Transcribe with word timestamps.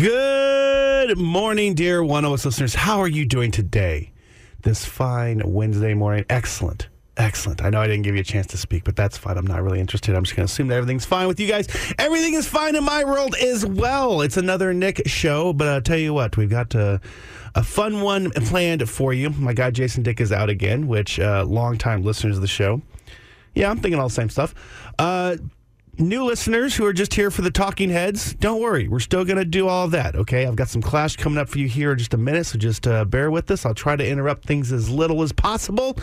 Good 0.00 1.18
morning, 1.18 1.74
dear 1.74 2.02
One 2.02 2.24
of 2.24 2.32
Us 2.32 2.46
listeners. 2.46 2.74
How 2.74 3.00
are 3.00 3.08
you 3.08 3.26
doing 3.26 3.50
today? 3.50 4.12
This 4.62 4.82
fine 4.82 5.42
Wednesday 5.44 5.92
morning. 5.92 6.24
Excellent. 6.30 6.88
Excellent. 7.18 7.62
I 7.62 7.68
know 7.68 7.82
I 7.82 7.86
didn't 7.86 8.04
give 8.04 8.14
you 8.14 8.22
a 8.22 8.24
chance 8.24 8.46
to 8.46 8.56
speak, 8.56 8.84
but 8.84 8.96
that's 8.96 9.18
fine. 9.18 9.36
I'm 9.36 9.46
not 9.46 9.62
really 9.62 9.78
interested. 9.78 10.16
I'm 10.16 10.24
just 10.24 10.34
going 10.34 10.46
to 10.46 10.50
assume 10.50 10.68
that 10.68 10.76
everything's 10.76 11.04
fine 11.04 11.28
with 11.28 11.38
you 11.38 11.46
guys. 11.46 11.68
Everything 11.98 12.32
is 12.32 12.48
fine 12.48 12.76
in 12.76 12.84
my 12.84 13.04
world 13.04 13.34
as 13.42 13.66
well. 13.66 14.22
It's 14.22 14.38
another 14.38 14.72
Nick 14.72 15.02
show, 15.04 15.52
but 15.52 15.68
I'll 15.68 15.82
tell 15.82 15.98
you 15.98 16.14
what, 16.14 16.38
we've 16.38 16.48
got 16.48 16.74
uh, 16.74 16.96
a 17.54 17.62
fun 17.62 18.00
one 18.00 18.30
planned 18.30 18.88
for 18.88 19.12
you. 19.12 19.28
My 19.28 19.52
guy 19.52 19.70
Jason 19.70 20.02
Dick 20.02 20.18
is 20.22 20.32
out 20.32 20.48
again, 20.48 20.86
which 20.86 21.20
uh, 21.20 21.44
longtime 21.44 22.04
listeners 22.04 22.36
of 22.36 22.40
the 22.40 22.48
show. 22.48 22.80
Yeah, 23.54 23.70
I'm 23.70 23.78
thinking 23.80 24.00
all 24.00 24.08
the 24.08 24.14
same 24.14 24.30
stuff. 24.30 24.54
Uh, 24.98 25.36
new 25.98 26.24
listeners 26.24 26.74
who 26.74 26.84
are 26.86 26.92
just 26.92 27.14
here 27.14 27.30
for 27.30 27.42
the 27.42 27.50
talking 27.50 27.90
heads, 27.90 28.34
don't 28.34 28.60
worry. 28.60 28.88
We're 28.88 29.00
still 29.00 29.24
going 29.24 29.38
to 29.38 29.44
do 29.44 29.68
all 29.68 29.88
that, 29.88 30.16
okay? 30.16 30.46
I've 30.46 30.56
got 30.56 30.68
some 30.68 30.82
clash 30.82 31.16
coming 31.16 31.38
up 31.38 31.48
for 31.48 31.58
you 31.58 31.68
here 31.68 31.92
in 31.92 31.98
just 31.98 32.14
a 32.14 32.16
minute, 32.16 32.46
so 32.46 32.58
just 32.58 32.86
uh, 32.86 33.04
bear 33.04 33.30
with 33.30 33.50
us. 33.50 33.66
I'll 33.66 33.74
try 33.74 33.96
to 33.96 34.06
interrupt 34.06 34.44
things 34.44 34.72
as 34.72 34.88
little 34.88 35.22
as 35.22 35.32
possible, 35.32 35.98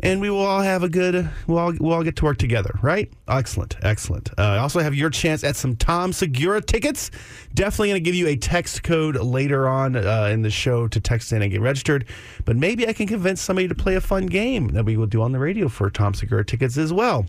and 0.00 0.20
we 0.20 0.30
will 0.30 0.44
all 0.44 0.62
have 0.62 0.82
a 0.82 0.88
good, 0.88 1.28
we'll 1.46 1.58
all, 1.58 1.72
we'll 1.78 1.92
all 1.92 2.02
get 2.02 2.16
to 2.16 2.24
work 2.24 2.38
together, 2.38 2.78
right? 2.82 3.12
Excellent, 3.28 3.76
excellent. 3.82 4.30
Uh, 4.38 4.42
I 4.42 4.58
also 4.58 4.80
have 4.80 4.94
your 4.94 5.10
chance 5.10 5.44
at 5.44 5.56
some 5.56 5.76
Tom 5.76 6.12
Segura 6.12 6.60
tickets. 6.60 7.10
Definitely 7.54 7.88
going 7.88 8.02
to 8.02 8.10
give 8.10 8.14
you 8.14 8.28
a 8.28 8.36
text 8.36 8.82
code 8.82 9.16
later 9.16 9.68
on 9.68 9.96
uh, 9.96 10.28
in 10.32 10.42
the 10.42 10.50
show 10.50 10.88
to 10.88 11.00
text 11.00 11.32
in 11.32 11.42
and 11.42 11.50
get 11.50 11.60
registered, 11.60 12.06
but 12.44 12.56
maybe 12.56 12.88
I 12.88 12.92
can 12.92 13.06
convince 13.06 13.40
somebody 13.40 13.68
to 13.68 13.74
play 13.74 13.94
a 13.96 14.00
fun 14.00 14.26
game 14.26 14.68
that 14.68 14.84
we 14.84 14.96
will 14.96 15.06
do 15.06 15.22
on 15.22 15.32
the 15.32 15.38
radio 15.38 15.68
for 15.68 15.90
Tom 15.90 16.14
Segura 16.14 16.44
tickets 16.44 16.76
as 16.76 16.92
well. 16.92 17.26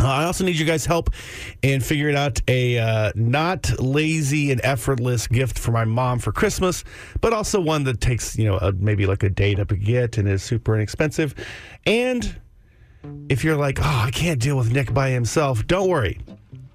Uh, 0.00 0.06
I 0.08 0.24
also 0.24 0.44
need 0.44 0.56
you 0.56 0.64
guys' 0.64 0.84
help 0.84 1.10
in 1.62 1.80
figuring 1.80 2.16
out 2.16 2.40
a 2.48 2.78
uh, 2.78 3.12
not 3.14 3.70
lazy 3.78 4.50
and 4.50 4.60
effortless 4.64 5.26
gift 5.26 5.58
for 5.58 5.70
my 5.70 5.84
mom 5.84 6.18
for 6.18 6.32
Christmas, 6.32 6.84
but 7.20 7.32
also 7.32 7.60
one 7.60 7.84
that 7.84 8.00
takes, 8.00 8.36
you 8.36 8.44
know, 8.44 8.58
a, 8.58 8.72
maybe 8.72 9.06
like 9.06 9.22
a 9.22 9.30
day 9.30 9.54
to 9.54 9.64
get 9.64 10.18
and 10.18 10.28
is 10.28 10.42
super 10.42 10.74
inexpensive. 10.74 11.34
And 11.86 12.40
if 13.28 13.44
you're 13.44 13.56
like, 13.56 13.78
oh, 13.80 14.02
I 14.06 14.10
can't 14.10 14.40
deal 14.40 14.56
with 14.56 14.72
Nick 14.72 14.92
by 14.92 15.10
himself, 15.10 15.66
don't 15.66 15.88
worry. 15.88 16.18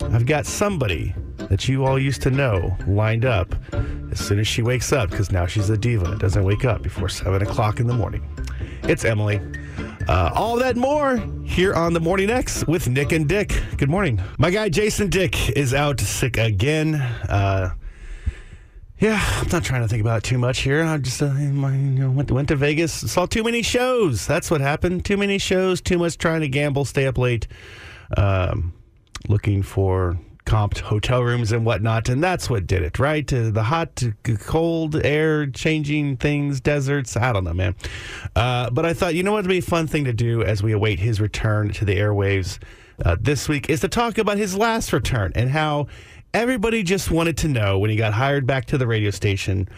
I've 0.01 0.25
got 0.25 0.45
somebody 0.45 1.13
that 1.49 1.67
you 1.67 1.85
all 1.85 1.99
used 1.99 2.21
to 2.21 2.31
know 2.31 2.75
lined 2.87 3.25
up 3.25 3.53
as 4.11 4.19
soon 4.19 4.39
as 4.39 4.47
she 4.47 4.61
wakes 4.61 4.93
up 4.93 5.09
because 5.09 5.31
now 5.31 5.45
she's 5.45 5.69
a 5.69 5.77
diva 5.77 6.05
that 6.05 6.19
doesn't 6.19 6.43
wake 6.43 6.63
up 6.63 6.81
before 6.81 7.09
7 7.09 7.41
o'clock 7.41 7.79
in 7.79 7.87
the 7.87 7.93
morning. 7.93 8.23
It's 8.83 9.03
Emily. 9.03 9.41
Uh, 10.09 10.31
all 10.33 10.55
that 10.55 10.75
more 10.75 11.17
here 11.43 11.71
on 11.75 11.93
the 11.93 11.99
Morning 11.99 12.31
X 12.31 12.65
with 12.65 12.89
Nick 12.89 13.11
and 13.11 13.29
Dick. 13.29 13.61
Good 13.77 13.91
morning. 13.91 14.19
My 14.39 14.49
guy 14.49 14.67
Jason 14.67 15.07
Dick 15.07 15.51
is 15.51 15.71
out 15.71 15.99
sick 15.99 16.35
again. 16.35 16.95
Uh, 16.95 17.75
yeah, 18.97 19.23
I'm 19.37 19.49
not 19.49 19.63
trying 19.63 19.83
to 19.83 19.87
think 19.87 20.01
about 20.01 20.17
it 20.17 20.23
too 20.23 20.39
much 20.39 20.61
here. 20.61 20.83
I 20.83 20.97
just 20.97 21.21
uh, 21.21 21.27
went, 21.31 22.31
went 22.31 22.47
to 22.47 22.55
Vegas, 22.55 22.91
saw 22.91 23.27
too 23.27 23.43
many 23.43 23.61
shows. 23.61 24.25
That's 24.25 24.49
what 24.49 24.61
happened. 24.61 25.05
Too 25.05 25.15
many 25.15 25.37
shows, 25.37 25.79
too 25.79 25.99
much 25.99 26.17
trying 26.17 26.41
to 26.41 26.49
gamble, 26.49 26.85
stay 26.85 27.05
up 27.05 27.19
late, 27.19 27.47
um, 28.17 28.73
looking 29.27 29.61
for 29.61 30.17
comped 30.49 30.79
hotel 30.79 31.23
rooms 31.23 31.51
and 31.51 31.63
whatnot, 31.63 32.09
and 32.09 32.23
that's 32.23 32.49
what 32.49 32.65
did 32.65 32.81
it, 32.81 32.97
right? 32.97 33.31
Uh, 33.31 33.51
the 33.51 33.61
hot, 33.61 34.03
cold 34.39 34.95
air 34.95 35.45
changing 35.45 36.17
things, 36.17 36.59
deserts. 36.59 37.15
I 37.15 37.31
don't 37.31 37.43
know, 37.43 37.53
man. 37.53 37.75
Uh, 38.35 38.71
but 38.71 38.83
I 38.83 38.93
thought, 38.93 39.13
you 39.13 39.21
know 39.21 39.31
what 39.31 39.43
would 39.43 39.49
be 39.49 39.59
a 39.59 39.61
fun 39.61 39.85
thing 39.85 40.05
to 40.05 40.13
do 40.13 40.41
as 40.41 40.63
we 40.63 40.71
await 40.71 40.99
his 40.99 41.21
return 41.21 41.71
to 41.73 41.85
the 41.85 41.95
airwaves 41.95 42.57
uh, 43.05 43.15
this 43.19 43.47
week 43.47 43.69
is 43.69 43.81
to 43.81 43.87
talk 43.87 44.17
about 44.17 44.37
his 44.37 44.57
last 44.57 44.91
return 44.91 45.31
and 45.35 45.51
how 45.51 45.85
everybody 46.33 46.81
just 46.81 47.11
wanted 47.11 47.37
to 47.37 47.47
know 47.47 47.77
when 47.77 47.91
he 47.91 47.95
got 47.95 48.13
hired 48.13 48.47
back 48.47 48.65
to 48.65 48.77
the 48.77 48.87
radio 48.87 49.11
station. 49.11 49.69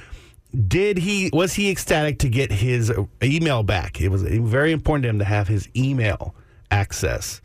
Did 0.67 0.97
he 0.97 1.29
was 1.33 1.53
he 1.53 1.69
ecstatic 1.69 2.19
to 2.19 2.29
get 2.29 2.49
his 2.49 2.91
email 3.21 3.63
back? 3.63 3.99
It 3.99 4.07
was 4.07 4.23
very 4.23 4.71
important 4.71 5.03
to 5.03 5.09
him 5.09 5.19
to 5.19 5.25
have 5.25 5.49
his 5.49 5.67
email 5.75 6.33
access. 6.71 7.41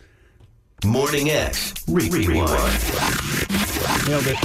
Morning 0.84 1.30
X 1.30 1.72
Re- 1.88 2.08
Rewind. 2.10 2.50
Nailed 4.06 4.26
it. 4.26 4.36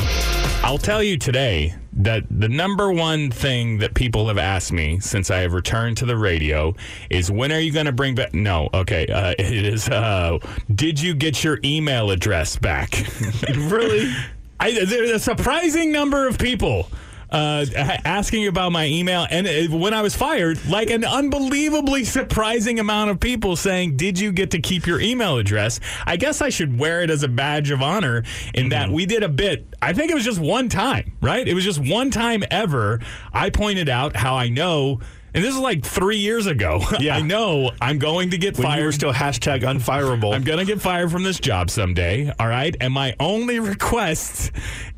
I'll 0.63 0.77
tell 0.77 1.03
you 1.03 1.17
today 1.17 1.75
that 1.93 2.23
the 2.31 2.47
number 2.47 2.91
one 2.91 3.29
thing 3.29 3.79
that 3.79 3.93
people 3.95 4.27
have 4.29 4.37
asked 4.37 4.71
me 4.71 4.99
since 5.01 5.29
I 5.29 5.39
have 5.39 5.53
returned 5.53 5.97
to 5.97 6.05
the 6.05 6.15
radio 6.15 6.73
is 7.09 7.29
when 7.29 7.51
are 7.51 7.59
you 7.59 7.73
going 7.73 7.85
to 7.85 7.91
bring 7.91 8.15
back? 8.15 8.33
No, 8.33 8.69
okay. 8.73 9.07
Uh, 9.07 9.35
it 9.37 9.65
is, 9.65 9.89
uh, 9.89 10.39
did 10.73 11.01
you 11.01 11.13
get 11.13 11.43
your 11.43 11.59
email 11.65 12.11
address 12.11 12.55
back? 12.55 13.03
really? 13.55 14.11
I, 14.59 14.85
there's 14.85 15.11
a 15.11 15.19
surprising 15.19 15.91
number 15.91 16.27
of 16.27 16.39
people 16.39 16.87
uh, 17.31 17.65
asking 17.75 18.47
about 18.47 18.71
my 18.71 18.85
email. 18.87 19.25
And 19.29 19.47
when 19.81 19.93
I 19.93 20.01
was 20.01 20.15
fired, 20.15 20.63
like 20.67 20.89
an 20.89 21.05
unbelievably 21.05 22.05
surprising 22.05 22.79
amount 22.79 23.11
of 23.11 23.19
people 23.19 23.55
saying, 23.55 23.97
Did 23.97 24.19
you 24.19 24.31
get 24.31 24.51
to 24.51 24.59
keep 24.59 24.85
your 24.85 24.99
email 24.99 25.37
address? 25.37 25.79
I 26.05 26.17
guess 26.17 26.41
I 26.41 26.49
should 26.49 26.77
wear 26.77 27.01
it 27.01 27.09
as 27.09 27.23
a 27.23 27.27
badge 27.27 27.71
of 27.71 27.81
honor 27.81 28.17
in 28.53 28.63
mm-hmm. 28.63 28.69
that 28.69 28.89
we 28.89 29.05
did 29.05 29.23
a 29.23 29.29
bit. 29.29 29.67
I 29.81 29.93
think 29.93 30.11
it 30.11 30.15
was 30.15 30.25
just 30.25 30.39
one 30.39 30.69
time, 30.69 31.13
right? 31.21 31.47
It 31.47 31.53
was 31.53 31.63
just 31.63 31.79
one 31.79 32.11
time 32.11 32.43
ever. 32.51 32.99
I 33.33 33.49
pointed 33.49 33.89
out 33.89 34.15
how 34.15 34.35
I 34.35 34.49
know. 34.49 34.99
And 35.33 35.43
this 35.43 35.53
is 35.53 35.59
like 35.59 35.85
three 35.85 36.17
years 36.17 36.45
ago. 36.45 36.81
Yeah. 37.01 37.15
I 37.15 37.21
know 37.21 37.71
I'm 37.81 37.97
going 37.97 38.29
to 38.31 38.37
get 38.37 38.57
when 38.57 38.67
fired. 38.67 38.79
You 38.79 38.85
were 38.85 38.91
still 38.91 39.13
hashtag 39.13 39.61
unfireable. 39.61 40.35
I'm 40.35 40.43
going 40.43 40.59
to 40.59 40.65
get 40.65 40.79
fired 40.81 41.09
from 41.09 41.23
this 41.23 41.39
job 41.39 41.71
someday. 41.71 42.31
All 42.37 42.47
right. 42.47 42.75
And 42.79 42.93
my 42.93 43.15
only 43.19 43.59
request 43.59 44.51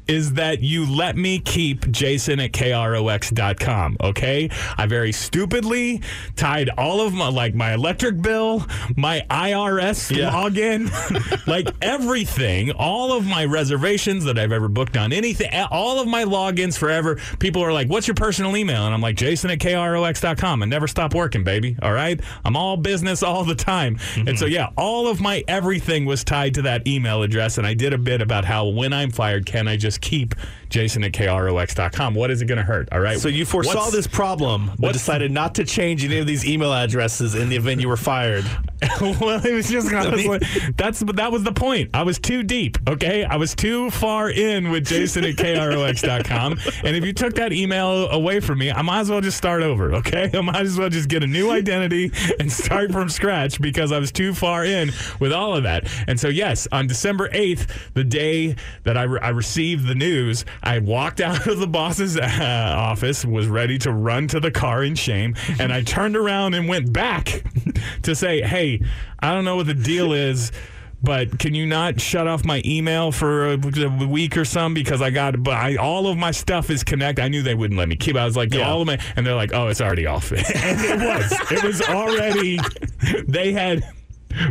is 0.08 0.34
that 0.34 0.62
you 0.62 0.86
let 0.86 1.16
me 1.16 1.40
keep 1.40 1.90
jason 1.92 2.40
at 2.40 2.52
krox.com 2.52 3.98
okay? 4.02 4.50
I 4.78 4.86
very 4.86 5.12
stupidly 5.12 6.02
tied 6.36 6.70
all 6.78 7.02
of 7.02 7.14
my 7.14 7.30
like 7.30 7.56
my 7.56 7.74
electric 7.74 8.22
bill 8.22 8.66
my 8.96 9.26
irs 9.30 10.16
yeah. 10.16 10.32
login 10.32 11.48
like 11.48 11.68
everything 11.82 12.72
all 12.72 13.14
of 13.14 13.26
my 13.26 13.46
reservations 13.46 14.24
that 14.26 14.38
i've 14.38 14.52
ever 14.52 14.68
booked 14.68 14.98
on 14.98 15.14
anything 15.14 15.50
all 15.72 16.00
of 16.00 16.08
my 16.08 16.24
logins 16.24 16.78
forever. 16.78 17.16
People 17.40 17.62
are 17.64 17.74
like 17.74 17.88
what's 17.88 18.08
your 18.08 18.16
personal 18.16 18.56
email? 18.58 18.86
And 18.86 18.94
i'm 18.94 19.02
like 19.02 19.16
jason 19.16 19.50
at 19.52 19.60
krox.com 19.60 20.62
and 20.62 20.70
never 20.70 20.88
stop 20.88 21.14
working 21.14 21.44
baby 21.44 21.78
all 21.82 21.94
right? 21.94 22.20
I'm 22.46 22.56
all 22.56 22.78
business 22.78 23.24
all 23.24 23.44
the 23.44 23.56
time. 23.56 23.96
Mm-hmm. 23.96 24.28
and 24.28 24.40
so 24.40 24.46
yeah 24.46 24.70
all 24.78 25.08
of 25.08 25.22
my 25.22 25.44
everything 25.48 26.06
was 26.06 26.24
tied 26.24 26.54
to 26.56 26.62
that 26.64 26.88
email 26.88 27.24
address 27.24 27.58
and 27.58 27.66
i 27.66 27.74
did 27.74 27.94
a 27.94 27.98
bit 27.98 28.22
about 28.22 28.46
how 28.46 28.68
when 28.68 28.94
i'm 28.94 29.12
fired 29.12 29.46
can 29.46 29.68
i 29.68 29.78
just 29.78 29.93
keep 29.98 30.36
jason 30.74 31.04
at 31.04 31.12
krox.com. 31.12 32.16
What 32.16 32.32
is 32.32 32.42
it 32.42 32.46
going 32.46 32.58
to 32.58 32.64
hurt? 32.64 32.90
All 32.92 33.00
right. 33.00 33.20
So 33.20 33.30
you 33.30 33.46
foresaw 33.46 33.76
What's, 33.76 33.92
this 33.92 34.08
problem, 34.08 34.72
but 34.80 34.92
decided 34.92 35.32
not 35.32 35.56
to 35.56 35.64
change 35.64 36.04
any 36.04 36.18
of 36.18 36.26
these 36.26 36.46
email 36.46 36.74
addresses 36.74 37.36
in 37.36 37.48
the 37.48 37.56
event 37.56 37.80
you 37.80 37.88
were 37.88 37.96
fired. 37.96 38.44
well, 39.02 39.46
it 39.46 39.54
was 39.54 39.70
just 39.70 39.90
that's 40.78 41.00
that 41.00 41.32
was 41.32 41.44
the 41.44 41.52
point. 41.52 41.92
I 41.94 42.04
was 42.04 42.20
too 42.20 42.44
deep. 42.44 42.78
Okay, 42.90 43.24
I 43.24 43.36
was 43.36 43.56
too 43.56 43.92
far 43.92 44.30
in 44.30 44.72
with 44.72 44.86
jason 44.86 45.24
at 45.26 45.36
krox.com. 45.36 46.54
and 46.84 46.96
if 46.96 47.06
you 47.06 47.14
took 47.14 47.36
that 47.36 47.54
email 47.54 48.10
away 48.10 48.40
from 48.40 48.60
me, 48.60 48.72
I 48.72 48.82
might 48.82 49.02
as 49.02 49.10
well 49.10 49.22
just 49.22 49.38
start 49.38 49.62
over. 49.62 49.94
Okay, 49.96 50.32
I 50.34 50.42
might 50.42 50.62
as 50.62 50.78
well 50.78 50.90
just 50.90 51.08
get 51.08 51.24
a 51.24 51.28
new 51.28 51.52
identity 51.52 52.12
and 52.40 52.52
start 52.52 52.92
from 52.92 53.10
scratch 53.10 53.62
because 53.62 53.92
I 53.92 54.00
was 54.00 54.12
too 54.12 54.34
far 54.34 54.66
in 54.66 54.92
with 55.20 55.32
all 55.32 55.56
of 55.56 55.64
that. 55.64 55.88
And 56.08 56.20
so 56.20 56.28
yes, 56.28 56.68
on 56.72 56.88
December 56.88 57.30
eighth, 57.32 57.92
the 57.94 58.04
day 58.04 58.56
that 58.84 58.98
I, 58.98 59.04
re- 59.04 59.20
I 59.22 59.30
received 59.30 59.88
the 59.88 59.96
news, 59.96 60.46
I 60.64 60.80
walked 60.80 61.22
out 61.22 61.46
of 61.46 61.60
the 61.60 61.68
boss's 61.68 62.18
uh, 62.18 62.74
office, 62.76 63.26
was 63.26 63.48
ready 63.48 63.78
to 63.80 63.92
run 63.92 64.28
to 64.30 64.40
the 64.40 64.52
car 64.52 64.84
in 64.84 64.96
shame, 64.96 65.36
and 65.60 65.74
I 65.74 65.84
turned 65.84 66.16
around 66.16 66.54
and 66.54 66.68
went 66.68 66.92
back 66.94 67.44
to 68.04 68.16
say, 68.16 68.42
"Hey, 68.42 68.82
I 69.20 69.34
don't 69.34 69.46
know 69.46 69.58
what 69.58 69.68
the 69.68 69.74
deal 69.74 70.14
is." 70.14 70.52
but 71.04 71.38
can 71.38 71.54
you 71.54 71.66
not 71.66 72.00
shut 72.00 72.28
off 72.28 72.46
my 72.46 72.62
email 72.66 73.12
for 73.12 73.50
a, 73.50 73.60
a 73.60 74.08
week 74.08 74.38
or 74.38 74.46
some 74.46 74.74
because 74.74 75.02
I 75.02 75.10
got 75.10 75.44
but 75.44 75.54
I, 75.54 75.76
all 75.76 76.08
of 76.08 76.18
my 76.18 76.32
stuff 76.32 76.70
is 76.70 76.84
connected. 76.84 77.22
I 77.22 77.28
knew 77.28 77.44
they 77.44 77.56
wouldn't 77.56 77.78
let 77.78 77.90
me 77.90 77.98
keep. 77.98 78.16
It. 78.16 78.20
I 78.20 78.26
was 78.26 78.38
like, 78.38 78.54
yeah. 78.54 78.70
all 78.70 78.82
of 78.82 78.88
my, 78.88 78.98
and 79.18 79.28
they're 79.28 79.36
like, 79.36 79.54
oh, 79.54 79.68
it's 79.68 79.82
already 79.82 80.08
off. 80.08 80.32
and 80.32 80.40
it 80.42 81.00
was. 81.00 81.52
It 81.52 81.64
was 81.64 81.82
already. 81.82 82.58
They 83.28 83.52
had 83.52 83.84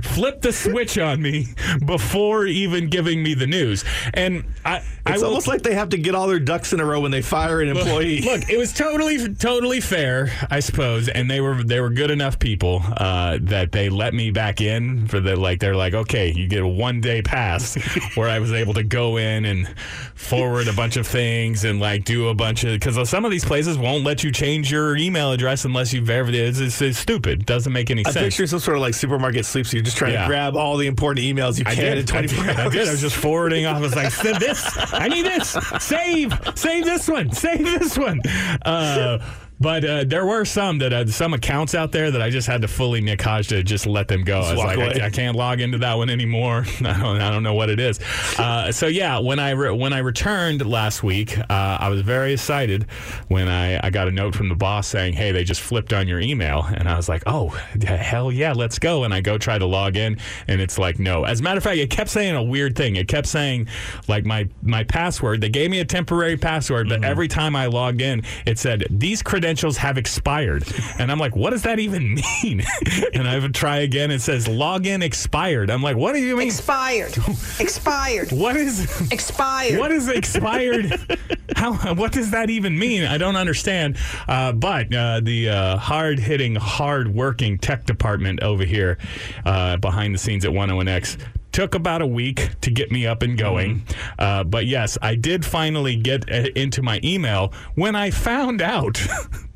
flipped 0.03 0.43
the 0.43 0.53
switch 0.53 0.99
on 0.99 1.21
me 1.21 1.49
before 1.85 2.47
even 2.47 2.89
giving 2.89 3.23
me 3.23 3.35
the 3.35 3.47
news. 3.47 3.85
And 4.15 4.45
I, 4.65 4.83
it's 5.07 5.23
I 5.23 5.27
almost 5.27 5.49
like 5.49 5.63
they 5.63 5.75
have 5.75 5.91
to 5.91 5.99
get 5.99 6.15
all 6.15 6.29
their 6.29 6.39
ducks 6.39 6.73
in 6.73 6.81
a 6.81 6.85
row 6.85 7.01
when 7.01 7.11
they 7.11 7.23
fire 7.23 7.61
an 7.61 7.69
employee. 7.69 8.21
Look, 8.21 8.49
it 8.49 8.57
was 8.57 8.73
totally, 8.73 9.35
totally 9.35 9.81
fair, 9.81 10.31
I 10.51 10.61
suppose, 10.61 11.09
and 11.09 11.31
they 11.31 11.41
were 11.41 11.63
they 11.65 11.81
were 11.81 11.91
good 11.91 12.11
enough 12.11 12.39
people 12.39 12.83
uh, 12.97 13.39
that 13.43 13.73
they 13.73 13.89
let 13.89 14.15
me 14.15 14.31
back 14.31 14.61
in 14.61 15.07
for 15.09 15.21
the 15.21 15.37
like. 15.37 15.61
They're 15.61 15.77
like, 15.77 15.95
okay, 15.95 16.33
you 16.33 16.47
get 16.47 16.63
a 16.63 16.69
one 16.69 17.01
day 17.01 17.23
pass 17.23 17.75
where 18.15 18.29
I 18.29 18.39
was 18.39 18.53
able 18.53 18.75
to 18.75 18.85
go 18.85 19.17
in 19.17 19.45
and 19.45 19.69
forward 20.15 20.69
a 20.69 20.73
bunch 20.73 20.97
of 20.97 21.07
things 21.07 21.65
and 21.65 21.81
like 21.81 22.05
do 22.05 22.29
a 22.29 22.35
bunch 22.35 22.65
of 22.65 22.73
because 22.73 23.09
some 23.09 23.25
of 23.25 23.31
these 23.31 23.45
places 23.45 23.77
won't 23.77 24.05
let 24.05 24.23
you 24.23 24.31
change 24.31 24.71
your 24.71 24.97
email 24.97 25.33
address 25.33 25.65
unless 25.65 25.93
you've 25.93 26.11
ever. 26.11 26.31
it. 26.31 26.35
It's, 26.35 26.59
it's, 26.61 26.81
it's 26.81 26.99
stupid. 26.99 27.45
Doesn't 27.45 27.73
make 27.73 27.91
any 27.91 28.07
I 28.07 28.11
sense. 28.11 28.25
picture 28.25 28.47
some 28.47 28.61
sort 28.61 28.77
of 28.77 28.83
like 28.83 28.95
supermarket 28.95 29.45
sleep 29.45 29.67
so 29.73 29.79
you're 29.79 29.85
just 29.85 29.97
trying 29.97 30.13
Yeah. 30.13 30.23
to 30.23 30.29
grab 30.29 30.55
all 30.55 30.77
the 30.77 30.87
important 30.87 31.25
emails 31.25 31.59
you 31.59 31.65
I 31.67 31.75
can 31.75 31.85
did. 31.85 31.99
in 32.01 32.07
24 32.07 32.39
I 32.39 32.47
did. 32.47 32.57
hours. 32.59 32.67
I 32.67 32.69
did. 32.77 32.89
I 32.89 32.91
was 32.91 33.01
just 33.01 33.17
forwarding 33.17 33.65
off. 33.65 33.79
I 33.79 33.81
was 33.81 33.97
like, 33.97 34.11
save 34.13 34.39
this. 34.39 34.63
I 34.93 35.09
need 35.09 35.25
this. 35.25 35.57
Save. 35.81 36.39
Save 36.55 36.85
this 36.85 37.09
one. 37.09 37.33
Save 37.33 37.65
this 37.65 37.97
one. 37.97 38.21
Uh, 38.67 39.19
but 39.63 39.85
uh, 39.85 40.05
there 40.05 40.27
were 40.27 40.45
some 40.45 40.79
that 40.79 40.93
uh, 40.93 41.07
some 41.07 41.33
accounts 41.33 41.75
out 41.75 41.93
there 41.93 42.11
that 42.11 42.21
I 42.21 42.31
just 42.31 42.49
had 42.49 42.63
to 42.63 42.69
fully 42.69 43.01
Nick 43.01 43.23
Hodge 43.23 43.49
to 43.49 43.63
just 43.63 43.87
let 43.87 44.09
them 44.09 44.25
go. 44.25 44.41
I 44.41 44.55
was 44.55 44.59
like. 44.59 44.79
I, 45.01 45.07
I 45.07 45.11
can't 45.11 45.37
log 45.37 45.61
into 45.61 45.79
that 45.79 45.95
one 45.95 46.11
anymore. 46.11 46.67
I 46.81 47.01
don't, 47.01 47.21
I 47.21 47.31
don't 47.31 47.45
know 47.45 47.55
what 47.55 47.71
it 47.71 47.79
is. 47.79 48.01
Uh, 48.39 48.73
so 48.73 48.89
yeah, 48.89 49.19
when 49.19 49.39
I 49.39 49.51
re- 49.51 49.71
when 49.71 49.93
I 49.93 49.99
returned 49.99 50.67
last 50.67 51.05
week, 51.05 51.39
uh, 51.39 51.45
I 51.49 51.89
was 51.89 52.01
very 52.03 52.33
excited 52.33 52.85
when 53.29 53.49
I, 53.49 53.87
I 53.87 53.91
got 53.91 54.09
a 54.09 54.11
note 54.11 54.35
from 54.35 54.49
the 54.49 54.57
boss 54.57 54.89
saying, 54.89 55.15
"Hey, 55.15 55.31
they 55.31 55.45
just 55.45 55.61
flipped 55.61 55.93
on 55.93 56.09
your 56.09 56.19
email," 56.19 56.67
and 56.75 56.89
I 56.89 56.97
was 56.97 57.09
like, 57.09 57.23
"Oh, 57.27 57.49
hell 57.87 58.33
yeah, 58.33 58.53
let's 58.53 58.81
go!" 58.81 59.05
And 59.05 59.15
I 59.15 59.21
go 59.21 59.39
try 59.39 59.59
to 59.59 59.67
log 59.67 59.97
in, 59.97 60.19
and 60.49 60.61
it's 60.61 60.77
like, 60.77 60.99
no. 60.99 61.25
As 61.25 61.39
a 61.39 61.43
matter 61.45 61.59
of 61.59 61.65
fact, 61.65 61.79
it 61.79 61.91
kept 61.91 62.11
saying 62.11 62.35
a 62.35 62.43
weird 62.43 62.75
thing. 62.75 62.97
It 62.97 63.07
kept 63.07 63.29
saying 63.29 63.69
like 64.09 64.25
my 64.25 64.49
my 64.61 64.83
password. 64.83 65.41
They 65.41 65.51
gave 65.51 65.71
me 65.71 65.79
a 65.79 65.85
temporary 65.85 66.37
password, 66.37 66.89
but 66.89 67.05
every 67.05 67.29
time 67.29 67.55
I 67.55 67.67
logged 67.67 68.01
in, 68.01 68.25
it 68.45 68.59
said 68.59 68.87
these 68.91 69.23
credentials 69.23 69.52
have 69.61 69.99
expired, 69.99 70.65
and 70.99 71.11
I'm 71.11 71.19
like, 71.19 71.35
what 71.37 71.51
does 71.51 71.63
that 71.63 71.79
even 71.79 72.15
mean? 72.43 72.63
and 73.15 73.29
I 73.29 73.39
would 73.39 73.55
try 73.55 73.79
again. 73.79 74.11
It 74.11 74.21
says 74.21 74.47
login 74.49 75.03
expired. 75.03 75.71
I'm 75.71 75.83
like, 75.83 75.97
what 75.97 76.13
do 76.15 76.21
you 76.21 76.37
mean? 76.37 76.49
Expired. 76.49 77.17
Expired. 77.61 78.33
What 78.33 78.57
is 78.57 79.11
Expired. 79.13 79.79
what 79.79 79.93
is 79.93 80.09
expired? 80.09 81.19
How? 81.57 81.95
What 81.95 82.13
does 82.13 82.31
that 82.31 82.51
even 82.51 82.79
mean? 82.79 83.05
I 83.05 83.19
don't 83.19 83.37
understand. 83.37 83.97
Uh, 84.29 84.53
but 84.53 84.95
uh, 84.95 85.21
the 85.23 85.49
uh, 85.51 85.77
hard-hitting, 85.77 86.55
hard-working 86.57 87.59
tech 87.59 87.85
department 87.85 88.43
over 88.43 88.65
here, 88.65 88.99
uh, 89.45 89.77
behind 89.77 90.15
the 90.15 90.19
scenes 90.19 90.45
at 90.45 90.51
101X. 90.51 91.19
Took 91.53 91.75
about 91.75 92.03
a 92.03 92.07
week 92.07 92.51
to 92.63 92.71
get 92.71 92.91
me 92.91 93.07
up 93.07 93.23
and 93.23 93.37
going. 93.37 93.85
Uh, 94.19 94.43
but 94.45 94.67
yes, 94.67 94.97
I 95.03 95.15
did 95.15 95.45
finally 95.45 95.97
get 95.97 96.31
uh, 96.31 96.49
into 96.57 96.83
my 96.83 96.99
email 97.05 97.53
when 97.75 97.95
I 97.95 98.11
found 98.11 98.63
out 98.63 99.01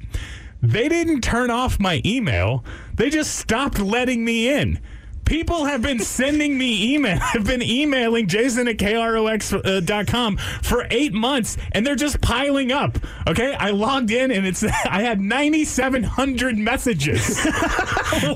they 0.62 0.88
didn't 0.88 1.22
turn 1.22 1.50
off 1.50 1.81
my 1.81 2.02
email. 2.04 2.64
They 2.94 3.08
just 3.10 3.37
stopped 3.37 3.78
letting 3.78 4.25
me 4.25 4.48
in. 4.48 4.78
People 5.26 5.64
have 5.64 5.82
been 5.82 5.99
sending 5.99 6.56
me 6.56 6.94
email, 6.94 7.19
have 7.20 7.44
been 7.44 7.62
emailing 7.62 8.28
Jason 8.28 8.69
at 8.69 8.76
KROX.com 8.76 10.38
uh, 10.38 10.40
for 10.62 10.87
eight 10.90 11.12
months, 11.12 11.56
and 11.73 11.84
they're 11.84 11.96
just 11.96 12.20
piling 12.20 12.70
up. 12.70 12.96
Okay, 13.26 13.52
I 13.55 13.70
logged 13.70 14.12
in 14.12 14.31
and 14.31 14.46
it's 14.46 14.62
I 14.88 15.02
had 15.02 15.20
9,700 15.20 16.56
messages. 16.56 17.26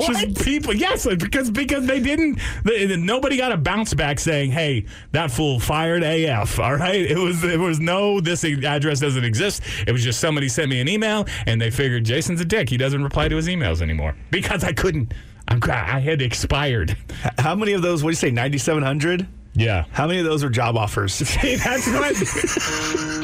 Just 0.00 0.44
people, 0.44 0.75
yes, 0.75 1.06
because 1.06 1.50
because 1.50 1.87
they 1.87 2.00
didn't. 2.00 2.40
They, 2.64 2.96
nobody 2.96 3.37
got 3.37 3.52
a 3.52 3.56
bounce 3.56 3.94
back 3.94 4.19
saying, 4.19 4.50
"Hey, 4.50 4.87
that 5.12 5.31
fool 5.31 5.60
fired 5.60 6.02
AF." 6.02 6.58
All 6.58 6.75
right, 6.75 7.00
it 7.00 7.16
was 7.16 7.44
it 7.44 7.58
was 7.58 7.78
no 7.78 8.20
this 8.20 8.42
address 8.44 9.00
doesn't 9.00 9.25
exist. 9.25 9.62
It 9.87 9.92
was 9.92 10.02
just 10.02 10.20
somebody 10.20 10.48
sent 10.48 10.69
me 10.70 10.81
an 10.81 10.88
email 10.88 11.26
and 11.46 11.60
they 11.60 11.70
figured 11.70 12.04
Jason's 12.04 12.40
a 12.40 12.44
dick. 12.44 12.69
He 12.69 12.76
doesn't 12.76 13.02
reply 13.02 13.28
to 13.28 13.37
his 13.37 13.46
emails 13.46 13.81
anymore 13.81 14.16
because 14.31 14.64
I 14.64 14.72
couldn't. 14.72 15.12
I'm, 15.50 15.61
I 15.70 16.00
had 16.00 16.23
expired. 16.23 16.97
How 17.38 17.55
many 17.55 17.73
of 17.73 17.82
those, 17.82 18.02
what 18.05 18.08
do 18.11 18.12
you 18.12 18.17
say, 18.17 18.31
9,700? 18.31 19.26
Yeah. 19.52 19.85
How 19.91 20.06
many 20.06 20.20
of 20.20 20.25
those 20.25 20.44
are 20.44 20.49
job 20.49 20.76
offers? 20.76 21.19
Hey, 21.41 21.56
that's 21.56 21.87
what 21.88 22.05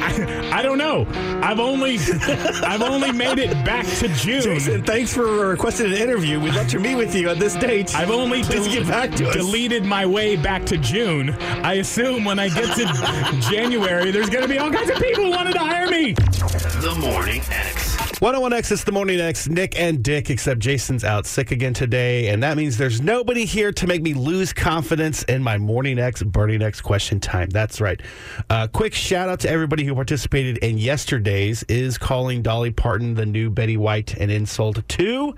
I, 0.01 0.49
I 0.59 0.61
don't 0.61 0.77
know. 0.77 1.07
I've 1.41 1.59
only 1.59 1.97
I've 2.63 2.81
only 2.81 3.11
made 3.13 3.39
it 3.39 3.51
back 3.63 3.85
to 3.99 4.07
June. 4.09 4.41
Jason, 4.41 4.83
thanks 4.83 5.13
for 5.13 5.47
requesting 5.47 5.85
an 5.87 5.93
interview. 5.93 6.39
We'd 6.39 6.53
love 6.55 6.67
to 6.69 6.79
meet 6.79 6.95
with 6.95 7.15
you 7.15 7.29
on 7.29 7.39
this 7.39 7.55
date. 7.55 7.95
I've 7.95 8.11
only 8.11 8.43
Please 8.43 8.65
del- 8.65 8.73
get 8.73 8.87
back 8.87 9.11
to 9.15 9.29
us. 9.29 9.35
deleted 9.35 9.85
my 9.85 10.05
way 10.05 10.35
back 10.35 10.65
to 10.65 10.77
June. 10.77 11.29
I 11.63 11.75
assume 11.75 12.25
when 12.25 12.39
I 12.39 12.49
get 12.49 12.75
to 12.75 13.39
January, 13.49 14.11
there's 14.11 14.29
going 14.29 14.43
to 14.43 14.49
be 14.49 14.57
all 14.57 14.71
kinds 14.71 14.89
of 14.89 14.97
people 14.97 15.29
wanting 15.29 15.53
to 15.53 15.59
hire 15.59 15.87
me. 15.87 16.11
The 16.13 16.95
Morning 16.99 17.41
X. 17.51 18.06
101X, 18.19 18.71
it's 18.71 18.83
the 18.83 18.91
Morning 18.91 19.19
X, 19.19 19.47
Nick 19.47 19.79
and 19.79 20.01
Dick, 20.01 20.31
except 20.31 20.59
Jason's 20.59 21.03
out 21.03 21.27
sick 21.27 21.51
again 21.51 21.75
today. 21.75 22.29
And 22.29 22.41
that 22.41 22.57
means 22.57 22.75
there's 22.75 22.99
nobody 22.99 23.45
here 23.45 23.71
to 23.73 23.85
make 23.85 24.01
me 24.01 24.15
lose 24.15 24.51
confidence 24.51 25.21
in 25.25 25.43
my 25.43 25.59
Morning 25.59 25.99
X, 25.99 26.23
Burning 26.23 26.63
X 26.63 26.81
question 26.81 27.19
time. 27.19 27.51
That's 27.51 27.79
right. 27.79 28.01
Uh, 28.49 28.65
quick 28.69 28.95
shout 28.95 29.29
out 29.29 29.39
to 29.41 29.49
everybody 29.51 29.83
who 29.83 29.93
participated 29.93 30.57
in 30.57 30.79
yesterday's 30.79 31.61
Is 31.69 31.99
Calling 31.99 32.41
Dolly 32.41 32.71
Parton 32.71 33.13
the 33.13 33.25
New 33.27 33.51
Betty 33.51 33.77
White 33.77 34.15
an 34.15 34.31
Insult 34.31 34.87
to? 34.87 35.35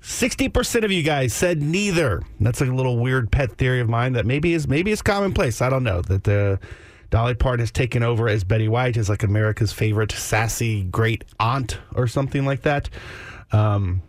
60% 0.00 0.84
of 0.84 0.92
you 0.92 1.02
guys 1.02 1.34
said 1.34 1.62
neither. 1.62 2.22
That's 2.38 2.60
a 2.60 2.66
little 2.66 2.96
weird 2.96 3.32
pet 3.32 3.56
theory 3.56 3.80
of 3.80 3.88
mine 3.88 4.12
that 4.12 4.24
maybe 4.24 4.52
is 4.52 4.68
maybe 4.68 4.92
is 4.92 5.02
commonplace. 5.02 5.60
I 5.60 5.68
don't 5.68 5.82
know. 5.82 6.00
That 6.02 6.22
the 6.22 6.60
Dolly 7.10 7.34
Parton 7.34 7.60
has 7.60 7.70
taken 7.70 8.02
over 8.02 8.28
as 8.28 8.44
Betty 8.44 8.68
White 8.68 8.96
as 8.96 9.08
like 9.08 9.22
America's 9.22 9.72
favorite 9.72 10.12
sassy 10.12 10.84
great 10.84 11.24
aunt 11.38 11.78
or 11.94 12.06
something 12.06 12.44
like 12.44 12.62
that. 12.62 12.90
Um, 13.52 14.02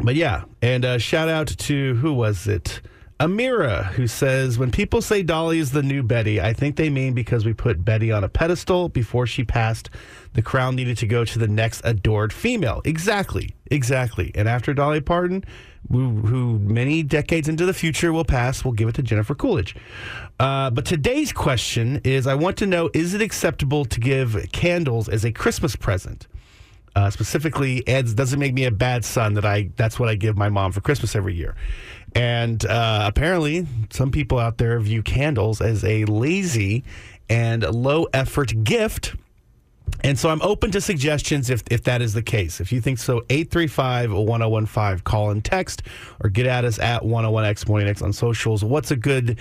but 0.00 0.14
yeah, 0.14 0.44
and 0.62 0.84
uh, 0.84 0.98
shout 0.98 1.28
out 1.28 1.48
to 1.48 1.94
who 1.96 2.12
was 2.12 2.46
it? 2.46 2.80
Amira, 3.18 3.86
who 3.92 4.06
says, 4.06 4.58
When 4.58 4.70
people 4.70 5.00
say 5.00 5.22
Dolly 5.22 5.58
is 5.58 5.72
the 5.72 5.82
new 5.82 6.02
Betty, 6.02 6.38
I 6.38 6.52
think 6.52 6.76
they 6.76 6.90
mean 6.90 7.14
because 7.14 7.46
we 7.46 7.54
put 7.54 7.82
Betty 7.82 8.12
on 8.12 8.24
a 8.24 8.28
pedestal 8.28 8.90
before 8.90 9.26
she 9.26 9.42
passed. 9.42 9.88
The 10.34 10.42
crown 10.42 10.76
needed 10.76 10.98
to 10.98 11.06
go 11.06 11.24
to 11.24 11.38
the 11.38 11.48
next 11.48 11.80
adored 11.82 12.30
female. 12.30 12.82
Exactly, 12.84 13.54
exactly. 13.70 14.32
And 14.34 14.46
after 14.46 14.74
Dolly 14.74 15.00
Parton, 15.00 15.44
who, 15.90 16.10
who 16.10 16.58
many 16.58 17.02
decades 17.02 17.48
into 17.48 17.64
the 17.64 17.72
future 17.72 18.12
will 18.12 18.24
pass, 18.24 18.64
we'll 18.64 18.74
give 18.74 18.88
it 18.88 18.94
to 18.96 19.02
Jennifer 19.02 19.34
Coolidge. 19.34 19.76
Uh, 20.38 20.68
but 20.68 20.84
today's 20.84 21.32
question 21.32 22.02
is 22.04 22.26
I 22.26 22.34
want 22.34 22.58
to 22.58 22.66
know 22.66 22.90
is 22.92 23.14
it 23.14 23.22
acceptable 23.22 23.86
to 23.86 23.98
give 23.98 24.36
candles 24.52 25.08
as 25.08 25.24
a 25.24 25.32
Christmas 25.32 25.74
present? 25.74 26.26
Uh, 26.96 27.10
specifically, 27.10 27.86
Ed's 27.86 28.14
doesn't 28.14 28.40
make 28.40 28.54
me 28.54 28.64
a 28.64 28.70
bad 28.70 29.04
son. 29.04 29.34
That 29.34 29.44
I 29.44 29.68
that's 29.76 30.00
what 30.00 30.08
I 30.08 30.14
give 30.14 30.34
my 30.34 30.48
mom 30.48 30.72
for 30.72 30.80
Christmas 30.80 31.14
every 31.14 31.34
year, 31.34 31.54
and 32.16 32.64
uh, 32.64 33.04
apparently 33.06 33.66
some 33.90 34.10
people 34.10 34.38
out 34.38 34.56
there 34.56 34.80
view 34.80 35.02
candles 35.02 35.60
as 35.60 35.84
a 35.84 36.06
lazy 36.06 36.82
and 37.28 37.62
low 37.62 38.06
effort 38.14 38.64
gift. 38.64 39.14
And 40.02 40.18
so 40.18 40.30
I'm 40.30 40.40
open 40.40 40.70
to 40.72 40.80
suggestions 40.80 41.50
if, 41.50 41.62
if 41.70 41.84
that 41.84 42.00
is 42.00 42.14
the 42.14 42.22
case. 42.22 42.60
If 42.60 42.72
you 42.72 42.80
think 42.80 42.98
so, 42.98 43.18
835 43.28 44.12
1015, 44.12 45.00
call 45.00 45.30
and 45.30 45.44
text 45.44 45.82
or 46.20 46.30
get 46.30 46.46
at 46.46 46.64
us 46.64 46.78
at 46.78 47.02
101X 47.02 47.68
Morning 47.68 47.88
X 47.88 48.00
on 48.00 48.12
socials. 48.12 48.64
What's 48.64 48.90
a 48.90 48.96
good 48.96 49.38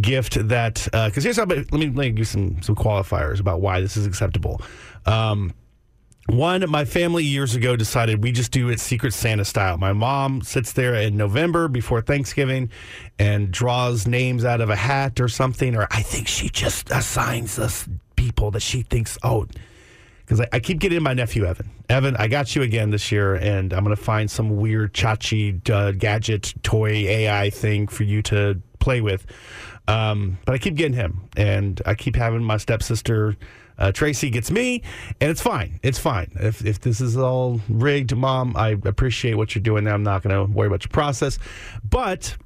gift 0.00 0.48
that, 0.48 0.86
because 0.92 1.24
here's 1.24 1.36
how, 1.36 1.44
let 1.44 1.72
me, 1.72 1.86
let 1.86 1.94
me 1.94 2.10
give 2.10 2.28
some, 2.28 2.62
some 2.62 2.76
qualifiers 2.76 3.40
about 3.40 3.60
why 3.60 3.80
this 3.80 3.96
is 3.96 4.06
acceptable. 4.06 4.62
Um, 5.04 5.52
one, 6.26 6.68
my 6.70 6.84
family 6.84 7.24
years 7.24 7.54
ago 7.54 7.76
decided 7.76 8.22
we 8.22 8.32
just 8.32 8.50
do 8.50 8.70
it 8.70 8.80
Secret 8.80 9.12
Santa 9.12 9.44
style. 9.44 9.76
My 9.76 9.92
mom 9.92 10.40
sits 10.42 10.72
there 10.72 10.94
in 10.94 11.16
November 11.16 11.68
before 11.68 12.00
Thanksgiving 12.00 12.70
and 13.18 13.50
draws 13.50 14.06
names 14.06 14.44
out 14.44 14.60
of 14.60 14.70
a 14.70 14.76
hat 14.76 15.20
or 15.20 15.28
something, 15.28 15.76
or 15.76 15.86
I 15.90 16.02
think 16.02 16.26
she 16.26 16.48
just 16.48 16.90
assigns 16.90 17.58
us 17.58 17.86
people 18.16 18.50
that 18.52 18.60
she 18.60 18.82
thinks, 18.82 19.18
oh, 19.22 19.46
because 20.24 20.40
I, 20.40 20.48
I 20.54 20.60
keep 20.60 20.78
getting 20.80 21.02
my 21.02 21.12
nephew 21.12 21.44
Evan. 21.44 21.68
Evan, 21.90 22.16
I 22.16 22.28
got 22.28 22.56
you 22.56 22.62
again 22.62 22.90
this 22.90 23.12
year, 23.12 23.34
and 23.34 23.74
I'm 23.74 23.84
going 23.84 23.94
to 23.94 24.02
find 24.02 24.30
some 24.30 24.56
weird 24.56 24.94
chachi 24.94 25.68
uh, 25.68 25.92
gadget 25.92 26.54
toy 26.62 27.06
AI 27.06 27.50
thing 27.50 27.86
for 27.86 28.04
you 28.04 28.22
to 28.22 28.60
play 28.78 29.02
with. 29.02 29.26
Um, 29.86 30.38
but 30.46 30.54
I 30.54 30.58
keep 30.58 30.76
getting 30.76 30.94
him, 30.94 31.28
and 31.36 31.82
I 31.84 31.94
keep 31.94 32.16
having 32.16 32.42
my 32.42 32.56
stepsister 32.56 33.36
uh, 33.78 33.92
Tracy 33.92 34.30
gets 34.30 34.50
me, 34.50 34.82
and 35.20 35.30
it's 35.30 35.40
fine. 35.40 35.80
It's 35.82 35.98
fine. 35.98 36.30
If 36.36 36.64
if 36.64 36.80
this 36.80 37.00
is 37.00 37.16
all 37.16 37.60
rigged, 37.68 38.14
Mom, 38.16 38.56
I 38.56 38.70
appreciate 38.70 39.34
what 39.34 39.54
you're 39.54 39.62
doing. 39.62 39.84
There, 39.84 39.94
I'm 39.94 40.02
not 40.02 40.22
going 40.22 40.34
to 40.34 40.52
worry 40.52 40.68
about 40.68 40.84
your 40.84 40.90
process, 40.90 41.38
but. 41.88 42.36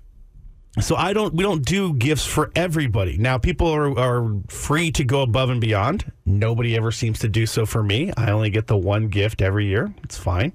So 0.80 0.94
I 0.94 1.12
don't. 1.12 1.35
We 1.35 1.42
don't 1.42 1.64
do 1.64 1.92
gifts 1.94 2.25
for 2.25 2.52
everybody. 2.54 3.16
Now 3.16 3.37
people 3.37 3.66
are 3.68 3.99
are 3.99 4.30
free 4.49 4.92
to 4.92 5.02
go 5.02 5.23
above 5.23 5.50
and 5.50 5.61
beyond. 5.61 6.12
Nobody 6.25 6.76
ever 6.76 6.92
seems 6.92 7.18
to 7.20 7.28
do 7.28 7.47
so 7.47 7.66
for 7.66 7.82
me. 7.82 8.12
I 8.16 8.30
only 8.30 8.50
get 8.50 8.68
the 8.68 8.76
one 8.76 9.08
gift 9.08 9.42
every 9.42 9.66
year. 9.66 9.92
It's 10.04 10.16
fine. 10.16 10.52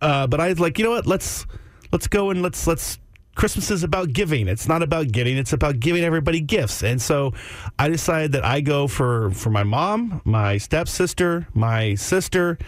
Uh, 0.00 0.28
but 0.28 0.40
I 0.40 0.50
was 0.50 0.60
like, 0.60 0.78
you 0.78 0.84
know 0.84 0.92
what? 0.92 1.06
Let's 1.06 1.46
let's 1.90 2.06
go 2.06 2.30
and 2.30 2.42
let's 2.42 2.66
let's. 2.66 2.98
Christmas 3.38 3.70
is 3.70 3.84
about 3.84 4.12
giving. 4.12 4.48
It's 4.48 4.66
not 4.66 4.82
about 4.82 5.12
getting. 5.12 5.36
It's 5.36 5.52
about 5.52 5.78
giving 5.78 6.02
everybody 6.02 6.40
gifts. 6.40 6.82
And 6.82 7.00
so 7.00 7.32
I 7.78 7.88
decided 7.88 8.32
that 8.32 8.44
I 8.44 8.60
go 8.60 8.88
for 8.88 9.30
for 9.30 9.50
my 9.50 9.62
mom, 9.62 10.20
my 10.24 10.58
stepsister, 10.58 11.46
my 11.54 11.94
sister. 11.94 12.58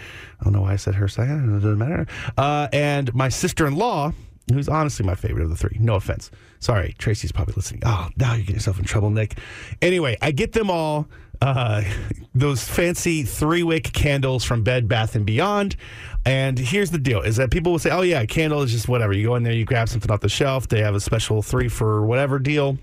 I 0.41 0.45
don't 0.45 0.53
know 0.53 0.61
why 0.63 0.75
I 0.75 0.77
said 0.77 0.95
her 0.95 1.09
second. 1.09 1.57
It 1.57 1.61
doesn't 1.61 1.77
matter. 1.77 2.07
Uh, 2.39 2.69
and 2.73 3.13
my 3.15 3.29
sister 3.29 3.67
in 3.67 3.75
law 3.75 4.13
who's 4.53 4.69
honestly 4.69 5.05
my 5.05 5.17
favorite 5.17 5.43
of 5.43 5.51
the 5.51 5.57
three. 5.57 5.77
No 5.81 5.97
offense. 5.97 6.31
Sorry, 6.61 6.95
Tracy's 6.99 7.33
probably 7.33 7.55
listening. 7.57 7.83
Oh, 7.85 8.09
now 8.17 8.35
you're 8.35 8.43
getting 8.43 8.57
yourself 8.57 8.79
in 8.79 8.85
trouble, 8.85 9.11
Nick. 9.11 9.39
Anyway, 9.83 10.17
I 10.23 10.31
get 10.31 10.53
them 10.53 10.71
all 10.71 11.09
uh, 11.41 11.83
those 12.35 12.67
fancy 12.67 13.23
three 13.23 13.63
wick 13.63 13.85
candles 13.93 14.45
from 14.45 14.63
Bed 14.63 14.89
Bath 14.89 15.15
and 15.15 15.25
Beyond. 15.25 15.77
And 16.25 16.59
here's 16.59 16.91
the 16.91 16.99
deal: 16.99 17.23
is 17.23 17.37
that 17.37 17.51
people 17.51 17.73
will 17.73 17.79
say, 17.79 17.91
"Oh 17.91 18.03
yeah, 18.03 18.21
a 18.21 18.27
candle 18.27 18.63
is 18.63 18.73
just 18.73 18.89
whatever." 18.89 19.13
You 19.13 19.27
go 19.27 19.37
in 19.37 19.43
there, 19.43 19.53
you 19.53 19.65
grab 19.65 19.89
something 19.89 20.11
off 20.11 20.21
the 20.21 20.29
shelf. 20.29 20.69
They 20.69 20.83
have 20.83 20.95
a 20.95 21.01
special 21.01 21.43
three 21.43 21.69
for 21.69 22.05
whatever 22.05 22.39
deal. 22.39 22.79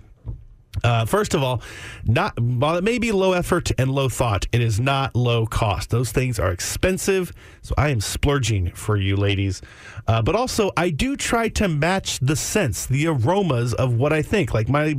Uh, 0.83 1.05
first 1.05 1.33
of 1.33 1.43
all, 1.43 1.61
not 2.05 2.39
while 2.39 2.75
it 2.75 2.83
may 2.83 2.99
be 2.99 3.11
low 3.11 3.33
effort 3.33 3.71
and 3.77 3.91
low 3.91 4.09
thought, 4.09 4.45
it 4.51 4.61
is 4.61 4.79
not 4.79 5.15
low 5.15 5.45
cost. 5.45 5.89
Those 5.89 6.11
things 6.11 6.39
are 6.39 6.51
expensive, 6.51 7.33
so 7.61 7.73
I 7.77 7.89
am 7.89 8.01
splurging 8.01 8.71
for 8.71 8.97
you, 8.97 9.15
ladies. 9.15 9.61
Uh, 10.07 10.21
but 10.21 10.35
also, 10.35 10.71
I 10.77 10.89
do 10.89 11.15
try 11.15 11.49
to 11.49 11.67
match 11.67 12.19
the 12.19 12.35
scents, 12.35 12.85
the 12.85 13.07
aromas 13.07 13.73
of 13.73 13.93
what 13.93 14.13
I 14.13 14.21
think. 14.21 14.53
Like 14.53 14.69
my, 14.69 14.95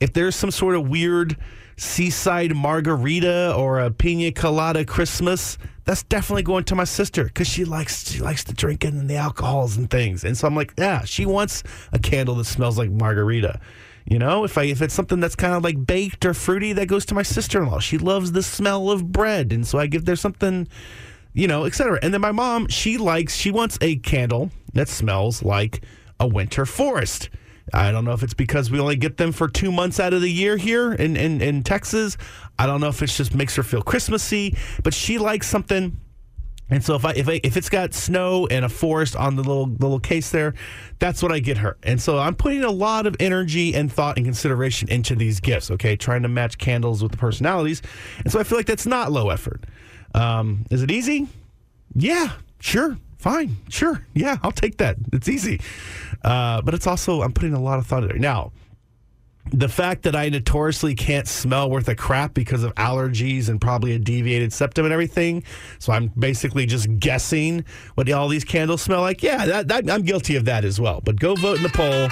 if 0.00 0.12
there's 0.12 0.36
some 0.36 0.50
sort 0.50 0.74
of 0.74 0.88
weird 0.88 1.36
seaside 1.76 2.54
margarita 2.54 3.54
or 3.56 3.80
a 3.80 3.90
pina 3.90 4.32
colada 4.32 4.84
Christmas, 4.84 5.58
that's 5.84 6.02
definitely 6.04 6.42
going 6.42 6.64
to 6.64 6.74
my 6.74 6.84
sister 6.84 7.24
because 7.24 7.46
she 7.46 7.64
likes 7.64 8.10
she 8.10 8.20
likes 8.20 8.44
the 8.44 8.54
drinking 8.54 8.98
and 8.98 9.08
the 9.08 9.16
alcohols 9.16 9.76
and 9.76 9.90
things. 9.90 10.24
And 10.24 10.36
so 10.36 10.46
I'm 10.46 10.56
like, 10.56 10.72
yeah, 10.78 11.04
she 11.04 11.26
wants 11.26 11.62
a 11.92 11.98
candle 11.98 12.36
that 12.36 12.44
smells 12.44 12.78
like 12.78 12.90
margarita. 12.90 13.60
You 14.06 14.18
know, 14.18 14.44
if 14.44 14.58
I 14.58 14.64
if 14.64 14.82
it's 14.82 14.94
something 14.94 15.20
that's 15.20 15.36
kind 15.36 15.54
of 15.54 15.64
like 15.64 15.86
baked 15.86 16.24
or 16.24 16.34
fruity, 16.34 16.72
that 16.74 16.88
goes 16.88 17.06
to 17.06 17.14
my 17.14 17.22
sister 17.22 17.62
in 17.62 17.68
law. 17.68 17.80
She 17.80 17.98
loves 17.98 18.32
the 18.32 18.42
smell 18.42 18.90
of 18.90 19.12
bread, 19.12 19.52
and 19.52 19.66
so 19.66 19.78
I 19.78 19.86
give 19.86 20.04
there 20.04 20.16
something, 20.16 20.68
you 21.32 21.48
know, 21.48 21.64
etc. 21.64 21.98
And 22.02 22.12
then 22.12 22.20
my 22.20 22.32
mom, 22.32 22.68
she 22.68 22.98
likes 22.98 23.34
she 23.34 23.50
wants 23.50 23.78
a 23.80 23.96
candle 23.96 24.50
that 24.74 24.88
smells 24.88 25.42
like 25.42 25.82
a 26.20 26.26
winter 26.26 26.66
forest. 26.66 27.30
I 27.72 27.90
don't 27.90 28.04
know 28.04 28.12
if 28.12 28.22
it's 28.22 28.34
because 28.34 28.70
we 28.70 28.78
only 28.78 28.96
get 28.96 29.16
them 29.16 29.32
for 29.32 29.48
two 29.48 29.72
months 29.72 29.98
out 29.98 30.12
of 30.12 30.20
the 30.20 30.30
year 30.30 30.56
here 30.56 30.92
in, 30.92 31.16
in, 31.16 31.40
in 31.40 31.62
Texas. 31.62 32.16
I 32.58 32.66
don't 32.66 32.80
know 32.80 32.88
if 32.88 33.02
it 33.02 33.06
just 33.06 33.34
makes 33.34 33.56
her 33.56 33.62
feel 33.62 33.82
Christmassy, 33.82 34.56
but 34.82 34.92
she 34.92 35.18
likes 35.18 35.48
something 35.48 35.98
and 36.70 36.82
so 36.82 36.94
if 36.94 37.04
I 37.04 37.12
if 37.12 37.28
I, 37.28 37.40
if 37.44 37.56
it's 37.56 37.68
got 37.68 37.92
snow 37.92 38.46
and 38.46 38.64
a 38.64 38.68
forest 38.68 39.16
on 39.16 39.36
the 39.36 39.42
little 39.42 39.66
little 39.66 40.00
case 40.00 40.30
there, 40.30 40.54
that's 40.98 41.22
what 41.22 41.30
I 41.30 41.38
get 41.38 41.58
her. 41.58 41.76
And 41.82 42.00
so 42.00 42.18
I'm 42.18 42.34
putting 42.34 42.64
a 42.64 42.70
lot 42.70 43.06
of 43.06 43.14
energy 43.20 43.74
and 43.74 43.92
thought 43.92 44.16
and 44.16 44.24
consideration 44.24 44.88
into 44.88 45.14
these 45.14 45.40
gifts. 45.40 45.70
Okay, 45.70 45.94
trying 45.94 46.22
to 46.22 46.28
match 46.28 46.56
candles 46.56 47.02
with 47.02 47.12
the 47.12 47.18
personalities, 47.18 47.82
and 48.18 48.32
so 48.32 48.40
I 48.40 48.44
feel 48.44 48.56
like 48.56 48.66
that's 48.66 48.86
not 48.86 49.12
low 49.12 49.28
effort. 49.28 49.64
Um, 50.14 50.64
is 50.70 50.82
it 50.82 50.90
easy? 50.90 51.28
Yeah, 51.94 52.32
sure, 52.60 52.96
fine, 53.24 53.56
sure, 53.70 54.06
yeah, 54.12 54.36
I'll 54.42 54.52
take 54.52 54.76
that. 54.76 54.96
It's 55.10 55.28
easy, 55.30 55.58
uh, 56.22 56.60
but 56.60 56.74
it's 56.74 56.86
also 56.86 57.22
I'm 57.22 57.32
putting 57.32 57.54
a 57.54 57.60
lot 57.60 57.78
of 57.78 57.86
thought 57.86 58.02
in 58.02 58.08
there. 58.10 58.18
Now 58.18 58.52
the 59.52 59.68
fact 59.68 60.02
that 60.02 60.16
I 60.16 60.28
notoriously 60.28 60.94
can't 60.94 61.28
smell 61.28 61.70
worth 61.70 61.88
a 61.88 61.94
crap 61.94 62.34
because 62.34 62.64
of 62.64 62.74
allergies 62.76 63.48
and 63.48 63.60
probably 63.60 63.92
a 63.92 63.98
deviated 63.98 64.52
septum 64.52 64.84
and 64.84 64.92
everything. 64.92 65.44
So 65.78 65.92
I'm 65.92 66.08
basically 66.18 66.66
just 66.66 66.98
guessing 66.98 67.64
what 67.94 68.10
all 68.10 68.28
these 68.28 68.44
candles 68.44 68.82
smell 68.82 69.02
like. 69.02 69.22
Yeah, 69.22 69.44
that, 69.46 69.68
that, 69.68 69.90
I'm 69.90 70.02
guilty 70.02 70.36
of 70.36 70.46
that 70.46 70.64
as 70.64 70.80
well. 70.80 71.00
But 71.04 71.20
go 71.20 71.34
vote 71.34 71.58
in 71.58 71.62
the 71.62 71.68
poll 71.68 72.08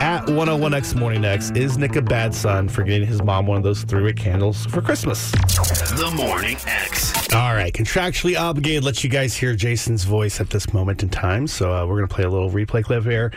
at 0.00 0.26
101X 0.26 0.94
Morning 0.94 1.24
X. 1.24 1.50
Is 1.50 1.76
Nick 1.76 1.96
a 1.96 2.02
bad 2.02 2.34
son 2.34 2.68
for 2.68 2.82
getting 2.82 3.06
his 3.06 3.22
mom 3.22 3.46
one 3.46 3.56
of 3.56 3.62
those 3.62 3.82
three 3.82 4.02
wick 4.02 4.16
candles 4.16 4.66
for 4.66 4.80
Christmas? 4.80 5.32
The 5.32 6.12
Morning 6.16 6.56
X. 6.66 7.16
All 7.34 7.54
right, 7.54 7.72
contractually 7.72 8.38
obligated 8.38 8.84
let 8.84 9.02
you 9.02 9.10
guys 9.10 9.34
hear 9.34 9.54
Jason's 9.54 10.04
voice 10.04 10.40
at 10.40 10.50
this 10.50 10.72
moment 10.72 11.02
in 11.02 11.08
time. 11.08 11.46
So 11.46 11.72
uh, 11.72 11.84
we're 11.84 11.96
going 11.96 12.08
to 12.08 12.14
play 12.14 12.24
a 12.24 12.30
little 12.30 12.50
replay 12.50 12.84
clip 12.84 13.04
here. 13.04 13.32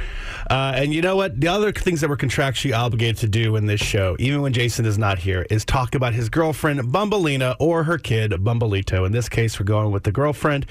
Uh, 0.49 0.73
and 0.75 0.93
you 0.93 1.01
know 1.01 1.15
what? 1.15 1.39
The 1.39 1.47
other 1.47 1.71
things 1.71 2.01
that 2.01 2.09
we're 2.09 2.17
contractually 2.17 2.77
obligated 2.77 3.17
to 3.17 3.27
do 3.27 3.38
in 3.39 3.65
this 3.65 3.81
show, 3.81 4.15
even 4.19 4.41
when 4.41 4.53
Jason 4.53 4.85
is 4.85 4.97
not 4.97 5.19
here, 5.19 5.45
is 5.49 5.63
talk 5.65 5.95
about 5.95 6.13
his 6.13 6.29
girlfriend, 6.29 6.79
Bumbleina, 6.81 7.55
or 7.59 7.83
her 7.83 7.97
kid, 7.97 8.31
Bumbleito. 8.31 9.05
In 9.05 9.11
this 9.11 9.29
case, 9.29 9.59
we're 9.59 9.65
going 9.65 9.91
with 9.91 10.03
the 10.03 10.11
girlfriend, 10.11 10.65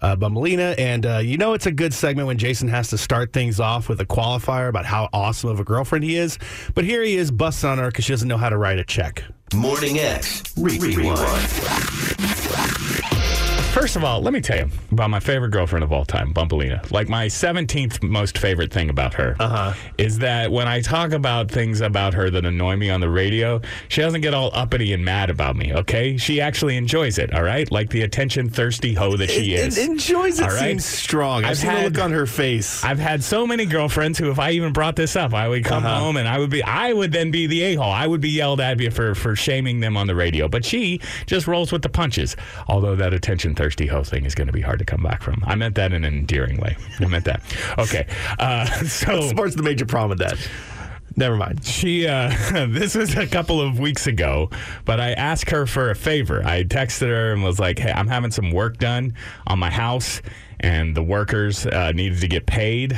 uh, 0.00 0.16
Bumbleina. 0.16 0.78
And 0.78 1.04
uh, 1.04 1.18
you 1.18 1.36
know, 1.36 1.54
it's 1.54 1.66
a 1.66 1.72
good 1.72 1.92
segment 1.92 2.26
when 2.26 2.38
Jason 2.38 2.68
has 2.68 2.88
to 2.88 2.98
start 2.98 3.32
things 3.32 3.60
off 3.60 3.88
with 3.88 4.00
a 4.00 4.06
qualifier 4.06 4.68
about 4.68 4.84
how 4.84 5.08
awesome 5.12 5.50
of 5.50 5.60
a 5.60 5.64
girlfriend 5.64 6.04
he 6.04 6.16
is. 6.16 6.38
But 6.74 6.84
here 6.84 7.02
he 7.02 7.16
is 7.16 7.30
busting 7.30 7.68
on 7.68 7.78
her 7.78 7.88
because 7.88 8.04
she 8.04 8.12
doesn't 8.12 8.28
know 8.28 8.38
how 8.38 8.48
to 8.48 8.56
write 8.56 8.78
a 8.78 8.84
check. 8.84 9.24
Morning 9.54 9.98
X. 9.98 10.42
Re- 10.56 10.78
Rewind. 10.78 11.18
First 13.72 13.96
of 13.96 14.04
all, 14.04 14.20
let 14.20 14.34
me 14.34 14.42
tell 14.42 14.58
you 14.58 14.68
about 14.90 15.08
my 15.08 15.18
favorite 15.18 15.48
girlfriend 15.48 15.82
of 15.82 15.92
all 15.92 16.04
time, 16.04 16.34
Bumbleina. 16.34 16.90
Like 16.92 17.08
my 17.08 17.26
17th 17.26 18.02
most 18.02 18.36
favorite 18.36 18.70
thing 18.70 18.90
about 18.90 19.14
her 19.14 19.34
Uh-huh. 19.40 19.72
is 19.96 20.18
that 20.18 20.52
when 20.52 20.68
I 20.68 20.82
talk 20.82 21.12
about 21.12 21.50
things 21.50 21.80
about 21.80 22.12
her 22.12 22.28
that 22.28 22.44
annoy 22.44 22.76
me 22.76 22.90
on 22.90 23.00
the 23.00 23.08
radio, 23.08 23.62
she 23.88 24.02
doesn't 24.02 24.20
get 24.20 24.34
all 24.34 24.50
uppity 24.52 24.92
and 24.92 25.02
mad 25.02 25.30
about 25.30 25.56
me, 25.56 25.72
okay? 25.72 26.18
She 26.18 26.38
actually 26.38 26.76
enjoys 26.76 27.16
it, 27.16 27.32
all 27.32 27.42
right? 27.42 27.70
Like 27.72 27.88
the 27.88 28.02
attention 28.02 28.50
thirsty 28.50 28.92
hoe 28.92 29.16
that 29.16 29.30
she 29.30 29.54
is. 29.54 29.78
enjoys 29.78 30.38
it 30.38 30.42
All 30.44 30.50
right? 30.50 30.58
seems 30.68 30.84
strong. 30.84 31.44
I've, 31.46 31.52
I've 31.52 31.58
had- 31.60 31.84
look 31.94 32.04
on 32.04 32.12
her 32.12 32.26
face. 32.26 32.84
I've 32.84 32.98
had 32.98 33.24
so 33.24 33.46
many 33.46 33.64
girlfriends 33.64 34.18
who, 34.18 34.30
if 34.30 34.38
I 34.38 34.50
even 34.50 34.74
brought 34.74 34.96
this 34.96 35.16
up, 35.16 35.32
I 35.32 35.48
would 35.48 35.64
come 35.64 35.86
Uh-huh. 35.86 35.98
home 35.98 36.18
and 36.18 36.28
I 36.28 36.38
would 36.38 36.50
be, 36.50 36.62
I 36.62 36.92
would 36.92 37.10
then 37.12 37.30
be 37.30 37.46
the 37.46 37.62
a 37.62 37.74
hole. 37.76 37.90
I 37.90 38.06
would 38.06 38.20
be 38.20 38.30
yelled 38.30 38.60
at 38.60 38.78
for 38.92 39.14
for 39.14 39.34
shaming 39.34 39.80
them 39.80 39.96
on 39.96 40.06
the 40.06 40.14
radio. 40.14 40.46
But 40.46 40.64
she 40.66 41.00
just 41.24 41.46
rolls 41.46 41.72
with 41.72 41.80
the 41.80 41.88
punches. 41.88 42.36
Although 42.68 42.96
that 42.96 43.14
attention 43.14 43.54
thirsty 43.54 43.61
hoe 43.70 44.04
thing 44.04 44.24
is 44.24 44.34
going 44.34 44.46
to 44.46 44.52
be 44.52 44.60
hard 44.60 44.78
to 44.78 44.84
come 44.84 45.02
back 45.02 45.22
from. 45.22 45.42
I 45.46 45.54
meant 45.54 45.74
that 45.76 45.92
in 45.92 46.04
an 46.04 46.14
endearing 46.14 46.60
way. 46.60 46.76
I 47.00 47.06
meant 47.06 47.24
that. 47.24 47.42
Okay. 47.78 48.06
Uh, 48.38 48.66
so 48.84 49.32
What's 49.34 49.56
the 49.56 49.62
major 49.62 49.86
problem 49.86 50.18
with 50.18 50.28
that? 50.28 50.38
Never 51.16 51.36
mind. 51.36 51.64
she, 51.64 52.06
uh, 52.06 52.32
this 52.68 52.94
was 52.94 53.14
a 53.16 53.26
couple 53.26 53.60
of 53.60 53.78
weeks 53.78 54.06
ago, 54.06 54.50
but 54.84 54.98
I 55.00 55.12
asked 55.12 55.50
her 55.50 55.66
for 55.66 55.90
a 55.90 55.94
favor. 55.94 56.42
I 56.44 56.64
texted 56.64 57.08
her 57.08 57.32
and 57.32 57.42
was 57.42 57.58
like, 57.58 57.78
hey, 57.78 57.92
I'm 57.92 58.08
having 58.08 58.30
some 58.30 58.50
work 58.50 58.78
done 58.78 59.14
on 59.46 59.58
my 59.58 59.70
house. 59.70 60.22
And 60.62 60.94
the 60.96 61.02
workers 61.02 61.66
uh, 61.66 61.92
needed 61.92 62.20
to 62.20 62.28
get 62.28 62.46
paid. 62.46 62.96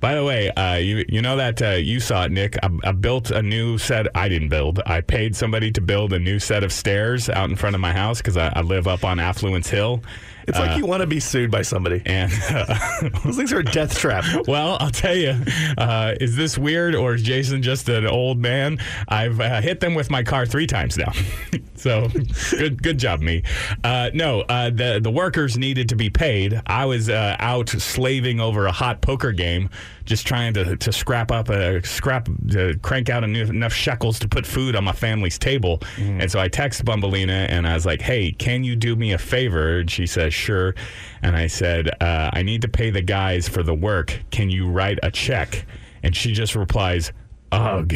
By 0.00 0.14
the 0.14 0.24
way, 0.24 0.50
uh, 0.50 0.76
you 0.76 1.04
you 1.08 1.22
know 1.22 1.36
that 1.36 1.62
uh, 1.62 1.70
you 1.70 1.98
saw 2.00 2.24
it, 2.24 2.30
Nick. 2.32 2.56
I, 2.62 2.68
I 2.84 2.92
built 2.92 3.30
a 3.30 3.42
new 3.42 3.78
set. 3.78 4.06
I 4.14 4.28
didn't 4.28 4.48
build. 4.48 4.80
I 4.86 5.00
paid 5.00 5.34
somebody 5.34 5.70
to 5.72 5.80
build 5.80 6.12
a 6.12 6.18
new 6.18 6.38
set 6.38 6.62
of 6.62 6.72
stairs 6.72 7.28
out 7.28 7.48
in 7.50 7.56
front 7.56 7.74
of 7.74 7.80
my 7.80 7.92
house 7.92 8.18
because 8.18 8.36
I, 8.36 8.52
I 8.54 8.60
live 8.60 8.86
up 8.86 9.04
on 9.04 9.18
Affluence 9.18 9.68
Hill. 9.70 10.02
It's 10.50 10.58
like 10.58 10.76
you 10.76 10.86
want 10.86 11.00
to 11.00 11.06
be 11.06 11.20
sued 11.20 11.50
by 11.50 11.62
somebody. 11.62 12.02
And 12.06 12.30
Those 13.24 13.36
things 13.36 13.52
are 13.52 13.60
a 13.60 13.64
death 13.64 13.96
trap. 13.96 14.24
Well, 14.48 14.76
I'll 14.80 14.90
tell 14.90 15.14
you, 15.14 15.36
uh, 15.78 16.14
is 16.20 16.36
this 16.36 16.58
weird 16.58 16.94
or 16.94 17.14
is 17.14 17.22
Jason 17.22 17.62
just 17.62 17.88
an 17.88 18.06
old 18.06 18.38
man? 18.38 18.78
I've 19.08 19.40
uh, 19.40 19.60
hit 19.60 19.80
them 19.80 19.94
with 19.94 20.10
my 20.10 20.22
car 20.22 20.46
three 20.46 20.66
times 20.66 20.96
now. 20.96 21.12
so 21.76 22.08
good, 22.50 22.82
good 22.82 22.98
job, 22.98 23.20
me. 23.20 23.42
Uh, 23.84 24.10
no, 24.12 24.40
uh, 24.42 24.70
the 24.70 25.00
the 25.00 25.10
workers 25.10 25.56
needed 25.56 25.88
to 25.90 25.96
be 25.96 26.10
paid. 26.10 26.60
I 26.66 26.84
was 26.86 27.08
uh, 27.08 27.36
out 27.38 27.68
slaving 27.68 28.40
over 28.40 28.66
a 28.66 28.72
hot 28.72 29.00
poker 29.00 29.32
game, 29.32 29.70
just 30.10 30.26
trying 30.26 30.52
to 30.52 30.76
to 30.76 30.92
scrap 30.92 31.30
up 31.30 31.48
a 31.48 31.80
scrap 31.86 32.28
to 32.50 32.76
crank 32.82 33.08
out 33.08 33.22
enough, 33.22 33.48
enough 33.48 33.72
shekels 33.72 34.18
to 34.18 34.28
put 34.28 34.44
food 34.44 34.74
on 34.74 34.82
my 34.82 34.92
family's 34.92 35.38
table. 35.38 35.80
And 36.20 36.30
so 36.30 36.40
I 36.40 36.48
text 36.48 36.84
Bumbleina 36.84 37.46
and 37.48 37.64
I 37.66 37.74
was 37.74 37.86
like, 37.86 38.02
"Hey, 38.02 38.32
can 38.32 38.64
you 38.64 38.74
do 38.74 38.96
me 38.96 39.12
a 39.12 39.18
favor?" 39.18 39.78
And 39.78 39.90
she 39.90 40.06
says, 40.06 40.34
"Sure." 40.34 40.74
And 41.22 41.36
I 41.36 41.46
said, 41.46 41.90
uh, 42.02 42.30
"I 42.32 42.42
need 42.42 42.62
to 42.62 42.68
pay 42.68 42.90
the 42.90 43.02
guys 43.02 43.48
for 43.48 43.62
the 43.62 43.72
work. 43.74 44.20
Can 44.32 44.50
you 44.50 44.68
write 44.68 44.98
a 45.04 45.12
check?" 45.12 45.64
And 46.02 46.14
she 46.16 46.32
just 46.32 46.56
replies, 46.56 47.12
"Ugh." 47.52 47.94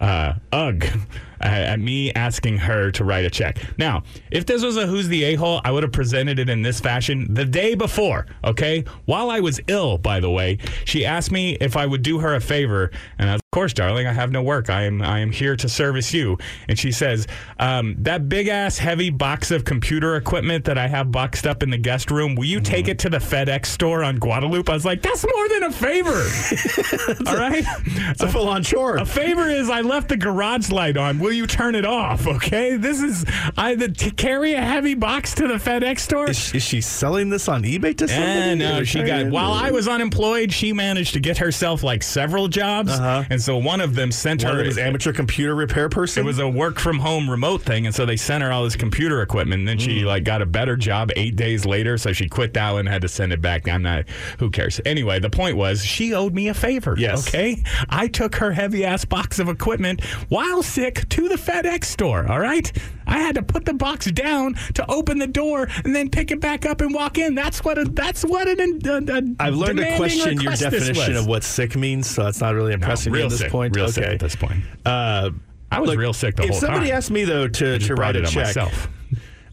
Uh, 0.00 0.34
ugh, 0.52 0.84
uh, 1.42 1.46
at 1.46 1.80
me 1.80 2.12
asking 2.12 2.58
her 2.58 2.90
to 2.90 3.04
write 3.04 3.24
a 3.24 3.30
check. 3.30 3.58
Now, 3.78 4.02
if 4.30 4.46
this 4.46 4.62
was 4.62 4.76
a 4.76 4.86
Who's 4.86 5.08
the 5.08 5.24
A 5.24 5.34
hole, 5.34 5.60
I 5.64 5.70
would 5.70 5.82
have 5.82 5.92
presented 5.92 6.38
it 6.38 6.48
in 6.48 6.62
this 6.62 6.80
fashion 6.80 7.32
the 7.32 7.44
day 7.44 7.74
before, 7.74 8.26
okay? 8.44 8.84
While 9.06 9.30
I 9.30 9.40
was 9.40 9.60
ill, 9.66 9.98
by 9.98 10.20
the 10.20 10.30
way, 10.30 10.58
she 10.84 11.04
asked 11.06 11.30
me 11.30 11.56
if 11.60 11.76
I 11.76 11.86
would 11.86 12.02
do 12.02 12.18
her 12.18 12.34
a 12.34 12.40
favor, 12.40 12.90
and 13.18 13.30
I 13.30 13.34
was, 13.34 13.40
of 13.40 13.50
course, 13.52 13.72
darling, 13.72 14.06
I 14.06 14.12
have 14.12 14.30
no 14.30 14.42
work. 14.42 14.70
I 14.70 14.82
am 14.82 15.02
I 15.02 15.20
am 15.20 15.32
here 15.32 15.56
to 15.56 15.68
service 15.68 16.12
you. 16.14 16.38
And 16.68 16.78
she 16.78 16.92
says, 16.92 17.26
um, 17.58 17.96
that 17.98 18.28
big 18.28 18.48
ass 18.48 18.78
heavy 18.78 19.10
box 19.10 19.50
of 19.50 19.64
computer 19.64 20.16
equipment 20.16 20.64
that 20.66 20.78
I 20.78 20.86
have 20.88 21.10
boxed 21.10 21.46
up 21.46 21.62
in 21.62 21.70
the 21.70 21.78
guest 21.78 22.10
room, 22.10 22.34
will 22.34 22.44
you 22.44 22.60
take 22.60 22.88
it 22.88 22.98
to 23.00 23.10
the 23.10 23.18
FedEx 23.18 23.66
store 23.66 24.04
on 24.04 24.16
Guadalupe? 24.16 24.70
I 24.70 24.74
was 24.74 24.84
like, 24.84 25.02
that's 25.02 25.24
more 25.24 25.48
than 25.48 25.64
a 25.64 25.72
favor. 25.72 26.10
All 27.26 27.36
right? 27.36 27.64
It's 28.10 28.22
a 28.22 28.28
full 28.28 28.48
on 28.48 28.62
chore. 28.62 28.98
A 28.98 29.04
favor 29.04 29.48
is 29.48 29.68
I 29.68 29.80
left 29.90 30.08
the 30.08 30.16
garage 30.16 30.70
light 30.70 30.96
on. 30.96 31.18
Will 31.18 31.32
you 31.32 31.46
turn 31.46 31.74
it 31.74 31.84
off? 31.84 32.26
Okay, 32.26 32.76
this 32.76 33.02
is 33.02 33.24
I 33.56 33.74
the, 33.74 33.88
to 33.88 34.10
carry 34.12 34.54
a 34.54 34.60
heavy 34.62 34.94
box 34.94 35.34
to 35.34 35.48
the 35.48 35.54
FedEx 35.54 35.98
store. 36.00 36.30
Is 36.30 36.38
she, 36.38 36.56
is 36.58 36.62
she 36.62 36.80
selling 36.80 37.28
this 37.28 37.48
on 37.48 37.62
eBay 37.64 37.96
to 37.98 38.08
somebody? 38.08 38.30
Eh, 38.50 38.54
no, 38.54 38.84
she 38.84 39.02
got. 39.02 39.26
While 39.26 39.52
I 39.52 39.70
was 39.70 39.88
unemployed, 39.88 40.52
she 40.52 40.72
managed 40.72 41.12
to 41.14 41.20
get 41.20 41.36
herself 41.38 41.82
like 41.82 42.02
several 42.02 42.48
jobs, 42.48 42.92
Uh-huh. 42.92 43.24
and 43.28 43.42
so 43.42 43.56
one 43.58 43.80
of 43.80 43.94
them 43.94 44.12
sent 44.12 44.44
One 44.44 44.54
her. 44.54 44.60
of 44.60 44.66
those 44.66 44.78
amateur 44.78 45.12
computer 45.12 45.54
repair 45.54 45.88
person. 45.88 46.22
It 46.22 46.26
was 46.26 46.38
a 46.38 46.48
work 46.48 46.78
from 46.78 46.98
home 46.98 47.28
remote 47.28 47.62
thing, 47.62 47.86
and 47.86 47.94
so 47.94 48.06
they 48.06 48.16
sent 48.16 48.42
her 48.42 48.52
all 48.52 48.64
this 48.64 48.76
computer 48.76 49.20
equipment. 49.22 49.60
And 49.60 49.68
then 49.68 49.78
Mm. 49.78 49.80
she 49.84 50.04
like 50.04 50.24
got 50.24 50.40
a 50.40 50.46
better 50.46 50.76
job 50.76 51.10
eight 51.16 51.34
days 51.36 51.66
later, 51.66 51.98
so 51.98 52.12
she 52.12 52.28
quit 52.28 52.54
that 52.54 52.70
one 52.70 52.80
and 52.80 52.88
had 52.88 53.02
to 53.02 53.08
send 53.08 53.32
it 53.32 53.42
back. 53.42 53.68
I'm 53.68 53.82
not. 53.82 54.04
Who 54.38 54.50
cares? 54.50 54.80
Anyway, 54.86 55.18
the 55.18 55.30
point 55.30 55.56
was 55.56 55.84
she 55.84 56.14
owed 56.14 56.32
me 56.34 56.48
a 56.48 56.54
favor. 56.54 56.94
Yes. 56.96 57.26
Okay. 57.28 57.62
I 57.88 58.06
took 58.06 58.36
her 58.36 58.52
heavy 58.52 58.84
ass 58.84 59.04
box 59.04 59.38
of 59.40 59.48
equipment 59.48 59.79
equipment 59.80 60.04
while 60.28 60.62
sick 60.62 61.08
to 61.10 61.28
the 61.28 61.36
FedEx 61.36 61.84
store. 61.84 62.26
All 62.30 62.40
right. 62.40 62.70
I 63.06 63.18
had 63.18 63.34
to 63.36 63.42
put 63.42 63.64
the 63.64 63.74
box 63.74 64.10
down 64.10 64.54
to 64.74 64.88
open 64.90 65.18
the 65.18 65.26
door 65.26 65.68
and 65.84 65.94
then 65.94 66.10
pick 66.10 66.30
it 66.30 66.40
back 66.40 66.64
up 66.66 66.80
and 66.80 66.94
walk 66.94 67.18
in. 67.18 67.34
That's 67.34 67.64
what 67.64 67.78
a 67.78 67.84
that's 67.84 68.24
what 68.24 68.48
an. 68.48 68.80
A, 68.86 69.12
a 69.18 69.22
I've 69.40 69.54
learned 69.54 69.78
to 69.78 69.96
question 69.96 70.40
your 70.40 70.52
definition 70.52 71.16
of 71.16 71.26
what 71.26 71.42
sick 71.42 71.76
means, 71.76 72.08
so 72.08 72.26
it's 72.26 72.40
not 72.40 72.54
really 72.54 72.70
No, 72.70 72.74
impressing 72.74 73.12
me 73.12 73.18
real 73.18 73.26
at 73.26 73.30
this 73.30 73.40
sick, 73.40 73.50
point. 73.50 73.74
Real 73.74 73.86
okay. 73.86 73.92
sick 73.92 74.04
at 74.04 74.20
this 74.20 74.36
point. 74.36 74.62
Uh, 74.86 75.30
I 75.72 75.80
was 75.80 75.90
look, 75.90 75.98
real 75.98 76.12
sick 76.12 76.36
the 76.36 76.44
if 76.44 76.54
somebody 76.56 76.88
time. 76.88 76.96
asked 76.96 77.10
me 77.10 77.24
though 77.24 77.48
to, 77.48 77.78
to 77.78 77.94
write 77.94 78.16
it 78.16 78.24
a 78.24 78.26
on 78.26 78.32
check, 78.32 78.46
myself. 78.46 78.88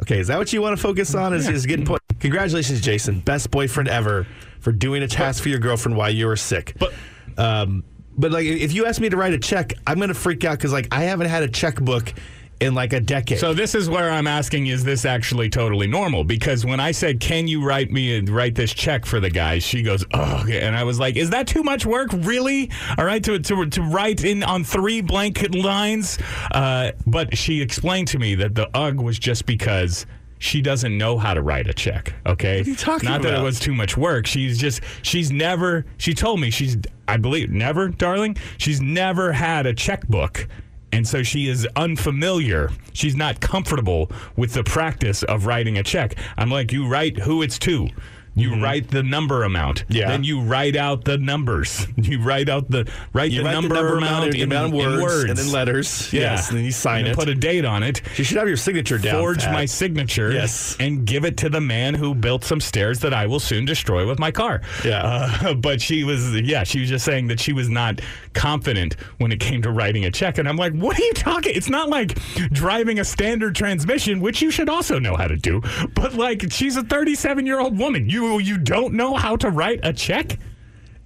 okay, 0.01 0.19
is 0.19 0.27
that 0.27 0.37
what 0.37 0.51
you 0.53 0.61
want 0.61 0.75
to 0.75 0.81
focus 0.81 1.13
on? 1.15 1.33
Is, 1.33 1.47
is 1.47 1.65
getting 1.65 1.85
point? 1.85 2.01
Congratulations, 2.19 2.81
Jason, 2.81 3.19
best 3.21 3.51
boyfriend 3.51 3.87
ever 3.89 4.25
for 4.59 4.71
doing 4.71 5.03
a 5.03 5.07
task 5.07 5.43
for 5.43 5.49
your 5.49 5.59
girlfriend 5.59 5.97
while 5.97 6.09
you 6.11 6.27
were 6.27 6.35
sick. 6.35 6.75
But- 6.79 6.93
um, 7.37 7.83
but 8.17 8.31
like, 8.31 8.45
if 8.45 8.73
you 8.73 8.85
ask 8.85 8.99
me 8.99 9.09
to 9.09 9.17
write 9.17 9.33
a 9.33 9.39
check, 9.39 9.73
I'm 9.85 9.99
gonna 9.99 10.13
freak 10.13 10.43
out 10.45 10.57
because 10.57 10.73
like 10.73 10.87
I 10.91 11.03
haven't 11.03 11.27
had 11.27 11.43
a 11.43 11.47
checkbook 11.47 12.13
in 12.59 12.73
like 12.73 12.93
a 12.93 12.99
decade. 12.99 13.39
So 13.39 13.53
this 13.53 13.75
is 13.75 13.89
where 13.89 14.09
I'm 14.09 14.27
asking: 14.27 14.67
Is 14.67 14.83
this 14.83 15.05
actually 15.05 15.49
totally 15.49 15.87
normal? 15.87 16.23
Because 16.23 16.65
when 16.65 16.79
I 16.79 16.91
said, 16.91 17.19
"Can 17.19 17.47
you 17.47 17.63
write 17.63 17.91
me 17.91 18.17
and 18.17 18.27
write 18.29 18.55
this 18.55 18.73
check 18.73 19.05
for 19.05 19.19
the 19.19 19.29
guys?" 19.29 19.63
she 19.63 19.81
goes, 19.81 20.05
"Oh," 20.13 20.45
and 20.49 20.75
I 20.75 20.83
was 20.83 20.99
like, 20.99 21.15
"Is 21.15 21.29
that 21.31 21.47
too 21.47 21.63
much 21.63 21.85
work? 21.85 22.09
Really? 22.13 22.71
All 22.97 23.05
right, 23.05 23.23
to 23.23 23.39
to, 23.39 23.65
to 23.65 23.81
write 23.81 24.23
in 24.23 24.43
on 24.43 24.63
three 24.63 25.01
blank 25.01 25.53
lines?" 25.53 26.17
Uh, 26.51 26.91
but 27.05 27.37
she 27.37 27.61
explained 27.61 28.07
to 28.09 28.19
me 28.19 28.35
that 28.35 28.55
the 28.55 28.75
UG 28.75 29.01
was 29.01 29.19
just 29.19 29.45
because. 29.45 30.05
She 30.39 30.61
doesn't 30.61 30.97
know 30.97 31.17
how 31.17 31.33
to 31.33 31.41
write 31.41 31.67
a 31.67 31.73
check. 31.73 32.13
Okay, 32.25 32.59
What 32.59 32.67
are 32.67 32.69
you 32.69 32.75
talking 32.75 33.09
not 33.09 33.21
that 33.23 33.33
it 33.33 33.41
was 33.41 33.59
too 33.59 33.73
much 33.73 33.97
work. 33.97 34.27
She's 34.27 34.57
just 34.57 34.81
she's 35.01 35.31
never. 35.31 35.85
She 35.97 36.13
told 36.13 36.39
me 36.39 36.49
she's. 36.49 36.77
I 37.07 37.17
believe 37.17 37.49
never, 37.49 37.87
darling. 37.89 38.37
She's 38.57 38.81
never 38.81 39.31
had 39.31 39.65
a 39.65 39.73
checkbook. 39.73 40.47
And 40.91 41.07
so 41.07 41.21
she 41.21 41.49
is 41.49 41.67
unfamiliar. 41.75 42.69
She's 42.93 43.15
not 43.15 43.41
comfortable 43.41 44.09
with 44.35 44.53
the 44.53 44.63
practice 44.63 45.23
of 45.23 45.45
writing 45.45 45.77
a 45.77 45.83
check. 45.83 46.15
I'm 46.37 46.49
like, 46.49 46.71
you 46.71 46.87
write 46.87 47.17
who 47.19 47.41
it's 47.41 47.59
to. 47.59 47.89
You 48.37 48.61
write 48.61 48.89
the 48.89 49.03
number 49.03 49.43
amount. 49.43 49.83
Mm-hmm. 49.83 49.93
Yeah. 49.93 50.07
Then 50.09 50.23
you 50.23 50.41
write 50.41 50.75
out 50.75 51.03
the 51.05 51.17
numbers. 51.17 51.85
You 51.97 52.21
write 52.21 52.47
out 52.47 52.69
the 52.71 52.89
write 53.11 53.31
the 53.31 53.41
write 53.41 53.51
number, 53.51 53.69
the 53.75 53.81
number 53.81 53.97
amount, 53.97 54.35
in, 54.35 54.41
amount 54.43 54.73
of 54.73 54.79
in 54.79 54.85
words, 54.85 55.01
words, 55.01 55.29
and 55.29 55.37
then 55.37 55.51
letters. 55.51 56.13
Yeah. 56.13 56.21
Yes, 56.21 56.49
and 56.49 56.57
then 56.57 56.63
you 56.65 56.71
sign 56.71 56.99
it. 57.05 57.09
And 57.09 57.13
it. 57.13 57.15
Put 57.17 57.27
a 57.27 57.35
date 57.35 57.65
on 57.65 57.83
it 57.83 58.01
you 58.17 58.23
should 58.23 58.37
have 58.37 58.47
your 58.47 58.57
signature 58.57 58.97
down. 58.97 59.19
forge 59.19 59.39
Pat. 59.39 59.53
my 59.53 59.65
signature 59.65 60.31
Yes. 60.31 60.77
and 60.79 61.05
give 61.05 61.25
it 61.25 61.37
to 61.37 61.49
the 61.49 61.61
man 61.61 61.93
who 61.93 62.13
built 62.15 62.43
some 62.43 62.61
stairs 62.61 62.99
that 62.99 63.13
I 63.13 63.27
will 63.27 63.39
soon 63.39 63.65
destroy 63.65 64.07
with 64.07 64.19
my 64.19 64.31
car. 64.31 64.61
Yeah. 64.85 65.01
Uh, 65.03 65.53
but 65.55 65.81
she 65.81 66.03
was, 66.03 66.39
yeah, 66.41 66.63
she 66.63 66.79
was 66.79 66.89
just 66.89 67.05
saying 67.05 67.27
that 67.27 67.39
she 67.39 67.53
was 67.53 67.69
not 67.69 68.01
confident 68.37 68.95
when 69.17 69.31
it 69.31 69.39
came 69.39 69.61
to 69.63 69.71
writing 69.71 70.05
a 70.05 70.11
check. 70.11 70.37
And 70.37 70.47
I'm 70.47 70.55
like, 70.55 70.73
what 70.73 70.97
are 70.97 71.03
you 71.03 71.13
talking? 71.13 71.53
It's 71.55 71.69
not 71.69 71.89
like 71.89 72.15
driving 72.51 72.99
a 72.99 73.03
standard 73.03 73.55
transmission, 73.55 74.21
which 74.21 74.41
you 74.41 74.51
should 74.51 74.69
also 74.69 74.99
know 74.99 75.15
how 75.15 75.27
to 75.27 75.35
do. 75.35 75.61
But 75.95 76.13
like, 76.13 76.51
she's 76.51 76.77
a 76.77 76.83
37 76.83 77.45
year 77.45 77.59
old 77.59 77.77
woman. 77.77 78.09
You 78.09 78.39
you 78.39 78.57
don't 78.57 78.93
know 78.93 79.15
how 79.15 79.35
to 79.37 79.49
write 79.49 79.79
a 79.83 79.91
check? 79.91 80.37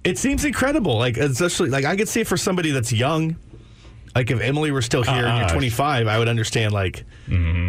It 0.04 0.18
seems 0.18 0.44
incredible. 0.44 0.98
Like 0.98 1.16
especially 1.16 1.70
like 1.70 1.84
I 1.84 1.96
could 1.96 2.08
see 2.08 2.20
it 2.20 2.26
for 2.26 2.36
somebody 2.36 2.70
that's 2.70 2.92
young. 2.92 3.36
Like 4.14 4.30
if 4.30 4.40
Emily 4.40 4.70
were 4.70 4.82
still 4.82 5.02
here 5.02 5.24
and 5.26 5.36
you're 5.38 5.46
Uh-uh. 5.46 5.52
25, 5.52 6.06
I 6.06 6.18
would 6.18 6.28
understand. 6.28 6.72
Like, 6.72 7.04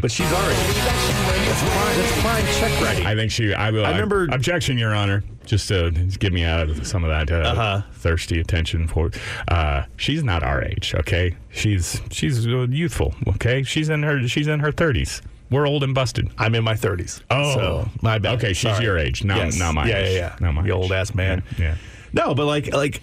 but 0.02 0.12
she's 0.12 0.32
already 0.32 0.56
that's 0.56 1.62
prime, 1.62 1.98
that's 1.98 2.22
prime 2.22 2.46
check 2.60 2.82
writing. 2.82 3.06
I 3.06 3.16
think 3.16 3.32
she. 3.32 3.54
I 3.54 3.72
will. 3.72 3.86
I 3.86 3.92
remember- 3.92 4.28
objection, 4.32 4.78
Your 4.78 4.94
Honor. 4.94 5.24
Just 5.46 5.68
to 5.68 5.92
get 5.92 6.32
me 6.32 6.44
out 6.46 6.70
of 6.70 6.88
some 6.88 7.04
of 7.04 7.10
that 7.10 7.30
uh, 7.30 7.50
Uh-huh. 7.50 7.82
thirsty 7.96 8.40
attention 8.40 8.88
for. 8.88 9.12
Uh, 9.50 9.84
she's 9.98 10.24
not 10.24 10.42
our 10.42 10.64
age. 10.64 10.94
Okay, 10.96 11.36
she's 11.52 12.02
she's 12.12 12.48
uh, 12.48 12.68
youthful. 12.70 13.14
Okay, 13.28 13.64
she's 13.64 13.90
in 13.90 14.04
her 14.04 14.26
she's 14.28 14.48
in 14.48 14.60
her 14.62 14.72
thirties. 14.72 15.22
We're 15.52 15.68
old 15.68 15.84
and 15.84 15.94
busted. 15.94 16.30
I'm 16.40 16.56
in 16.56 16.64
my 16.64 16.74
30s. 16.74 17.22
Oh. 17.30 17.54
so 17.54 17.90
my 18.02 18.18
bad. 18.18 18.38
Okay, 18.40 18.54
she's 18.54 18.72
Sorry. 18.72 18.86
your 18.86 18.98
age, 18.98 19.24
not- 19.24 19.38
Yes. 19.38 19.60
not 19.60 19.76
my 19.76 19.88
yeah, 19.88 19.98
age. 19.98 20.14
Yeah, 20.16 20.18
yeah, 20.20 20.36
Not 20.40 20.54
my 20.56 20.62
You 20.66 20.74
age. 20.74 20.80
old 20.82 20.92
ass 20.92 21.14
man. 21.14 21.44
Yeah, 21.60 21.64
yeah. 21.66 21.76
No, 22.14 22.34
but 22.34 22.46
like 22.46 22.74
like. 22.74 23.02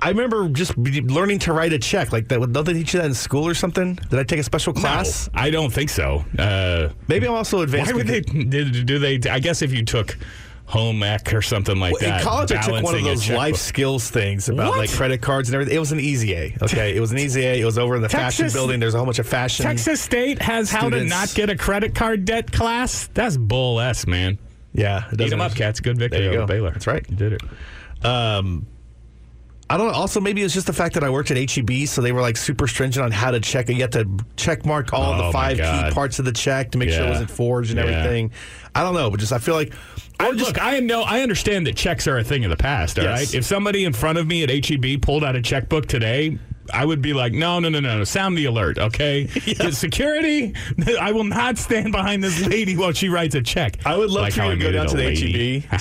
I 0.00 0.08
remember 0.10 0.48
just 0.48 0.76
learning 0.76 1.38
to 1.40 1.52
write 1.52 1.72
a 1.72 1.78
check. 1.78 2.12
Like 2.12 2.28
that. 2.28 2.40
Don't 2.52 2.64
they 2.66 2.72
teach 2.74 2.92
you 2.94 3.00
that 3.00 3.06
in 3.06 3.14
school 3.14 3.46
or 3.46 3.54
something? 3.54 3.94
Did 3.94 4.18
I 4.18 4.22
take 4.24 4.38
a 4.40 4.42
special 4.42 4.72
class? 4.72 5.28
No, 5.34 5.40
I 5.40 5.50
don't 5.50 5.72
think 5.72 5.88
so. 5.90 6.24
Uh, 6.38 6.90
Maybe 7.08 7.26
I'm 7.26 7.34
also 7.34 7.60
advanced. 7.62 7.92
why 7.92 7.96
would 7.96 8.06
they? 8.06 8.20
Did, 8.20 8.86
do 8.86 8.98
they? 8.98 9.18
I 9.30 9.38
guess 9.38 9.62
if 9.62 9.72
you 9.72 9.84
took 9.84 10.16
home 10.66 11.02
ec 11.02 11.32
or 11.34 11.42
something 11.42 11.78
like 11.78 11.92
Well, 11.92 12.00
that. 12.02 12.20
in 12.20 12.26
college, 12.26 12.52
I 12.52 12.60
took 12.62 12.82
one 12.82 12.94
of 12.94 13.04
those 13.04 13.28
life 13.30 13.56
skills 13.56 14.08
things 14.10 14.48
about 14.48 14.70
What? 14.70 14.78
like 14.78 14.90
credit 14.90 15.20
cards 15.22 15.48
and 15.48 15.54
everything. 15.54 15.76
It 15.76 15.78
was 15.78 15.92
an 15.92 16.00
easy 16.00 16.34
A. 16.34 16.56
Okay, 16.62 16.96
it 16.96 17.00
was 17.00 17.12
an 17.12 17.18
easy 17.18 17.44
A. 17.44 17.60
It 17.60 17.64
was 17.64 17.78
over 17.78 17.96
in 17.96 18.02
the 18.02 18.08
fashion 18.08 18.48
building. 18.52 18.80
There's 18.80 18.94
a 18.94 18.98
whole 18.98 19.06
bunch 19.06 19.18
of 19.18 19.28
fashion. 19.28 19.64
Texas 19.64 20.00
State 20.00 20.40
has 20.42 20.70
how 20.70 20.88
to 20.90 21.04
not 21.04 21.32
get 21.34 21.50
a 21.50 21.56
credit 21.56 21.94
card 21.94 22.24
debt 22.24 22.50
class. 22.50 23.08
That's 23.14 23.36
bull 23.36 23.78
s 23.80 24.06
man. 24.06 24.38
Yeah, 24.72 25.06
it 25.06 25.12
Eat 25.14 25.16
doesn't- 25.18 25.30
them 25.38 25.40
up, 25.40 25.54
cats. 25.54 25.80
Good 25.80 25.98
victory 25.98 26.22
There 26.22 26.32
you 26.32 26.38
over 26.40 26.46
go. 26.46 26.54
Baylor. 26.54 26.70
That's 26.72 26.86
right. 26.86 27.04
You 27.08 27.16
did 27.16 27.32
it. 27.34 27.42
Um, 28.04 28.66
I 29.70 29.78
don't 29.78 29.86
know. 29.88 29.94
Also, 29.94 30.20
maybe 30.20 30.42
it's 30.42 30.52
just 30.52 30.66
the 30.66 30.72
fact 30.74 30.94
that 30.94 31.02
I 31.02 31.08
worked 31.10 31.30
at 31.30 31.50
HEB, 31.50 31.86
so 31.88 32.02
they 32.02 32.12
were 32.12 32.20
like 32.20 32.36
super 32.36 32.66
stringent 32.66 33.02
on 33.04 33.10
how 33.10 33.30
to 33.30 33.40
check 33.40 33.70
it. 33.70 33.74
You 33.74 33.80
had 33.80 33.92
to 33.92 34.06
check 34.36 34.66
mark 34.66 34.92
all 34.92 35.14
Oh, 35.14 35.26
the 35.26 35.32
five 35.32 35.56
key 35.56 35.90
parts 35.94 36.18
of 36.18 36.26
the 36.26 36.32
check 36.32 36.70
to 36.72 36.78
make 36.78 36.90
sure 36.90 37.04
it 37.06 37.08
wasn't 37.10 37.30
forged 37.30 37.70
and 37.70 37.78
Yeah. 37.80 37.96
everything. 37.96 38.30
I 38.74 38.82
don't 38.82 38.94
know, 38.94 39.10
but 39.10 39.20
just 39.20 39.32
I 39.32 39.38
feel 39.38 39.54
like 39.54 39.72
I, 40.20 40.30
look, 40.30 40.60
I 40.62 40.80
know, 40.80 41.02
I 41.02 41.22
understand 41.22 41.66
that 41.66 41.76
checks 41.76 42.06
are 42.06 42.18
a 42.18 42.24
thing 42.24 42.44
of 42.44 42.50
the 42.50 42.56
past. 42.56 42.98
All 42.98 43.06
right, 43.06 43.20
Yes. 43.20 43.34
if 43.34 43.44
somebody 43.44 43.84
in 43.84 43.92
front 43.92 44.18
of 44.18 44.26
me 44.26 44.42
at 44.42 44.50
HEB 44.50 45.00
pulled 45.00 45.24
out 45.24 45.34
a 45.34 45.40
checkbook 45.42 45.86
today. 45.86 46.38
I 46.72 46.82
would 46.86 47.02
be 47.02 47.12
like, 47.12 47.34
no, 47.34 47.60
no, 47.60 47.68
no, 47.68 47.78
no, 47.78 47.98
no. 47.98 48.04
Sound 48.04 48.38
the 48.38 48.46
alert, 48.46 48.78
okay? 48.78 49.24
The 49.58 49.70
Security, 49.70 50.54
I 51.00 51.12
will 51.12 51.24
not 51.24 51.58
stand 51.58 51.92
behind 51.92 52.24
this 52.24 52.46
lady 52.46 52.74
while 52.74 52.92
she 52.92 53.10
writes 53.10 53.34
a 53.34 53.42
check. 53.42 53.84
I 53.84 53.98
would 53.98 54.08
love 54.10 54.22
Like 54.22 54.32
for 54.32 54.44
you 54.44 54.50
to 54.52 54.56
go 54.56 54.72
down 54.72 54.86
to 54.86 54.96
the. 54.96 55.60
HEB 55.60 55.80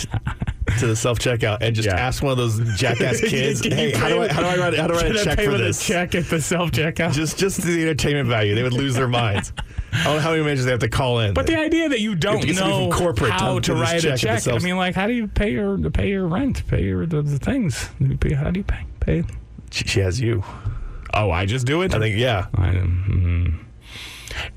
to 0.80 0.88
the 0.88 0.96
self 0.96 1.20
checkout 1.20 1.58
and 1.62 1.76
just 1.76 1.88
Yeah. 1.88 1.96
ask 1.96 2.22
one 2.24 2.32
of 2.32 2.38
those 2.38 2.60
jackass 2.78 3.20
kids, 3.30 3.62
Can 3.62 3.72
you 3.72 3.78
"Hey, 3.78 3.92
how 3.92 4.08
pay 4.08 4.10
do 4.10 4.16
I 4.16 4.20
with- 4.20 4.32
how 4.32 4.42
do 4.42 4.48
I 4.48 4.58
write 4.58 4.78
how 4.78 4.88
do 4.88 4.94
I 4.94 4.98
write 5.04 5.16
a 5.16 5.24
check 5.24 5.38
pay 5.38 5.46
for 5.46 5.52
with 5.52 5.62
this?" 5.62 5.84
A 5.84 5.88
check 5.94 6.16
at 6.16 6.26
the 6.26 6.42
self 6.42 6.72
checkout. 6.72 7.14
Just 7.14 7.38
just 7.38 7.62
the 7.62 7.82
entertainment 7.82 8.28
value, 8.30 8.56
they 8.56 8.64
would 8.64 8.74
lose 8.74 8.96
their 8.96 9.08
minds. 9.08 9.54
I 9.92 10.04
don't 10.06 10.16
know 10.16 10.22
how 10.22 10.32
many 10.32 10.42
managers 10.44 10.66
they 10.66 10.72
have 10.72 10.80
to 10.80 10.90
call 10.90 11.20
in. 11.20 11.34
But 11.36 11.46
the 11.48 11.56
idea 11.58 11.88
that 11.90 12.00
you 12.00 12.16
don't 12.16 12.42
get 12.44 12.56
somebody 12.56 12.86
know 12.86 12.92
from 12.92 13.00
corporate 13.00 13.32
how 13.32 13.56
to- 13.56 13.62
to 13.62 13.74
to 13.74 13.80
write 13.80 14.02
check 14.02 14.16
a 14.16 14.18
check, 14.18 14.30
I 14.30 14.34
themselves. 14.36 14.64
mean, 14.64 14.76
like, 14.78 14.96
how 14.96 15.06
do 15.08 15.14
you 15.14 15.28
pay 15.28 15.52
your 15.52 15.78
pay 15.92 16.10
your 16.10 16.26
rent, 16.28 16.66
pay 16.68 16.84
your 16.84 17.06
the, 17.06 17.22
the 17.22 17.38
things? 17.40 17.90
How 18.36 18.50
do 18.52 18.60
you 18.60 18.64
pay? 18.64 18.86
Pay? 19.02 19.24
she, 19.72 19.86
she 19.86 20.00
has 20.00 20.20
you. 20.20 20.44
Oh, 21.14 21.30
I 21.30 21.46
just 21.46 21.68
do 21.68 21.84
it. 21.84 21.94
I 21.94 22.00
think 22.00 22.18
yeah. 22.18 22.48
I, 22.56 22.70
mm. 22.70 23.60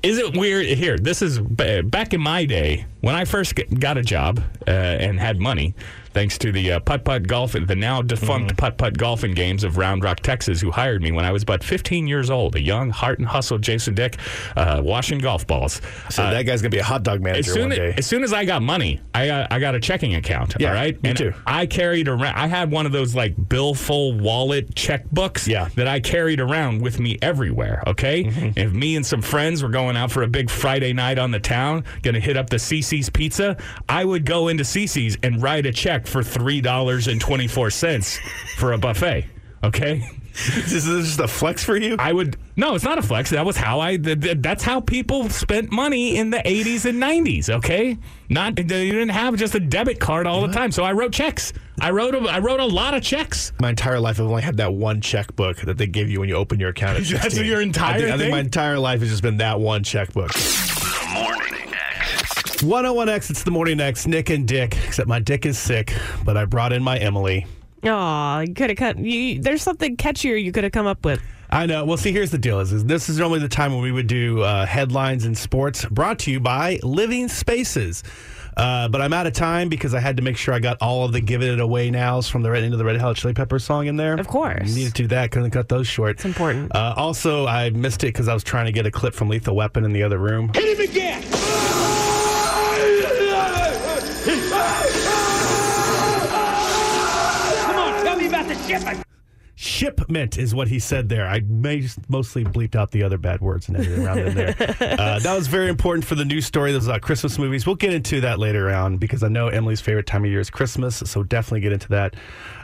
Is 0.01 0.17
it 0.17 0.35
weird? 0.35 0.65
Here, 0.65 0.97
this 0.97 1.21
is 1.21 1.39
ba- 1.39 1.83
back 1.83 2.13
in 2.13 2.21
my 2.21 2.45
day 2.45 2.85
when 3.01 3.13
I 3.15 3.25
first 3.25 3.55
g- 3.55 3.63
got 3.63 3.97
a 3.97 4.01
job 4.01 4.41
uh, 4.67 4.71
and 4.71 5.19
had 5.19 5.39
money, 5.39 5.75
thanks 6.17 6.37
to 6.39 6.51
the 6.51 6.71
uh, 6.71 6.79
putt 6.79 7.03
putt 7.03 7.27
golf, 7.27 7.51
the 7.51 7.75
now 7.75 8.01
defunct 8.01 8.47
Mm-hmm. 8.47 8.55
putt 8.57 8.77
putt 8.79 8.97
golfing 8.97 9.33
games 9.35 9.63
of 9.63 9.77
Round 9.77 10.03
Rock, 10.03 10.19
Texas, 10.21 10.59
who 10.59 10.71
hired 10.71 11.01
me 11.03 11.11
when 11.11 11.25
I 11.25 11.31
was 11.31 11.43
about 11.43 11.63
15 11.63 12.07
years 12.07 12.29
old, 12.31 12.55
a 12.55 12.61
young 12.61 12.89
heart 12.89 13.19
and 13.19 13.27
hustle 13.27 13.59
Jason 13.59 13.93
Dick, 13.93 14.17
uh, 14.55 14.81
washing 14.83 15.19
golf 15.19 15.45
balls. 15.45 15.79
So 16.09 16.23
Uh, 16.23 16.31
that 16.31 16.43
guy's 16.43 16.61
gonna 16.63 16.71
be 16.71 16.79
a 16.79 16.83
hot 16.83 17.03
dog 17.03 17.17
as 17.19 17.21
manager 17.23 17.51
soon 17.51 17.61
one 17.63 17.71
as, 17.73 17.77
day. 17.77 17.93
as 17.97 18.05
soon 18.07 18.23
as 18.23 18.33
I 18.33 18.45
got 18.45 18.61
money, 18.63 18.99
I 19.13 19.27
got, 19.27 19.51
I 19.53 19.59
got 19.59 19.75
a 19.75 19.79
checking 19.79 20.15
account. 20.15 20.55
Yeah, 20.59 20.69
all 20.69 20.73
right, 20.73 21.01
me 21.03 21.09
and 21.09 21.17
too. 21.17 21.33
I 21.45 21.67
carried 21.67 22.07
around. 22.07 22.35
I 22.35 22.47
had 22.47 22.71
one 22.71 22.85
of 22.87 22.91
those 22.91 23.13
like 23.13 23.35
billful 23.49 24.13
wallet 24.17 24.73
checkbooks. 24.73 25.47
Yeah. 25.47 25.69
that 25.75 25.87
I 25.87 25.99
carried 25.99 26.39
around 26.39 26.81
with 26.81 26.99
me 26.99 27.17
everywhere. 27.21 27.83
Okay, 27.85 28.23
Mm-hmm. 28.23 28.57
if 28.59 28.71
me 28.73 28.95
and 28.95 29.05
some 29.05 29.21
friends 29.21 29.61
were 29.61 29.69
going 29.69 29.95
out 29.97 30.11
for 30.11 30.23
a 30.23 30.27
big 30.27 30.49
Friday 30.49 30.93
night 30.93 31.19
on 31.19 31.29
the 31.31 31.39
town, 31.39 31.83
gonna 32.01 32.19
hit 32.19 32.37
up 32.37 32.49
the 32.49 32.57
CC's 32.57 33.09
Pizza, 33.09 33.55
I 33.89 34.03
would 34.05 34.25
go 34.25 34.47
into 34.47 34.63
CC's 34.63 35.17
and 35.21 35.41
write 35.43 35.65
a 35.67 35.71
check 35.71 36.06
for 36.07 36.23
three 36.23 36.61
dollars 36.61 37.07
and 37.07 37.19
twenty 37.21 37.47
four 37.47 37.69
cents 37.69 38.19
for 38.57 38.73
a 38.73 38.77
buffet. 38.77 39.25
Okay. 39.63 40.09
This 40.55 40.85
is 40.85 41.07
just 41.07 41.19
a 41.19 41.27
flex 41.27 41.63
for 41.63 41.75
you. 41.75 41.95
I 41.97 42.13
would 42.13 42.37
no, 42.55 42.75
it's 42.75 42.83
not 42.83 42.99
a 42.99 43.01
flex. 43.01 43.31
That 43.31 43.43
was 43.43 43.57
how 43.57 43.79
I. 43.79 43.97
th- 43.97 44.21
th- 44.21 44.37
That's 44.39 44.63
how 44.63 44.79
people 44.81 45.29
spent 45.29 45.71
money 45.71 46.15
in 46.15 46.29
the 46.29 46.37
'80s 46.37 46.85
and 46.85 47.01
'90s. 47.01 47.49
Okay, 47.49 47.97
not 48.29 48.57
you 48.59 48.63
didn't 48.65 49.09
have 49.09 49.35
just 49.35 49.55
a 49.55 49.59
debit 49.59 49.99
card 49.99 50.27
all 50.27 50.45
the 50.45 50.53
time. 50.53 50.71
So 50.71 50.83
I 50.83 50.91
wrote 50.91 51.11
checks. 51.11 51.53
I 51.79 51.89
wrote 51.89 52.13
a, 52.13 52.19
I 52.19 52.37
wrote 52.37 52.59
a 52.59 52.65
lot 52.65 52.93
of 52.93 53.01
checks. 53.01 53.51
my 53.59 53.69
entire 53.71 53.99
life, 53.99 54.19
I've 54.19 54.27
only 54.27 54.43
had 54.43 54.57
that 54.57 54.73
one 54.73 55.01
checkbook 55.01 55.57
that 55.61 55.79
they 55.79 55.87
give 55.87 56.07
you 56.09 56.19
when 56.19 56.29
you 56.29 56.35
open 56.35 56.59
your 56.59 56.69
account. 56.69 56.99
At 56.99 57.05
That's 57.21 57.37
your 57.39 57.61
entire 57.61 57.95
I 57.95 57.99
think, 57.99 58.11
I 58.13 58.17
think 58.17 58.31
my 58.31 58.39
entire 58.39 58.77
life 58.77 58.99
has 58.99 59.09
just 59.09 59.23
been 59.23 59.37
that 59.37 59.59
one 59.59 59.83
checkbook. 59.83 60.31
The 62.57 62.65
Morning 62.65 62.91
X. 63.09 63.27
101X, 63.27 63.29
it's 63.29 63.43
the 63.43 63.51
morning 63.51 63.79
X, 63.79 64.07
Nick 64.07 64.29
and 64.31 64.47
Dick, 64.47 64.75
except 64.85 65.07
my 65.07 65.19
dick 65.19 65.45
is 65.45 65.59
sick, 65.59 65.93
but 66.25 66.37
I 66.37 66.45
brought 66.45 66.73
in 66.73 66.81
my 66.81 66.97
Emily. 66.97 67.45
Aw, 67.83 68.39
you 68.39 68.53
could 68.55 68.71
have 68.71 68.77
cut. 68.77 68.97
You, 68.97 69.39
there's 69.39 69.61
something 69.61 69.95
catchier 69.95 70.41
you 70.41 70.51
could 70.51 70.63
have 70.63 70.73
come 70.73 70.87
up 70.87 71.05
with. 71.05 71.21
I 71.51 71.67
know. 71.67 71.85
Well, 71.85 71.97
see, 71.97 72.11
here's 72.11 72.31
the 72.31 72.39
deal: 72.39 72.59
is, 72.59 72.73
is 72.73 72.83
this 72.85 73.09
is 73.09 73.19
normally 73.19 73.39
the 73.41 73.47
time 73.47 73.73
when 73.73 73.83
we 73.83 73.91
would 73.91 74.07
do 74.07 74.41
uh, 74.41 74.65
headlines 74.65 75.25
in 75.25 75.35
sports, 75.35 75.85
brought 75.85 76.17
to 76.19 76.31
you 76.31 76.39
by 76.39 76.79
Living 76.81 77.27
Spaces. 77.27 78.03
Uh, 78.57 78.87
but 78.87 79.01
I'm 79.01 79.13
out 79.13 79.27
of 79.27 79.33
time 79.33 79.69
because 79.69 79.93
I 79.93 79.99
had 79.99 80.17
to 80.17 80.23
make 80.23 80.35
sure 80.35 80.51
I 80.51 80.59
got 80.59 80.81
all 80.81 81.05
of 81.05 81.11
the 81.11 81.21
"Give 81.21 81.43
It 81.43 81.59
Away" 81.59 81.91
nows 81.91 82.27
from 82.27 82.41
the 82.41 82.49
Red 82.49 82.63
into 82.63 82.75
the 82.75 82.85
Red 82.85 82.99
Hot 82.99 83.17
Chili 83.17 83.35
Pepper 83.35 83.59
song 83.59 83.85
in 83.85 83.97
there. 83.97 84.15
Of 84.15 84.27
course. 84.27 84.75
need 84.75 84.87
to 84.87 85.03
do 85.03 85.07
that. 85.09 85.29
Couldn't 85.29 85.51
cut 85.51 85.69
those 85.69 85.87
short. 85.87 86.15
It's 86.15 86.25
important. 86.25 86.75
Uh, 86.75 86.95
also, 86.97 87.45
I 87.45 87.69
missed 87.69 88.03
it 88.03 88.07
because 88.07 88.27
I 88.27 88.33
was 88.33 88.43
trying 88.43 88.65
to 88.65 88.71
get 88.71 88.87
a 88.87 88.91
clip 88.91 89.13
from 89.13 89.29
Lethal 89.29 89.55
Weapon 89.55 89.85
in 89.85 89.93
the 89.93 90.01
other 90.01 90.17
room. 90.17 90.51
Hit 90.55 90.79
him 90.79 90.89
again! 90.89 91.96
Shipment! 98.67 99.03
Shipment 99.59 100.37
is 100.37 100.53
what 100.53 100.67
he 100.67 100.77
said 100.77 101.09
there. 101.09 101.25
I 101.27 101.39
may 101.39 101.87
mostly 102.09 102.43
bleeped 102.43 102.75
out 102.75 102.91
the 102.91 103.01
other 103.01 103.17
bad 103.17 103.41
words 103.41 103.67
and 103.67 103.75
everything 103.75 104.05
around 104.05 104.19
in 104.19 104.35
there. 104.35 104.55
Uh, 104.97 105.19
that 105.19 105.35
was 105.35 105.47
very 105.47 105.67
important 105.69 106.05
for 106.05 106.15
the 106.15 106.25
news 106.25 106.45
story. 106.45 106.71
Those 106.71 106.87
uh, 106.87 106.99
Christmas 106.99 107.39
movies. 107.39 107.65
We'll 107.65 107.75
get 107.75 107.93
into 107.93 108.21
that 108.21 108.37
later 108.39 108.69
on 108.69 108.97
because 108.97 109.23
I 109.23 109.27
know 109.29 109.47
Emily's 109.47 109.81
favorite 109.81 110.05
time 110.05 110.23
of 110.23 110.29
year 110.29 110.39
is 110.39 110.49
Christmas. 110.49 110.97
So 110.97 111.23
definitely 111.23 111.61
get 111.61 111.71
into 111.71 111.87
that. 111.89 112.15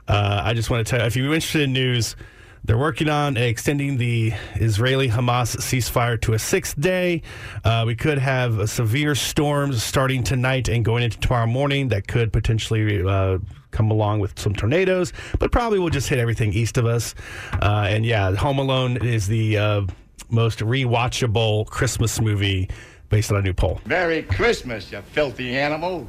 Uh, 0.08 0.42
I 0.44 0.54
just 0.54 0.70
want 0.70 0.86
to 0.86 0.89
tell 0.89 1.00
you 1.00 1.08
if 1.08 1.16
you're 1.16 1.34
interested 1.34 1.63
in 1.63 1.74
news, 1.74 2.16
they're 2.65 2.78
working 2.78 3.10
on 3.10 3.36
extending 3.36 3.97
the 3.97 4.34
Israeli 4.56 5.10
Hamas 5.10 5.58
ceasefire 5.58 6.19
to 6.21 6.34
a 6.34 6.39
sixth 6.39 6.80
day. 6.80 7.21
Uh, 7.63 7.84
we 7.86 7.95
could 7.95 8.17
have 8.17 8.69
severe 8.69 9.15
storms 9.15 9.84
starting 9.84 10.23
tonight 10.23 10.69
and 10.69 10.86
going 10.86 11.04
into 11.04 11.19
tomorrow 11.19 11.45
morning 11.47 11.89
that 11.89 12.08
could 12.08 12.32
potentially 12.32 13.06
uh, 13.06 13.38
come 13.71 13.91
along 13.91 14.21
with 14.21 14.39
some 14.39 14.54
tornadoes, 14.54 15.12
but 15.39 15.52
probably 15.52 15.80
will 15.80 15.89
just 15.89 16.08
hit 16.08 16.19
everything 16.19 16.54
east 16.54 16.78
of 16.78 16.86
us. 16.86 17.15
Uh, 17.62 17.88
and 17.89 18.06
yeah, 18.06 18.34
Home 18.36 18.60
Alone 18.60 18.97
is 19.06 19.28
the 19.28 19.58
uh, 19.58 19.82
most 20.30 20.60
rewatchable 20.60 21.65
Christmas 21.67 22.21
movie 22.21 22.69
based 23.10 23.32
on 23.32 23.38
a 23.38 23.41
new 23.41 23.54
poll. 23.54 23.82
Merry 23.86 24.23
Christmas, 24.23 24.91
you 24.91 25.02
filthy 25.02 25.58
animal. 25.58 26.08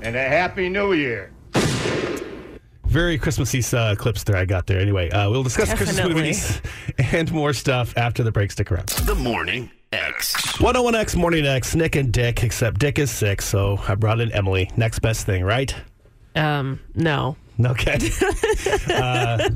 And 0.00 0.14
a 0.14 0.22
Happy 0.22 0.68
New 0.68 0.92
Year. 0.92 1.32
Very 2.88 3.18
Christmassy 3.18 3.62
uh, 3.76 3.94
clips 3.94 4.24
there 4.24 4.36
I 4.36 4.46
got 4.46 4.66
there. 4.66 4.80
Anyway, 4.80 5.10
uh, 5.10 5.28
we'll 5.28 5.42
discuss 5.42 5.72
Christmas 5.74 6.02
movies 6.02 6.62
and 6.98 7.30
more 7.32 7.52
stuff 7.52 7.96
after 7.98 8.22
the 8.22 8.32
break. 8.32 8.50
Stick 8.50 8.72
around. 8.72 8.88
The 8.88 9.14
Morning 9.14 9.70
X. 9.92 10.34
101X 10.56 11.14
Morning 11.14 11.46
X, 11.46 11.74
Nick 11.74 11.96
and 11.96 12.10
Dick, 12.10 12.42
except 12.42 12.78
Dick 12.78 12.98
is 12.98 13.10
sick, 13.10 13.42
so 13.42 13.78
I 13.86 13.94
brought 13.94 14.20
in 14.20 14.32
Emily. 14.32 14.70
Next 14.76 15.00
best 15.00 15.26
thing, 15.26 15.44
right? 15.44 15.74
Um, 16.34 16.80
no. 16.94 17.36
Okay. 17.62 17.94
uh, 18.88 19.48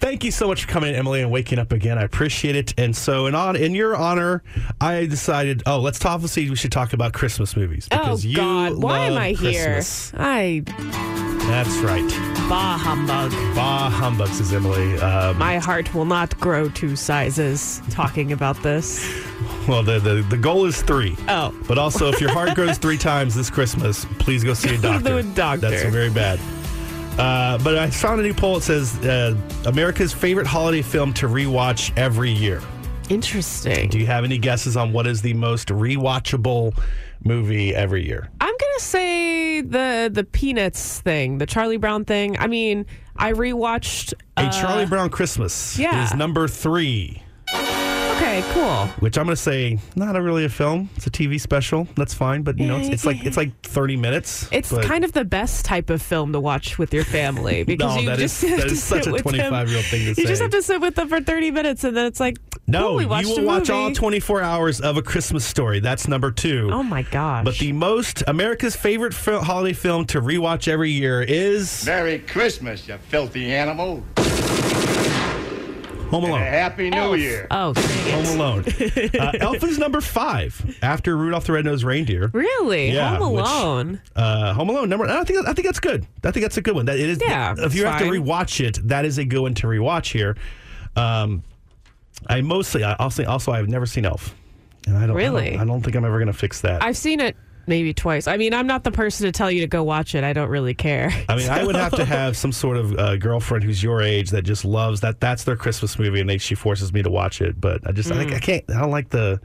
thank 0.00 0.24
you 0.24 0.30
so 0.30 0.48
much 0.48 0.64
for 0.64 0.68
coming 0.68 0.90
in, 0.90 0.96
Emily, 0.96 1.20
and 1.20 1.30
waking 1.30 1.58
up 1.58 1.70
again. 1.70 1.98
I 1.98 2.02
appreciate 2.02 2.56
it. 2.56 2.74
And 2.78 2.96
so, 2.96 3.26
in 3.26 3.34
on 3.34 3.56
in 3.56 3.74
your 3.74 3.94
honor, 3.94 4.42
I 4.80 5.06
decided, 5.06 5.62
oh, 5.66 5.78
let's 5.78 5.98
talk. 5.98 6.22
See, 6.22 6.48
we 6.48 6.56
should 6.56 6.72
talk 6.72 6.94
about 6.94 7.12
Christmas 7.12 7.54
movies 7.54 7.88
Oh 7.92 7.98
because 7.98 8.24
you 8.24 8.36
God! 8.36 8.82
Why 8.82 9.00
am 9.00 9.12
love 9.12 9.22
I 9.22 9.32
here? 9.32 9.82
I 10.14 11.31
That's 11.52 11.76
right. 11.78 12.08
bah 12.48 12.78
humbug. 12.78 13.30
Bah 13.54 13.90
humbug, 13.90 14.28
says 14.28 14.52
Emily. 14.54 14.98
Um, 14.98 15.36
My 15.38 15.58
heart 15.58 15.94
will 15.94 16.06
not 16.06 16.38
grow 16.40 16.70
two 16.70 16.96
sizes. 16.96 17.82
Talking 17.90 18.32
about 18.32 18.62
this. 18.62 19.04
well, 19.68 19.82
the, 19.82 19.98
the 19.98 20.22
the 20.30 20.38
goal 20.38 20.64
is 20.64 20.80
three. 20.80 21.14
Oh. 21.28 21.54
But 21.68 21.76
also, 21.76 22.08
if 22.10 22.20
your 22.22 22.30
heart 22.32 22.54
grows 22.54 22.78
three 22.78 22.96
times 22.96 23.34
this 23.34 23.50
Christmas, 23.50 24.06
please 24.18 24.42
go 24.42 24.54
see 24.54 24.74
a 24.74 24.78
Go 24.78 24.92
doctor. 24.98 25.18
a 25.18 25.22
doctor. 25.22 25.70
That's 25.70 25.82
very 25.90 26.10
bad. 26.10 26.40
Uh, 27.18 27.58
but 27.62 27.76
I 27.76 27.90
found 27.90 28.20
a 28.20 28.22
new 28.22 28.32
poll. 28.32 28.56
It 28.56 28.62
says 28.62 28.96
uh, 29.04 29.36
America's 29.66 30.14
favorite 30.14 30.46
holiday 30.46 30.80
film 30.80 31.12
to 31.14 31.28
rewatch 31.28 31.92
every 31.98 32.30
year. 32.30 32.62
Interesting. 33.10 33.90
Do 33.90 33.98
you 33.98 34.06
have 34.06 34.24
any 34.24 34.38
guesses 34.38 34.74
on 34.74 34.94
what 34.94 35.06
is 35.06 35.20
the 35.20 35.34
most 35.34 35.68
rewatchable 35.68 36.74
movie 37.24 37.74
every 37.74 38.06
year? 38.06 38.30
Gonna 38.62 38.80
say 38.80 39.60
the 39.60 40.10
the 40.12 40.24
Peanuts 40.24 41.00
thing, 41.00 41.38
the 41.38 41.46
Charlie 41.46 41.78
Brown 41.78 42.04
thing. 42.04 42.38
I 42.38 42.46
mean, 42.46 42.86
I 43.16 43.32
rewatched. 43.32 44.14
A 44.36 44.42
uh, 44.42 44.52
Charlie 44.52 44.86
Brown 44.86 45.10
Christmas 45.10 45.78
yeah. 45.78 46.04
is 46.04 46.14
number 46.14 46.46
three, 46.46 47.22
Okay, 48.22 48.42
cool. 48.52 48.86
which 49.00 49.18
I'm 49.18 49.24
going 49.26 49.34
to 49.34 49.42
say 49.42 49.78
not 49.96 50.14
a 50.14 50.22
really 50.22 50.44
a 50.44 50.48
film. 50.48 50.88
It's 50.96 51.08
a 51.08 51.10
TV 51.10 51.40
special. 51.40 51.88
That's 51.96 52.14
fine, 52.14 52.42
but 52.42 52.56
you 52.56 52.66
know, 52.68 52.78
it's, 52.78 52.88
it's 52.88 53.04
like 53.04 53.24
it's 53.26 53.36
like 53.36 53.60
30 53.62 53.96
minutes. 53.96 54.48
It's 54.52 54.70
but- 54.70 54.84
kind 54.84 55.04
of 55.04 55.12
the 55.12 55.24
best 55.24 55.64
type 55.64 55.90
of 55.90 56.00
film 56.00 56.32
to 56.32 56.38
watch 56.40 56.78
with 56.78 56.94
your 56.94 57.02
family 57.04 57.64
because 57.64 57.96
No, 57.96 58.00
you 58.00 58.08
that 58.08 58.18
just 58.20 58.42
is- 58.44 58.50
have 58.50 58.58
that 58.60 58.66
to 58.68 58.72
is 58.74 58.82
such 58.82 59.04
sit 59.04 59.10
a 59.10 59.12
with 59.12 59.24
them. 59.24 59.52
25-year-old 59.52 59.84
thing 59.86 60.00
to 60.02 60.06
You 60.08 60.14
say. 60.14 60.24
just 60.24 60.40
have 60.42 60.50
to 60.52 60.62
sit 60.62 60.80
with 60.80 60.94
them 60.94 61.08
for 61.08 61.20
30 61.20 61.50
minutes 61.50 61.82
and 61.82 61.96
then 61.96 62.06
it's 62.06 62.20
like, 62.20 62.38
No, 62.68 62.88
cool, 62.88 62.94
we 62.96 63.02
you 63.02 63.28
will 63.28 63.40
a 63.40 63.44
watch 63.44 63.70
all 63.70 63.92
24 63.92 64.40
hours 64.40 64.80
of 64.80 64.96
a 64.96 65.02
Christmas 65.02 65.44
story. 65.44 65.80
That's 65.80 66.06
number 66.06 66.30
two. 66.30 66.70
Oh 66.72 66.84
my 66.84 67.02
gosh. 67.02 67.44
But 67.44 67.58
the 67.58 67.72
most 67.72 68.22
America's 68.28 68.76
favorite 68.76 69.14
fil- 69.14 69.42
holiday 69.42 69.72
film 69.72 70.06
to 70.06 70.20
rewatch 70.22 70.68
every 70.68 70.92
year 70.92 71.22
is 71.22 71.84
Merry 71.84 72.20
Christmas, 72.20 72.86
you 72.86 72.96
filthy 73.08 73.52
animal. 73.52 74.04
Home 76.12 76.24
And 76.24 76.32
a 76.32 76.36
Alone. 76.36 76.46
Happy 76.46 76.90
New 76.90 76.96
Elf. 76.98 77.18
Year. 77.18 77.46
Oh, 77.50 77.72
dang. 77.72 78.24
Home 78.24 78.36
Alone. 78.40 78.64
Uh, 79.18 79.32
Elf 79.40 79.64
is 79.64 79.78
number 79.78 80.00
five 80.00 80.76
after 80.82 81.16
Rudolph 81.16 81.46
the 81.46 81.52
Red-Nosed 81.52 81.82
Reindeer. 81.84 82.30
Really? 82.32 82.92
Yeah, 82.92 83.16
Home 83.16 83.32
which- 83.34 83.44
Alone. 83.44 84.00
Uh, 84.14 84.52
Home 84.54 84.68
Alone 84.68 84.88
number. 84.88 85.06
I 85.08 85.24
think 85.24 85.46
I 85.48 85.52
think 85.54 85.66
that's 85.66 85.80
good. 85.80 86.06
I 86.22 86.30
think 86.30 86.44
that's 86.44 86.56
a 86.58 86.62
good 86.62 86.74
one. 86.74 86.86
That 86.86 86.98
it 87.00 87.08
is. 87.08 87.18
Yeah, 87.20 87.52
If 87.58 87.74
you 87.74 87.82
it's 87.82 87.90
have 87.90 87.98
to 88.00 88.04
fine. 88.04 88.12
rewatch 88.22 88.64
it, 88.64 88.78
that 88.88 89.04
is 89.04 89.18
a 89.18 89.24
good 89.24 89.40
one 89.40 89.54
to 89.54 89.66
rewatch 89.66 90.12
here. 90.12 90.36
Um, 90.96 91.42
I 92.28 92.40
mostly 92.42 92.84
I 92.84 92.94
also 92.94 93.24
also 93.24 93.52
I've 93.52 93.68
never 93.68 93.86
seen 93.86 94.04
Elf, 94.04 94.34
and 94.86 94.96
I 94.96 95.06
don't 95.06 95.16
Really? 95.16 95.48
I 95.48 95.50
don't, 95.52 95.60
I 95.60 95.64
don't 95.64 95.82
think 95.82 95.96
I'm 95.96 96.04
ever 96.04 96.18
going 96.18 96.26
to 96.26 96.32
fix 96.32 96.60
that. 96.60 96.82
I've 96.82 96.96
seen 96.96 97.20
it 97.20 97.36
maybe 97.66 97.94
twice. 97.94 98.26
I 98.26 98.36
mean, 98.36 98.54
I'm 98.54 98.66
not 98.66 98.84
the 98.84 98.90
person 98.90 99.26
to 99.26 99.32
tell 99.32 99.50
you 99.50 99.60
to 99.62 99.66
go 99.66 99.82
watch 99.82 100.14
it. 100.14 100.24
I 100.24 100.32
don't 100.32 100.48
really 100.48 100.74
care. 100.74 101.10
I 101.28 101.36
mean, 101.36 101.48
I 101.48 101.64
would 101.64 101.76
have 101.76 101.94
to 101.96 102.04
have 102.04 102.36
some 102.36 102.52
sort 102.52 102.76
of 102.76 102.98
uh, 102.98 103.16
girlfriend 103.16 103.64
who's 103.64 103.82
your 103.82 104.02
age 104.02 104.30
that 104.30 104.42
just 104.42 104.64
loves 104.64 105.00
that. 105.00 105.20
That's 105.20 105.44
their 105.44 105.56
Christmas 105.56 105.98
movie, 105.98 106.20
and 106.20 106.28
they, 106.28 106.38
she 106.38 106.54
forces 106.54 106.92
me 106.92 107.02
to 107.02 107.10
watch 107.10 107.40
it. 107.40 107.60
But 107.60 107.86
I 107.86 107.92
just, 107.92 108.10
I, 108.10 108.24
Mm. 108.24 108.34
I 108.34 108.38
can't. 108.38 108.64
I 108.70 108.80
don't 108.80 108.90
like 108.90 109.08
the. 109.10 109.40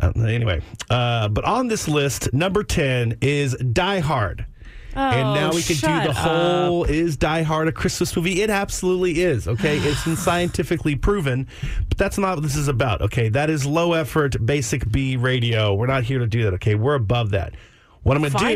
Uh, 0.00 0.12
anyway, 0.20 0.62
uh, 0.88 1.28
but 1.28 1.44
on 1.44 1.68
this 1.68 1.86
list, 1.88 2.32
number 2.32 2.62
ten 2.62 3.18
is 3.20 3.54
Die 3.56 3.98
Hard. 4.00 4.46
And 4.94 5.34
now 5.34 5.50
Oh, 5.50 5.54
we 5.54 5.62
can 5.62 5.76
do 5.76 6.08
the 6.08 6.12
whole 6.14 6.84
is 6.84 7.16
Die 7.16 7.42
Hard 7.42 7.68
a 7.68 7.72
Christmas 7.72 8.14
movie? 8.16 8.42
It 8.42 8.50
absolutely 8.50 9.20
is. 9.20 9.46
Okay, 9.48 9.78
it's 9.78 10.04
been 10.04 10.16
scientifically 10.16 10.96
proven, 10.96 11.46
but 11.88 11.98
that's 11.98 12.18
not 12.18 12.36
what 12.36 12.42
this 12.42 12.56
is 12.56 12.68
about. 12.68 13.00
Okay, 13.02 13.28
that 13.30 13.50
is 13.50 13.66
low 13.66 13.92
effort, 13.92 14.44
basic 14.44 14.90
B 14.90 15.16
radio. 15.16 15.74
We're 15.74 15.86
not 15.86 16.04
here 16.04 16.18
to 16.18 16.26
do 16.26 16.44
that. 16.44 16.54
Okay, 16.54 16.74
we're 16.74 16.94
above 16.94 17.30
that. 17.30 17.54
What 18.02 18.16
I'm 18.16 18.22
going 18.22 18.32
to 18.32 18.38
do 18.38 18.48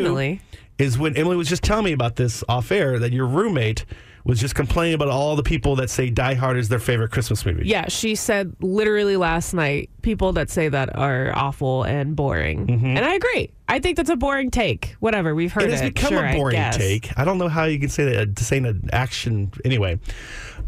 is 0.77 0.97
when 0.97 1.15
Emily 1.15 1.37
was 1.37 1.47
just 1.47 1.63
telling 1.63 1.85
me 1.85 1.93
about 1.93 2.15
this 2.15 2.43
off 2.49 2.71
air 2.71 2.99
that 2.99 3.13
your 3.13 3.27
roommate 3.27 3.85
was 4.25 4.39
just 4.39 4.55
complaining 4.55 4.95
about 4.95 5.07
all 5.07 5.35
the 5.35 5.43
people 5.43 5.75
that 5.77 5.89
say 5.89 6.09
Die 6.09 6.33
Hard 6.33 6.57
is 6.57 6.67
their 6.67 6.79
favorite 6.79 7.11
Christmas 7.11 7.45
movie. 7.45 7.67
Yeah, 7.67 7.87
she 7.87 8.15
said 8.15 8.55
literally 8.59 9.17
last 9.17 9.53
night, 9.53 9.89
people 10.01 10.33
that 10.33 10.49
say 10.49 10.67
that 10.67 10.95
are 10.97 11.31
awful 11.35 11.83
and 11.83 12.15
boring. 12.15 12.69
And 12.69 13.05
I 13.05 13.13
agree. 13.13 13.51
I 13.69 13.79
think 13.79 13.97
that's 13.97 14.09
a 14.09 14.15
boring 14.15 14.49
take. 14.51 14.95
Whatever, 14.99 15.33
we've 15.35 15.53
heard 15.53 15.63
It 15.63 15.69
it. 15.69 15.71
has 15.73 15.81
become 15.81 16.09
Sure, 16.09 16.25
a 16.25 16.31
I 16.31 16.35
boring 16.35 16.55
guess. 16.55 16.75
take. 16.77 17.17
I 17.17 17.23
don't 17.23 17.37
know 17.37 17.47
how 17.47 17.65
you 17.65 17.79
can 17.79 17.89
say 17.89 18.03
that, 18.15 18.37
saying 18.39 18.65
an 18.65 18.89
action 18.91 19.51
anyway. 19.63 19.99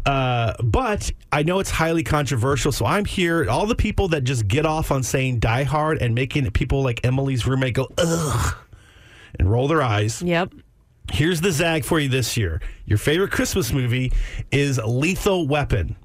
Uh, 0.06 0.54
but 0.62 1.10
I 1.32 1.42
know 1.42 1.58
it's 1.58 1.70
highly 1.70 2.04
controversial, 2.04 2.70
so 2.72 2.86
I'm 2.86 3.04
here. 3.04 3.48
All 3.50 3.66
the 3.66 3.74
people 3.74 4.08
that 4.08 4.22
just 4.22 4.46
get 4.46 4.66
off 4.66 4.90
on 4.92 5.02
saying 5.02 5.40
Die 5.40 5.64
Hard 5.64 6.00
and 6.00 6.14
making 6.14 6.48
people 6.52 6.82
like 6.82 7.04
Emily's 7.04 7.46
roommate 7.46 7.74
go 7.74 7.88
ugh 7.98 8.56
and 9.38 9.50
roll 9.50 9.66
their 9.68 9.82
eyes. 9.82 10.22
Yep. 10.22 10.52
Here's 11.10 11.40
the 11.40 11.50
zag 11.50 11.84
for 11.84 11.98
you 11.98 12.08
this 12.08 12.36
year. 12.36 12.60
Your 12.84 12.98
favorite 12.98 13.30
Christmas 13.30 13.72
movie 13.72 14.12
is 14.52 14.78
Lethal 14.84 15.48
Weapon. 15.48 15.96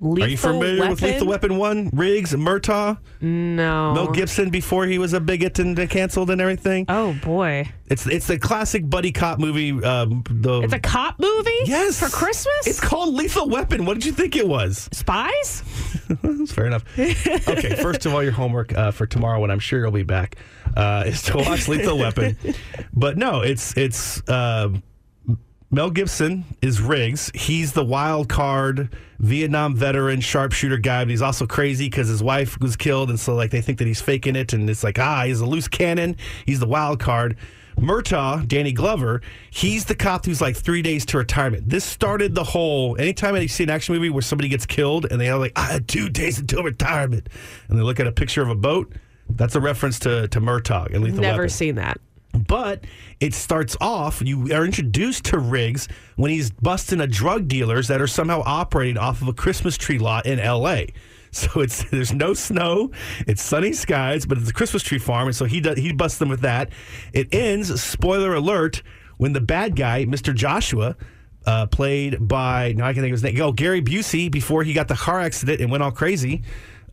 Lethal 0.00 0.24
Are 0.24 0.28
you 0.28 0.36
familiar 0.36 0.78
Weapon? 0.80 0.90
with 0.90 1.02
Lethal 1.02 1.26
Weapon 1.28 1.56
1? 1.56 1.90
Riggs, 1.94 2.34
Murtaugh, 2.34 2.98
No. 3.20 3.94
Mel 3.94 4.10
Gibson 4.12 4.50
before 4.50 4.86
he 4.86 4.98
was 4.98 5.12
a 5.14 5.20
bigot 5.20 5.58
and 5.58 5.76
canceled 5.88 6.30
and 6.30 6.40
everything? 6.40 6.84
Oh 6.88 7.14
boy, 7.24 7.68
It's 7.86 8.06
it's 8.06 8.28
a 8.28 8.38
classic 8.38 8.88
buddy 8.90 9.10
cop 9.12 9.38
movie. 9.38 9.70
Um, 9.82 10.22
the 10.30 10.60
it's 10.62 10.72
a 10.74 10.78
cop 10.78 11.18
movie. 11.18 11.50
yes 11.64 11.98
for 12.00 12.08
Christmas. 12.14 12.66
It's 12.66 12.80
called 12.80 13.14
Lethal 13.14 13.48
Weapon. 13.48 13.84
What 13.86 13.94
did 13.94 14.04
you 14.04 14.12
think 14.12 14.36
it 14.36 14.46
was? 14.46 14.88
Spies. 14.92 15.62
That's 16.08 16.52
fair 16.52 16.66
enough. 16.66 16.84
okay, 16.98 17.76
first 17.76 18.04
of 18.06 18.12
all, 18.14 18.22
your 18.22 18.32
homework 18.32 18.76
uh, 18.76 18.90
for 18.90 19.06
tomorrow, 19.06 19.40
when 19.40 19.50
I'm 19.50 19.58
sure 19.60 19.80
you'll 19.80 19.90
be 19.92 20.02
back, 20.02 20.36
uh, 20.76 21.04
is 21.06 21.22
to 21.22 21.36
watch 21.38 21.68
Lethal 21.68 21.98
Weapon. 21.98 22.36
But 22.92 23.16
no, 23.18 23.40
it's 23.40 23.76
it's 23.76 24.26
uh, 24.28 24.70
Mel 25.70 25.90
Gibson 25.90 26.44
is 26.62 26.80
Riggs. 26.80 27.30
He's 27.34 27.72
the 27.72 27.84
wild 27.84 28.28
card 28.28 28.88
Vietnam 29.18 29.74
veteran 29.74 30.20
sharpshooter 30.20 30.78
guy, 30.78 31.04
but 31.04 31.10
he's 31.10 31.22
also 31.22 31.46
crazy 31.46 31.86
because 31.86 32.08
his 32.08 32.22
wife 32.22 32.58
was 32.60 32.76
killed, 32.76 33.10
and 33.10 33.18
so 33.18 33.34
like 33.34 33.50
they 33.50 33.60
think 33.60 33.78
that 33.78 33.86
he's 33.86 34.00
faking 34.00 34.36
it, 34.36 34.52
and 34.52 34.70
it's 34.70 34.84
like 34.84 34.98
ah, 34.98 35.24
he's 35.24 35.40
a 35.40 35.46
loose 35.46 35.68
cannon. 35.68 36.16
He's 36.44 36.60
the 36.60 36.68
wild 36.68 37.00
card. 37.00 37.36
Murtaugh, 37.78 38.48
Danny 38.48 38.72
Glover, 38.72 39.20
he's 39.50 39.84
the 39.84 39.94
cop 39.94 40.24
who's 40.24 40.40
like 40.40 40.56
three 40.56 40.80
days 40.80 41.04
to 41.06 41.18
retirement. 41.18 41.68
This 41.68 41.84
started 41.84 42.34
the 42.34 42.44
whole. 42.44 42.96
Anytime 42.98 43.36
you 43.36 43.48
see 43.48 43.64
an 43.64 43.70
action 43.70 43.94
movie 43.94 44.08
where 44.08 44.22
somebody 44.22 44.48
gets 44.48 44.64
killed 44.64 45.06
and 45.10 45.20
they 45.20 45.28
are 45.28 45.38
like, 45.38 45.52
I 45.56 45.64
had 45.72 45.86
two 45.86 46.08
days 46.08 46.38
until 46.38 46.62
retirement, 46.62 47.28
and 47.68 47.78
they 47.78 47.82
look 47.82 48.00
at 48.00 48.06
a 48.06 48.12
picture 48.12 48.40
of 48.40 48.48
a 48.48 48.54
boat, 48.54 48.94
That's 49.28 49.56
a 49.56 49.60
reference 49.60 49.98
to 50.00 50.28
to 50.28 50.40
Murtaugh 50.40 50.94
and 50.94 51.02
Lethal 51.02 51.20
Never 51.20 51.42
Weapon. 51.42 51.48
seen 51.50 51.74
that. 51.74 52.00
But 52.36 52.84
it 53.20 53.34
starts 53.34 53.76
off, 53.80 54.22
you 54.24 54.52
are 54.52 54.64
introduced 54.64 55.24
to 55.26 55.38
Riggs 55.38 55.88
when 56.16 56.30
he's 56.30 56.50
busting 56.50 57.00
a 57.00 57.06
drug 57.06 57.48
dealers 57.48 57.88
that 57.88 58.00
are 58.00 58.06
somehow 58.06 58.42
operating 58.44 58.98
off 58.98 59.22
of 59.22 59.28
a 59.28 59.32
Christmas 59.32 59.76
tree 59.76 59.98
lot 59.98 60.26
in 60.26 60.38
LA. 60.38 60.82
So 61.32 61.60
it's 61.60 61.84
there's 61.90 62.14
no 62.14 62.32
snow, 62.32 62.92
it's 63.26 63.42
sunny 63.42 63.74
skies, 63.74 64.24
but 64.24 64.38
it's 64.38 64.48
a 64.48 64.54
Christmas 64.54 64.82
tree 64.82 64.98
farm, 64.98 65.26
and 65.26 65.36
so 65.36 65.44
he 65.44 65.60
does, 65.60 65.76
he 65.76 65.92
busts 65.92 66.18
them 66.18 66.30
with 66.30 66.40
that. 66.40 66.70
It 67.12 67.34
ends, 67.34 67.82
spoiler 67.82 68.32
alert, 68.32 68.82
when 69.18 69.34
the 69.34 69.42
bad 69.42 69.76
guy, 69.76 70.06
Mr. 70.06 70.34
Joshua, 70.34 70.96
uh, 71.44 71.66
played 71.66 72.26
by 72.26 72.72
now 72.72 72.86
I 72.86 72.94
can 72.94 73.02
think 73.02 73.12
of 73.12 73.20
his 73.20 73.22
name. 73.22 73.38
Oh, 73.42 73.52
Gary 73.52 73.82
Busey, 73.82 74.30
before 74.30 74.62
he 74.62 74.72
got 74.72 74.88
the 74.88 74.94
car 74.94 75.20
accident 75.20 75.60
and 75.60 75.70
went 75.70 75.82
all 75.82 75.92
crazy, 75.92 76.42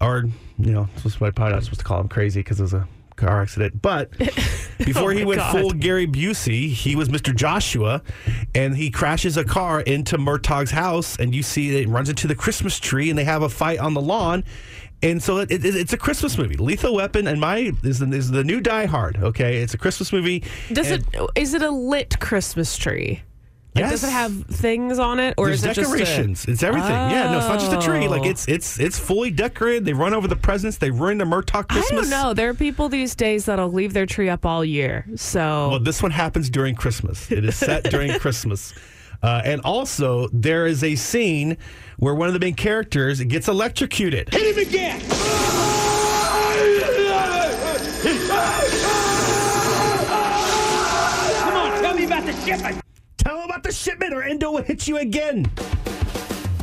or 0.02 0.26
you 0.58 0.72
know, 0.72 0.90
this 0.96 1.06
is 1.06 1.22
what 1.22 1.28
I'm 1.28 1.34
probably 1.34 1.54
not 1.54 1.64
supposed 1.64 1.80
to 1.80 1.86
call 1.86 2.02
him 2.02 2.10
crazy 2.10 2.42
because 2.42 2.60
it 2.60 2.64
was 2.64 2.74
a 2.74 2.88
car 3.16 3.42
accident. 3.42 3.82
But 3.82 4.12
oh 4.22 4.26
before 4.86 5.12
Oh 5.12 5.16
he 5.16 5.26
went 5.26 5.40
God. 5.40 5.52
full 5.52 5.72
Gary 5.72 6.08
Busey, 6.08 6.70
he 6.70 6.96
was 6.96 7.10
Mr. 7.10 7.36
Joshua, 7.36 8.02
and 8.54 8.76
he 8.76 8.90
crashes 8.90 9.38
a 9.38 9.44
car 9.44 9.82
into 9.82 10.18
Murtaugh's 10.18 10.72
house, 10.72 11.18
and 11.18 11.34
you 11.34 11.44
see 11.44 11.82
it 11.82 11.88
runs 11.88 12.10
into 12.10 12.28
the 12.28 12.36
Christmas 12.36 12.80
tree, 12.80 13.10
and 13.10 13.18
they 13.18 13.24
have 13.24 13.42
a 13.42 13.50
fight 13.50 13.80
on 13.80 13.94
the 13.94 14.02
lawn. 14.02 14.44
And 15.02 15.22
so 15.22 15.40
it, 15.40 15.52
it, 15.52 15.66
it's 15.66 15.92
a 15.92 15.98
Christmas 15.98 16.38
movie. 16.38 16.56
Lethal 16.56 16.96
Weapon 16.96 17.28
and 17.28 17.42
my 17.42 17.74
is 17.84 18.00
the, 18.00 18.10
is 18.14 18.32
the 18.32 18.44
new 18.44 18.62
Die 18.62 18.86
Hard. 18.86 19.18
Okay, 19.18 19.58
it's 19.58 19.74
a 19.74 19.78
Christmas 19.78 20.14
movie. 20.14 20.44
Does 20.72 20.92
it? 20.92 21.04
Is 21.36 21.54
it 21.54 21.62
a 21.62 21.72
lit 21.72 22.20
Christmas 22.22 22.78
tree? 22.78 23.22
Like, 23.76 23.90
Does 23.90 24.04
it 24.04 24.12
have 24.12 24.46
things 24.46 25.00
on 25.00 25.20
it, 25.20 25.34
or 25.36 25.48
There's 25.48 25.64
is 25.66 25.78
it 25.78 25.82
decorations. 25.82 26.40
just 26.42 26.50
it's 26.50 26.62
everything. 26.64 26.92
Yeah, 26.92 27.32
no, 27.32 27.38
it's 27.40 27.48
not 27.48 27.60
just 27.60 27.74
a 27.74 27.82
tree. 27.82 28.08
Like 28.08 28.22
Oh. 28.22 28.30
it's 28.30 28.48
it's 28.48 28.80
it's 28.80 29.00
fully 29.00 29.32
decorated. 29.32 29.84
They 29.84 29.94
run 29.94 30.14
over 30.14 30.28
the 30.28 30.36
presents. 30.36 30.78
They 30.78 30.92
ruin 30.92 31.18
the 31.18 31.26
Murtaugh 31.26 31.62
A, 31.62 31.64
Christmas. 31.64 31.92
I 31.92 31.96
don't 31.96 32.10
know. 32.12 32.34
There 32.36 32.50
are 32.50 32.54
people 32.54 32.88
these 32.88 33.16
days 33.16 33.46
that'll 33.46 33.72
leave 33.72 33.94
their 33.94 34.06
tree 34.06 34.30
up 34.30 34.46
all 34.46 34.64
year. 34.64 35.06
So 35.16 35.70
Well, 35.72 35.80
this 35.80 36.04
one 36.04 36.12
happens 36.12 36.52
during 36.52 36.76
Christmas. 36.76 37.32
It 37.32 37.44
is 37.46 37.56
set 37.56 37.86
during 37.86 38.14
Christmas. 38.20 38.74
Uh, 39.24 39.42
and 39.44 39.60
also, 39.62 40.28
there 40.34 40.68
is 40.68 40.84
a 40.84 40.94
scene 40.96 41.58
where 41.98 42.14
one 42.14 42.28
of 42.28 42.34
the 42.36 42.40
main 42.40 42.54
characters 42.56 43.22
gets 43.24 43.48
electrocuted. 43.48 44.32
Hit 44.32 44.56
him 44.56 44.68
again! 44.68 45.02
Come 50.24 51.56
on, 51.58 51.82
tell 51.82 51.96
me 51.96 52.06
about 52.06 52.26
the 52.26 52.34
shipment! 52.46 52.82
Tell 53.24 53.38
him 53.38 53.46
about 53.46 53.64
the 53.64 53.72
shipment, 53.72 54.14
or 54.14 54.24
Endo 54.24 54.52
will 54.52 54.64
hit 54.64 54.88
you 54.88 54.98
again. 54.98 55.50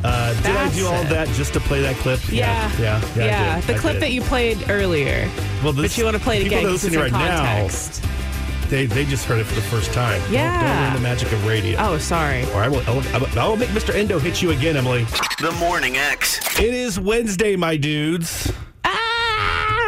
Uh, 0.02 0.32
did 0.34 0.46
I 0.46 0.52
That's 0.64 0.76
do 0.76 0.86
all 0.86 1.00
it. 1.02 1.08
that 1.10 1.28
just 1.28 1.52
to 1.54 1.60
play 1.60 1.80
that 1.82 1.94
clip? 1.96 2.20
yeah, 2.30 2.70
yeah, 2.80 3.00
yeah. 3.16 3.24
yeah. 3.24 3.52
I 3.52 3.60
did. 3.60 3.66
The 3.68 3.74
I 3.74 3.78
clip 3.78 3.92
did. 3.94 4.02
that 4.02 4.12
you 4.12 4.22
played 4.22 4.70
earlier, 4.70 5.28
Well, 5.62 5.72
but 5.74 5.96
you 5.98 6.04
want 6.04 6.16
to 6.16 6.22
play 6.22 6.38
it 6.38 6.44
people 6.44 6.58
again 6.58 6.64
that 6.64 6.70
are 6.70 6.72
'cause 6.72 6.84
it's 6.84 6.94
listening 6.94 7.06
in 7.06 7.12
right 7.12 7.28
now, 7.28 7.44
context. 7.44 8.02
they 8.70 8.86
they 8.86 9.04
just 9.04 9.26
heard 9.26 9.40
it 9.40 9.44
for 9.44 9.54
the 9.56 9.60
first 9.62 9.92
time. 9.92 10.18
Don't- 10.22 10.32
Yeah. 10.32 10.60
don't, 10.62 10.84
learn 10.84 10.94
the 10.94 11.00
magic 11.00 11.32
of 11.32 11.46
radio. 11.46 11.76
Oh, 11.78 11.98
sorry. 11.98 12.44
Or 12.54 12.62
I 12.62 12.68
will, 12.68 12.82
I 12.86 12.90
will, 12.92 13.02
I 13.14 13.18
will- 13.18 13.38
I 13.38 13.46
will 13.46 13.56
make 13.58 13.68
Mr. 13.70 13.94
Endo 13.94 14.18
hit 14.18 14.40
you 14.40 14.52
again, 14.52 14.76
Emily. 14.78 15.04
The 15.40 15.52
Morning 15.58 15.98
X. 15.98 16.40
It 16.58 16.72
is 16.72 16.98
Wednesday, 16.98 17.56
my 17.56 17.76
dudes. 17.76 18.50
Ah, 18.84 19.79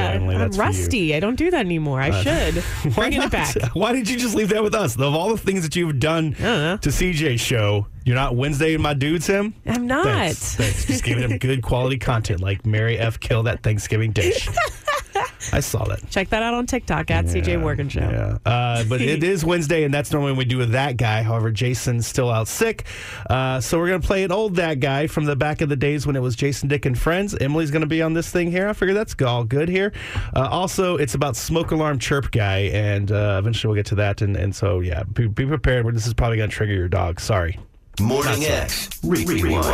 Emily, 0.00 0.34
I'm 0.34 0.40
that's 0.40 0.56
for 0.56 0.62
you. 0.62 0.68
rusty. 0.68 1.14
I 1.14 1.20
don't 1.20 1.36
do 1.36 1.50
that 1.50 1.64
anymore. 1.64 2.00
I 2.00 2.10
uh, 2.10 2.22
should. 2.22 2.64
Bringing 2.94 3.22
it 3.22 3.30
back. 3.30 3.54
Why 3.74 3.92
did 3.92 4.08
you 4.08 4.16
just 4.18 4.34
leave 4.34 4.48
that 4.50 4.62
with 4.62 4.74
us? 4.74 4.96
Of 4.96 5.14
all 5.14 5.30
the 5.30 5.38
things 5.38 5.62
that 5.62 5.76
you've 5.76 5.98
done 5.98 6.34
to 6.34 6.78
CJ's 6.88 7.40
show, 7.40 7.86
you're 8.04 8.16
not 8.16 8.36
Wednesday 8.36 8.74
in 8.74 8.82
my 8.82 8.94
dudes 8.94 9.26
him? 9.26 9.54
I'm 9.66 9.86
not. 9.86 10.04
Thanks. 10.04 10.56
Thanks. 10.56 10.86
Just 10.86 11.04
giving 11.04 11.28
him 11.28 11.38
good 11.38 11.62
quality 11.62 11.98
content 11.98 12.40
like 12.40 12.64
Mary 12.64 12.98
F. 12.98 13.20
Kill 13.20 13.42
that 13.44 13.62
Thanksgiving 13.62 14.12
dish. 14.12 14.48
I 15.52 15.60
saw 15.60 15.84
that. 15.84 16.08
Check 16.10 16.28
that 16.30 16.42
out 16.42 16.54
on 16.54 16.66
TikTok 16.66 17.10
at 17.10 17.26
CJ 17.26 17.60
Morgan 17.60 17.88
Show. 17.88 18.00
Yeah. 18.00 18.38
Uh, 18.50 18.84
but 18.84 19.00
it 19.00 19.22
is 19.22 19.44
Wednesday, 19.44 19.84
and 19.84 19.92
that's 19.92 20.12
normally 20.12 20.32
when 20.32 20.38
we 20.38 20.44
do 20.44 20.58
with 20.58 20.72
that 20.72 20.96
guy. 20.96 21.22
However, 21.22 21.50
Jason's 21.50 22.06
still 22.06 22.30
out 22.30 22.48
sick. 22.48 22.84
Uh, 23.28 23.60
so 23.60 23.78
we're 23.78 23.88
going 23.88 24.00
to 24.00 24.06
play 24.06 24.24
an 24.24 24.32
old 24.32 24.56
that 24.56 24.80
guy 24.80 25.06
from 25.06 25.24
the 25.24 25.36
back 25.36 25.60
of 25.60 25.68
the 25.68 25.76
days 25.76 26.06
when 26.06 26.16
it 26.16 26.20
was 26.20 26.36
Jason, 26.36 26.68
Dick, 26.68 26.86
and 26.86 26.98
Friends. 26.98 27.36
Emily's 27.40 27.70
going 27.70 27.82
to 27.82 27.86
be 27.86 28.02
on 28.02 28.14
this 28.14 28.30
thing 28.30 28.50
here. 28.50 28.68
I 28.68 28.72
figure 28.72 28.94
that's 28.94 29.14
all 29.22 29.44
good 29.44 29.68
here. 29.68 29.92
Uh, 30.34 30.48
also, 30.50 30.96
it's 30.96 31.14
about 31.14 31.36
Smoke 31.36 31.70
Alarm 31.70 31.98
Chirp 31.98 32.30
Guy, 32.30 32.70
and 32.72 33.10
uh, 33.12 33.36
eventually 33.38 33.70
we'll 33.70 33.76
get 33.76 33.86
to 33.86 33.94
that. 33.96 34.22
And, 34.22 34.36
and 34.36 34.54
so, 34.54 34.80
yeah, 34.80 35.02
be, 35.04 35.26
be 35.26 35.46
prepared. 35.46 35.86
This 35.94 36.06
is 36.06 36.14
probably 36.14 36.36
going 36.36 36.50
to 36.50 36.56
trigger 36.56 36.74
your 36.74 36.88
dog. 36.88 37.20
Sorry. 37.20 37.58
Morning 38.00 38.44
X. 38.44 38.90
Re- 39.02 39.24
Rewind. 39.24 39.64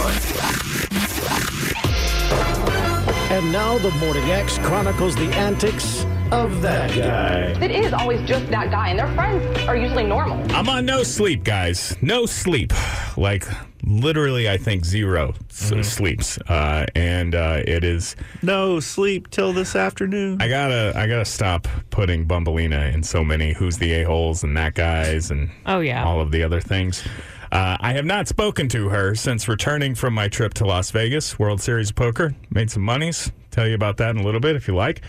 And 3.34 3.50
now 3.50 3.78
the 3.78 3.90
Morning 3.92 4.30
X 4.30 4.58
chronicles 4.58 5.16
the 5.16 5.26
antics 5.34 6.06
of 6.30 6.62
that 6.62 6.94
guy. 6.96 7.46
It 7.64 7.72
is 7.72 7.92
always 7.92 8.20
just 8.28 8.46
that 8.50 8.70
guy, 8.70 8.90
and 8.90 8.98
their 8.98 9.12
friends 9.16 9.44
are 9.66 9.76
usually 9.76 10.04
normal. 10.04 10.38
I'm 10.54 10.68
on 10.68 10.86
no 10.86 11.02
sleep, 11.02 11.42
guys. 11.42 11.96
No 12.00 12.26
sleep. 12.26 12.72
Like 13.16 13.44
literally, 13.82 14.48
I 14.48 14.56
think 14.56 14.84
zero 14.84 15.34
s- 15.50 15.72
sleeps. 15.88 16.38
Uh, 16.48 16.86
and 16.94 17.34
uh, 17.34 17.60
it 17.66 17.82
is. 17.82 18.14
No 18.42 18.78
sleep 18.78 19.28
till 19.30 19.52
this 19.52 19.74
afternoon. 19.74 20.40
I 20.40 20.46
gotta. 20.46 20.92
I 20.94 21.08
gotta 21.08 21.24
stop 21.24 21.66
putting 21.90 22.26
Bumbleina 22.28 22.94
in 22.94 23.02
so 23.02 23.24
many 23.24 23.52
who's 23.52 23.78
the 23.78 23.94
a 23.94 24.04
holes 24.04 24.44
and 24.44 24.56
that 24.56 24.74
guys 24.74 25.32
and 25.32 25.50
Oh, 25.66 25.80
yeah. 25.80 26.04
all 26.04 26.20
of 26.20 26.30
the 26.30 26.44
other 26.44 26.60
things. 26.60 27.02
Uh, 27.54 27.76
I 27.78 27.92
have 27.92 28.04
not 28.04 28.26
spoken 28.26 28.68
to 28.70 28.88
her 28.88 29.14
since 29.14 29.46
returning 29.46 29.94
from 29.94 30.12
my 30.12 30.26
trip 30.26 30.54
to 30.54 30.66
Las 30.66 30.90
Vegas, 30.90 31.38
World 31.38 31.60
Series 31.60 31.90
of 31.90 31.96
Poker. 31.96 32.34
Made 32.50 32.68
some 32.68 32.82
monies. 32.82 33.30
Tell 33.52 33.68
you 33.68 33.76
about 33.76 33.98
that 33.98 34.10
in 34.10 34.16
a 34.16 34.24
little 34.24 34.40
bit 34.40 34.56
if 34.56 34.66
you 34.66 34.74
like. 34.74 35.02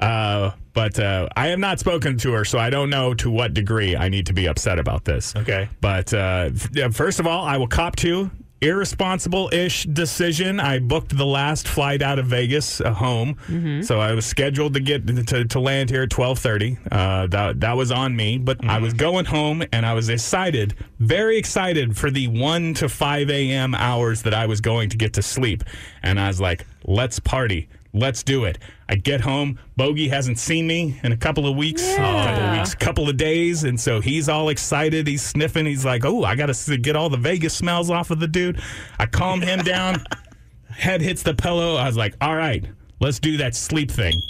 Uh, 0.00 0.52
but 0.72 0.98
uh, 0.98 1.28
I 1.36 1.48
have 1.48 1.58
not 1.58 1.78
spoken 1.78 2.16
to 2.16 2.32
her, 2.32 2.46
so 2.46 2.58
I 2.58 2.70
don't 2.70 2.88
know 2.88 3.12
to 3.14 3.30
what 3.30 3.52
degree 3.52 3.96
I 3.96 4.08
need 4.08 4.24
to 4.26 4.32
be 4.32 4.46
upset 4.48 4.78
about 4.78 5.04
this. 5.04 5.36
Okay. 5.36 5.68
But 5.82 6.14
uh, 6.14 6.52
first 6.90 7.20
of 7.20 7.26
all, 7.26 7.44
I 7.44 7.58
will 7.58 7.68
cop 7.68 7.96
to 7.96 8.30
irresponsible-ish 8.60 9.84
decision. 9.84 10.60
I 10.60 10.78
booked 10.78 11.16
the 11.16 11.26
last 11.26 11.66
flight 11.66 12.02
out 12.02 12.18
of 12.18 12.26
Vegas 12.26 12.80
uh, 12.80 12.92
home, 12.92 13.36
so 13.82 14.00
I 14.00 14.12
was 14.12 14.26
scheduled 14.26 14.74
to 14.74 14.80
get 14.80 15.06
to, 15.28 15.44
to 15.44 15.60
land 15.60 15.90
here 15.90 16.02
at 16.02 16.10
twelve 16.10 16.38
thirty. 16.38 16.78
Uh, 16.90 17.26
that 17.28 17.60
that 17.60 17.76
was 17.76 17.90
on 17.90 18.14
me, 18.14 18.38
but 18.38 18.64
I 18.64 18.78
was 18.78 18.94
going 18.94 19.24
home 19.24 19.62
and 19.72 19.84
I 19.86 19.94
was 19.94 20.08
excited, 20.08 20.74
very 20.98 21.36
excited 21.38 21.96
for 21.96 22.10
the 22.10 22.28
one 22.28 22.74
to 22.74 22.88
five 22.88 23.30
a.m. 23.30 23.74
hours 23.74 24.22
that 24.22 24.34
I 24.34 24.46
was 24.46 24.60
going 24.60 24.90
to 24.90 24.96
get 24.96 25.14
to 25.14 25.22
sleep, 25.22 25.64
and 26.02 26.20
I 26.20 26.28
was 26.28 26.40
like, 26.40 26.66
"Let's 26.84 27.18
party." 27.18 27.68
Let's 27.92 28.22
do 28.22 28.44
it. 28.44 28.56
I 28.90 28.96
get 28.96 29.20
home. 29.20 29.56
Bogey 29.76 30.08
hasn't 30.08 30.36
seen 30.36 30.66
me 30.66 30.98
in 31.04 31.12
a 31.12 31.16
couple 31.16 31.46
of 31.46 31.56
weeks, 31.56 31.92
a 31.92 31.96
couple 31.96 32.42
of 32.42 32.58
weeks, 32.58 32.74
couple 32.74 33.08
of 33.08 33.16
days, 33.16 33.62
and 33.62 33.78
so 33.78 34.00
he's 34.00 34.28
all 34.28 34.48
excited. 34.48 35.06
He's 35.06 35.22
sniffing. 35.22 35.64
He's 35.64 35.84
like, 35.84 36.04
"Oh, 36.04 36.24
I 36.24 36.34
got 36.34 36.52
to 36.52 36.76
get 36.76 36.96
all 36.96 37.08
the 37.08 37.16
Vegas 37.16 37.54
smells 37.54 37.88
off 37.88 38.10
of 38.10 38.18
the 38.18 38.26
dude." 38.26 38.60
I 38.98 39.06
calm 39.06 39.42
him 39.42 39.60
down. 39.60 40.02
Head 40.70 41.02
hits 41.02 41.22
the 41.22 41.34
pillow. 41.34 41.76
I 41.76 41.86
was 41.86 41.96
like, 41.96 42.16
"All 42.20 42.34
right, 42.34 42.64
let's 42.98 43.20
do 43.20 43.36
that 43.36 43.54
sleep 43.54 43.92
thing." 43.92 44.20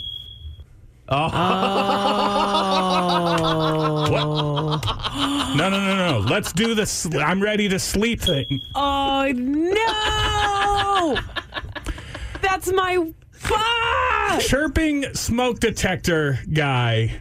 Oh. 1.09 1.31
What? 4.11 5.57
No, 5.57 5.71
no, 5.71 5.73
no, 5.81 5.97
no. 5.97 6.19
Let's 6.19 6.53
do 6.53 6.75
this. 6.75 7.07
I'm 7.15 7.43
ready 7.43 7.69
to 7.69 7.79
sleep 7.79 8.21
thing. 8.21 8.61
Oh 8.75 9.33
no! 9.35 11.19
That's 12.43 12.73
my. 12.73 13.13
Ah! 13.45 14.39
chirping 14.41 15.15
smoke 15.15 15.61
detector 15.61 16.39
guy. 16.53 17.21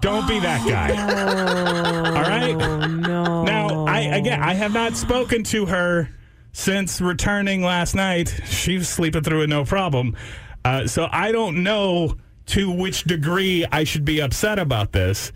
Don't 0.00 0.28
be 0.28 0.38
that 0.40 0.66
guy. 0.68 0.90
All 2.16 2.22
right. 2.22 2.88
No. 2.88 3.44
Now, 3.44 3.86
I 3.86 4.00
again, 4.00 4.42
I 4.42 4.54
have 4.54 4.72
not 4.72 4.96
spoken 4.96 5.42
to 5.44 5.66
her 5.66 6.10
since 6.52 7.00
returning 7.00 7.62
last 7.62 7.94
night. 7.94 8.40
She 8.46 8.78
was 8.78 8.88
sleeping 8.88 9.22
through 9.22 9.42
it 9.42 9.48
no 9.48 9.64
problem. 9.64 10.16
Uh, 10.64 10.86
so 10.86 11.08
I 11.10 11.32
don't 11.32 11.62
know 11.62 12.16
to 12.46 12.70
which 12.70 13.04
degree 13.04 13.64
I 13.70 13.84
should 13.84 14.04
be 14.04 14.20
upset 14.20 14.58
about 14.58 14.92
this. 14.92 15.32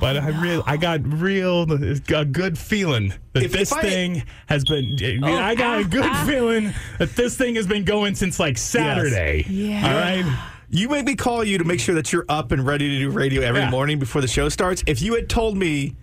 But 0.00 0.16
oh, 0.16 0.20
I 0.20 0.28
real, 0.42 0.62
I 0.66 0.76
got 0.76 1.00
real 1.06 1.62
a 1.70 2.24
good 2.24 2.58
feeling 2.58 3.12
that 3.32 3.44
If- 3.44 3.52
this 3.52 3.70
if 3.72 3.78
I- 3.78 3.82
thing 3.82 4.22
has 4.46 4.64
been. 4.64 5.22
I 5.24 5.52
oh. 5.52 5.56
got 5.56 5.80
a 5.80 5.84
good 5.84 6.16
feeling 6.26 6.72
that 6.98 7.14
this 7.16 7.36
thing 7.36 7.54
has 7.56 7.66
been 7.66 7.84
going 7.84 8.14
since 8.14 8.38
like 8.40 8.58
Saturday. 8.58 9.44
Yeah. 9.48 9.86
All 9.86 9.94
right. 9.94 10.38
You 10.70 10.88
made 10.88 11.04
me 11.04 11.14
call 11.14 11.44
you 11.44 11.58
to 11.58 11.64
make 11.64 11.78
sure 11.78 11.94
that 11.94 12.12
you're 12.12 12.24
up 12.28 12.50
and 12.50 12.66
ready 12.66 12.88
to 12.88 12.98
do 12.98 13.10
radio 13.10 13.42
every 13.42 13.60
Yeah. 13.60 13.70
morning 13.70 13.98
before 14.00 14.20
the 14.20 14.26
show 14.28 14.48
starts. 14.48 14.82
If 14.86 15.00
you 15.02 15.14
had 15.14 15.28
told 15.28 15.56
me 15.56 15.94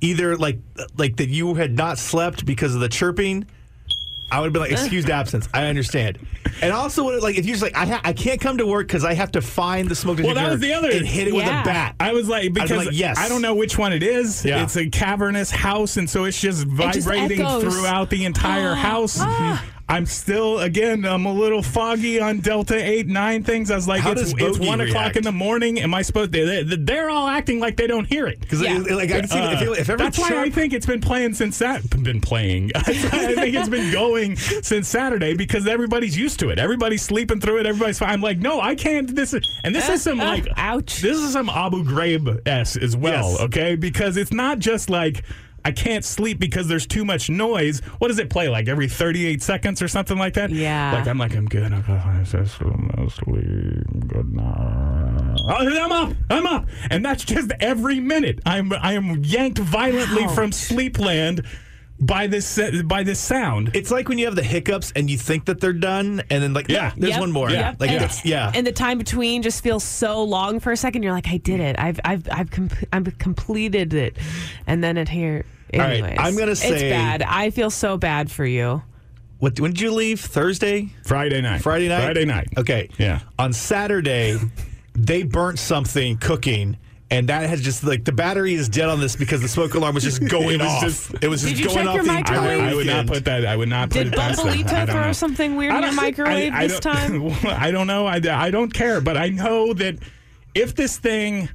either 0.00 0.36
like 0.36 0.58
like 0.96 1.16
that 1.16 1.28
you 1.28 1.54
had 1.54 1.76
not 1.76 1.98
slept 1.98 2.46
because 2.46 2.74
of 2.74 2.80
the 2.80 2.88
chirping, 2.88 3.46
I 4.30 4.40
would 4.40 4.46
have 4.46 4.52
been 4.52 4.62
like 4.62 4.72
excused 4.72 5.10
absence. 5.20 5.48
I 5.54 5.66
understand. 5.66 6.18
And 6.62 6.72
also, 6.72 7.04
would 7.04 7.22
like 7.22 7.36
if 7.36 7.46
you're 7.46 7.54
just 7.54 7.62
like 7.62 7.76
I 7.76 7.86
ha- 7.86 8.00
I 8.04 8.12
can't 8.12 8.40
come 8.40 8.58
to 8.58 8.66
work 8.66 8.86
because 8.86 9.04
I 9.04 9.14
have 9.14 9.32
to 9.32 9.40
find 9.40 9.88
the 9.88 9.94
smoke 9.94 10.18
Well, 10.18 10.28
detector 10.28 10.44
that 10.46 10.50
was 10.52 10.60
the 10.60 10.72
other- 10.72 10.90
and 10.90 11.06
hit 11.06 11.28
it 11.28 11.34
with 11.34 11.44
Yeah. 11.44 11.62
a 11.62 11.64
bat. 11.64 11.96
I 12.00 12.12
was 12.12 12.28
like, 12.28 12.52
been 12.52 12.64
because 12.64 12.86
like, 12.86 12.88
yes. 12.92 13.18
I 13.18 13.28
don't 13.28 13.42
know 13.42 13.54
which 13.54 13.76
one 13.78 13.92
it 13.92 14.02
is. 14.02 14.44
Yeah. 14.44 14.62
It's 14.62 14.76
a 14.76 14.88
cavernous 14.88 15.50
house, 15.50 15.96
and 15.96 16.08
so 16.08 16.24
it's 16.24 16.40
just 16.40 16.66
just 16.68 17.06
vibrating 17.06 17.40
echoes. 17.40 17.62
throughout 17.62 18.10
the 18.10 18.24
entire 18.24 18.72
ah. 18.72 18.74
house. 18.76 19.16
Ah. 19.20 19.64
I'm 19.86 20.06
still 20.06 20.60
again. 20.60 21.04
I'm 21.04 21.26
a 21.26 21.32
little 21.32 21.62
foggy 21.62 22.18
on 22.18 22.38
Delta 22.40 22.74
Eight 22.74 23.06
Nine 23.06 23.42
things. 23.44 23.70
I 23.70 23.74
was 23.76 23.86
like, 23.86 24.00
How 24.00 24.12
it's, 24.12 24.22
does 24.22 24.32
it's 24.32 24.40
Bogey 24.58 24.66
one 24.66 24.80
o'clock 24.80 25.02
react? 25.02 25.16
in 25.18 25.24
the 25.24 25.32
morning. 25.32 25.78
Am 25.78 25.92
I 25.92 26.00
supposed? 26.00 26.32
To, 26.32 26.46
they, 26.64 26.76
they're 26.76 27.10
all 27.10 27.28
acting 27.28 27.60
like 27.60 27.76
they 27.76 27.86
don't 27.86 28.06
hear 28.06 28.26
it. 28.26 28.40
Because 28.40 28.62
Yeah. 28.62 28.78
like 28.78 29.10
I 29.10 29.20
can 29.20 29.28
see 29.28 29.38
if, 29.38 29.60
you- 29.60 29.74
if 29.74 29.90
ever 29.90 29.98
That's 29.98 30.18
why 30.18 30.28
I 30.28 30.44
chirp- 30.46 30.54
think 30.54 30.72
it's 30.72 30.86
been 30.86 31.02
playing 31.02 31.34
since 31.34 31.58
that 31.58 31.88
been 32.02 32.20
playing. 32.22 32.70
I 32.74 32.80
think 32.82 33.54
it's 33.54 33.68
been 33.68 33.92
going 33.92 34.36
since 34.36 34.88
Saturday 34.88 35.34
because 35.34 35.66
everybody's 35.66 36.16
used 36.16 36.40
to 36.40 36.48
it. 36.48 36.58
Everybody's 36.58 37.02
sleeping 37.02 37.38
through 37.40 37.60
it. 37.60 37.66
Everybody's 37.66 37.98
fine. 37.98 38.08
I'm 38.10 38.20
like, 38.22 38.38
no, 38.38 38.60
I 38.62 38.74
can't. 38.74 39.14
This 39.14 39.34
is 39.34 39.46
and 39.64 39.74
this 39.74 39.88
is 39.90 40.02
some 40.02 40.18
Uh, 40.18 40.24
uh, 40.24 40.28
like 40.28 40.48
ouch. 40.56 41.02
This 41.02 41.18
is 41.18 41.34
some 41.34 41.50
Abu 41.50 41.84
Ghraib 41.84 42.40
s 42.48 42.76
as 42.78 42.96
well. 42.96 43.32
Yes. 43.32 43.40
Okay, 43.42 43.74
because 43.76 44.16
it's 44.16 44.32
not 44.32 44.60
just 44.60 44.88
like. 44.88 45.22
I 45.64 45.72
can't 45.72 46.04
sleep 46.04 46.38
because 46.38 46.68
there's 46.68 46.86
too 46.86 47.04
much 47.04 47.30
noise. 47.30 47.80
What 47.98 48.08
does 48.08 48.18
it 48.18 48.28
play 48.28 48.48
like 48.48 48.68
every 48.68 48.88
38 48.88 49.42
seconds 49.42 49.80
or 49.80 49.88
something 49.88 50.18
like 50.18 50.34
that? 50.34 50.50
Yeah. 50.50 50.92
Like 50.92 51.08
I'm 51.08 51.18
like 51.18 51.34
I'm 51.34 51.46
good. 51.46 51.72
I'm. 51.72 51.82
Sleep. 52.24 54.08
Good 54.08 54.34
night. 54.34 55.36
Oh, 55.48 55.82
I'm 55.82 55.92
up. 55.92 56.16
I'm 56.30 56.46
up. 56.46 56.66
And 56.90 57.04
that's 57.04 57.24
just 57.24 57.50
every 57.60 58.00
minute. 58.00 58.40
I'm 58.44 58.72
I 58.72 58.92
am 58.92 59.24
yanked 59.24 59.58
violently 59.58 60.26
from 60.28 60.50
sleepland 60.50 61.46
by 62.00 62.26
this 62.26 62.58
uh, 62.58 62.82
by 62.84 63.02
this 63.04 63.20
sound. 63.20 63.70
It's 63.74 63.90
like 63.90 64.08
when 64.08 64.18
you 64.18 64.26
have 64.26 64.34
the 64.36 64.42
hiccups 64.42 64.92
and 64.96 65.08
you 65.08 65.16
think 65.16 65.44
that 65.46 65.60
they're 65.60 65.72
done, 65.72 66.22
and 66.30 66.42
then 66.42 66.52
like, 66.52 66.68
Yeah. 66.68 66.92
there's 66.96 67.12
Yep, 67.12 67.20
one 67.20 67.32
more. 67.32 67.50
Yeah, 67.50 67.74
Like, 67.78 67.90
and, 67.90 68.00
that's, 68.00 68.24
yeah. 68.24 68.50
And 68.54 68.66
the 68.66 68.72
time 68.72 68.98
between 68.98 69.42
just 69.42 69.62
feels 69.62 69.84
so 69.84 70.22
long 70.24 70.60
for 70.60 70.72
a 70.72 70.76
second. 70.76 71.02
You're 71.02 71.12
like, 71.12 71.28
I 71.28 71.36
did 71.38 71.60
it. 71.60 71.76
I've 71.78 72.00
I've 72.04 72.28
I've, 72.30 72.50
com- 72.50 72.70
I've 72.92 73.16
completed 73.18 73.94
it, 73.94 74.16
and 74.66 74.82
then 74.82 74.96
it 74.98 75.08
here. 75.08 75.44
right, 75.72 75.90
Anyways, 76.00 76.16
I'm 76.18 76.36
gonna 76.36 76.56
say 76.56 76.70
it's 76.72 76.82
bad. 76.82 77.22
I 77.22 77.50
feel 77.50 77.70
so 77.70 77.96
bad 77.96 78.30
for 78.30 78.44
you. 78.44 78.82
what, 79.38 79.58
when 79.60 79.72
did 79.72 79.80
you 79.80 79.92
leave? 79.92 80.20
Thursday? 80.20 80.88
Friday 81.04 81.40
night. 81.40 81.62
Friday 81.62 81.88
night? 81.88 82.02
Friday 82.04 82.24
night. 82.24 82.48
Okay. 82.58 82.88
Yeah. 82.98 83.20
On 83.38 83.52
Saturday, 83.52 84.36
they 84.94 85.22
burnt 85.22 85.58
something 85.58 86.16
cooking. 86.18 86.76
And 87.14 87.28
that 87.28 87.48
has 87.48 87.60
just 87.62 87.84
like 87.84 88.04
the 88.04 88.12
battery 88.12 88.54
is 88.54 88.68
dead 88.68 88.88
on 88.88 89.00
this 89.00 89.14
because 89.16 89.40
the 89.40 89.48
smoke 89.48 89.74
alarm 89.74 89.94
was 89.94 90.02
just 90.04 90.26
going 90.28 90.60
It 90.60 90.62
was 90.62 90.68
off. 90.72 90.82
just- 90.82 91.14
it 91.22 91.28
was 91.28 91.42
just 91.42 91.54
Did 91.54 91.60
you 91.60 91.66
going 91.66 91.78
check 91.78 91.86
off 91.88 91.94
your 91.94 92.04
the 92.04 92.10
I 92.10 92.18
entire 92.18 92.40
would, 92.40 92.46
microwave? 92.58 92.72
I 92.72 92.74
would 92.74 92.86
not 92.86 93.06
put 93.06 93.24
that. 93.26 93.46
I 93.46 93.56
would 93.56 93.68
not 93.68 93.90
put 93.90 93.94
Did 93.98 94.06
it 94.08 94.14
past 94.16 94.38
them. 94.38 94.48
I 94.48 94.56
Bumblito 94.56 94.90
throw 94.90 95.02
know. 95.06 95.12
something 95.12 95.56
weird 95.56 95.74
in 95.74 95.82
your 95.82 95.92
microwave 95.92 96.52
I- 96.52 96.62
I 96.62 96.66
this 96.66 96.80
time? 96.80 97.30
I 97.44 97.70
don't 97.70 97.86
know. 97.86 98.06
I, 98.06 98.20
I 98.30 98.50
don't 98.50 98.72
care, 98.74 99.00
but 99.00 99.16
I 99.16 99.28
know 99.28 99.72
that 99.74 99.96
if 100.54 100.74
this 100.74 100.98
thing. 100.98 101.48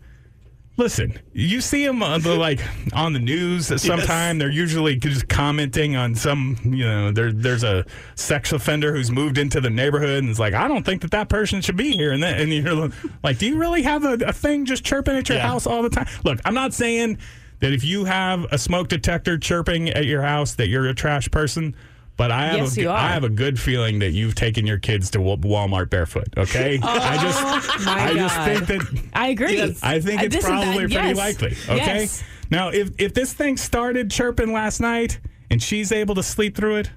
Listen, 0.80 1.20
you 1.34 1.60
see 1.60 1.86
them 1.86 2.02
on 2.02 2.22
the 2.22 2.34
like 2.36 2.62
on 2.94 3.12
the 3.12 3.20
news. 3.20 3.68
Sometime 3.84 4.38
they're 4.38 4.50
usually 4.50 4.96
just 4.96 5.28
commenting 5.28 5.98
on 5.98 6.16
some, 6.16 6.58
you 6.64 6.86
know, 6.86 7.12
there 7.12 7.34
there's 7.34 7.64
a 7.66 7.86
sex 8.16 8.54
offender 8.54 8.96
who's 8.96 9.12
moved 9.12 9.38
into 9.38 9.60
the 9.60 9.70
neighborhood 9.70 10.20
and 10.20 10.30
is 10.30 10.40
like, 10.40 10.54
I 10.54 10.70
don't 10.70 10.86
think 10.86 11.02
that 11.02 11.12
that 11.12 11.28
person 11.28 11.60
should 11.60 11.76
be 11.76 11.92
here. 11.92 12.14
And 12.14 12.24
then 12.24 12.40
and 12.40 12.54
you're 12.54 12.90
like, 13.22 13.38
do 13.40 13.46
you 13.48 13.58
really 13.58 13.82
have 13.82 14.06
a, 14.06 14.14
a 14.26 14.32
thing 14.32 14.64
just 14.64 14.86
chirping 14.86 15.18
at 15.18 15.28
your 15.28 15.38
Yeah. 15.40 15.48
house 15.48 15.68
all 15.68 15.84
the 15.84 15.90
time? 15.90 16.08
Look, 16.24 16.40
I'm 16.46 16.54
not 16.54 16.74
saying 16.74 17.18
that 17.60 17.74
if 17.74 17.84
you 17.84 18.06
have 18.06 18.46
a 18.50 18.58
smoke 18.58 18.88
detector 18.88 19.38
chirping 19.38 19.90
at 19.90 20.06
your 20.06 20.22
house 20.22 20.54
that 20.56 20.70
you're 20.70 20.88
a 20.88 20.96
trash 20.96 21.30
person. 21.30 21.76
But 22.20 22.32
I 22.34 22.48
have 22.48 22.58
Yes, 22.58 22.76
a, 22.78 22.82
you 22.82 22.90
are. 22.90 22.98
I 22.98 23.08
have 23.14 23.24
a 23.24 23.30
good 23.30 23.58
feeling 23.58 24.00
that 24.00 24.12
you've 24.12 24.36
taken 24.36 24.68
your 24.68 24.78
kids 24.78 25.10
to 25.12 25.20
Walmart 25.20 25.90
barefoot. 25.90 26.28
Okay, 26.36 26.78
I 26.84 27.18
just 27.22 27.86
my 27.86 28.04
I 28.10 28.14
just 28.14 28.36
think 28.42 28.66
that 28.68 29.04
I 29.14 29.28
agree. 29.30 29.62
I 29.82 30.02
think 30.02 30.20
Uh, 30.20 30.26
it's 30.26 30.36
this 30.36 30.44
is- 30.44 30.50
probably 30.50 30.80
pretty 30.80 30.94
yes. 30.96 31.16
likely. 31.18 31.52
Okay. 31.70 31.78
Yes. 32.02 32.22
Now, 32.52 32.70
if 32.72 32.90
if 33.00 33.14
this 33.14 33.32
thing 33.32 33.56
started 33.56 34.12
chirping 34.12 34.52
last 34.52 34.82
night 34.82 35.22
and 35.50 35.64
she's 35.64 35.94
able 35.94 36.14
to 36.16 36.22
sleep 36.24 36.58
through 36.58 36.76
it, 36.76 36.92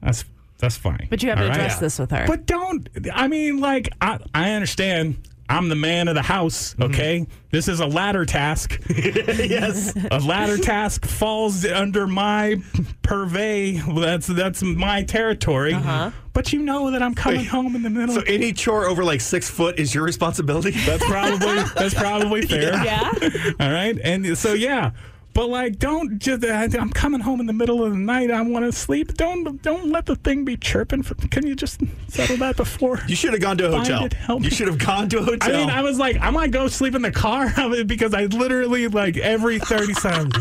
that's 0.00 0.24
that's 0.58 0.76
fine. 0.76 1.08
But 1.10 1.24
you 1.24 1.30
have 1.30 1.38
All 1.38 1.44
to 1.46 1.50
right? 1.50 1.58
address 1.58 1.80
this 1.80 1.98
with 1.98 2.12
her. 2.12 2.24
But 2.28 2.46
don't. 2.46 2.88
I 3.12 3.26
mean, 3.26 3.58
like 3.58 3.88
I 4.00 4.20
I 4.32 4.52
understand. 4.52 5.16
I'm 5.48 5.68
the 5.68 5.74
man 5.74 6.08
of 6.08 6.14
the 6.14 6.22
house. 6.22 6.74
Mm-hmm. 6.74 6.82
Okay, 6.84 7.26
this 7.50 7.68
is 7.68 7.80
a 7.80 7.86
ladder 7.86 8.26
task. 8.26 8.80
yes. 8.88 9.94
a 10.10 10.20
ladder 10.20 10.58
task 10.58 11.06
falls 11.06 11.64
under 11.64 12.06
my 12.06 12.56
purvey. 13.02 13.80
That's 14.00 14.26
that's 14.26 14.62
my 14.62 15.02
territory. 15.04 15.74
Uh-huh. 15.74 16.10
But 16.32 16.52
you 16.52 16.62
know 16.62 16.90
that 16.90 17.02
I'm 17.02 17.14
coming 17.14 17.40
Wait, 17.40 17.48
home 17.48 17.74
in 17.74 17.82
the 17.82 17.90
middle. 17.90 18.14
So 18.14 18.22
any 18.26 18.52
chore 18.52 18.86
over 18.86 19.02
like 19.02 19.20
six 19.20 19.50
foot 19.50 19.78
is 19.78 19.94
your 19.94 20.04
responsibility? 20.04 20.70
That's 20.70 21.04
probably 21.04 21.62
that's 21.74 21.94
probably 21.94 22.42
fair. 22.46 22.84
yeah. 22.84 23.10
All 23.60 23.72
right. 23.72 23.98
And 24.04 24.36
so 24.38 24.52
yeah. 24.52 24.92
But 25.38 25.50
like, 25.50 25.78
don't 25.78 26.18
just. 26.18 26.42
I'm 26.44 26.90
coming 26.90 27.20
home 27.20 27.38
in 27.38 27.46
the 27.46 27.52
middle 27.52 27.84
of 27.84 27.92
the 27.92 27.96
night. 27.96 28.32
I 28.32 28.42
want 28.42 28.64
to 28.64 28.72
sleep. 28.72 29.14
Don't 29.14 29.62
don't 29.62 29.88
let 29.88 30.04
the 30.04 30.16
thing 30.16 30.44
be 30.44 30.56
chirping. 30.56 31.04
For, 31.04 31.14
can 31.14 31.46
you 31.46 31.54
just 31.54 31.80
settle 32.08 32.38
that 32.38 32.56
before? 32.56 32.98
You 33.06 33.14
should 33.14 33.34
have 33.34 33.40
gone 33.40 33.56
to 33.58 33.68
a 33.68 33.78
hotel. 33.78 34.06
it, 34.06 34.14
help 34.14 34.42
you 34.42 34.50
should 34.50 34.66
have 34.66 34.84
gone 34.84 35.08
to 35.10 35.18
a 35.18 35.22
I 35.22 35.24
hotel. 35.26 35.54
I 35.54 35.56
mean, 35.56 35.70
I 35.70 35.82
was 35.82 35.96
like, 35.96 36.18
I 36.20 36.30
might 36.30 36.50
go 36.50 36.66
sleep 36.66 36.96
in 36.96 37.02
the 37.02 37.12
car 37.12 37.52
because 37.86 38.14
I 38.14 38.24
literally 38.24 38.88
like 38.88 39.16
every 39.16 39.60
thirty 39.60 39.94
seconds. 39.94 40.34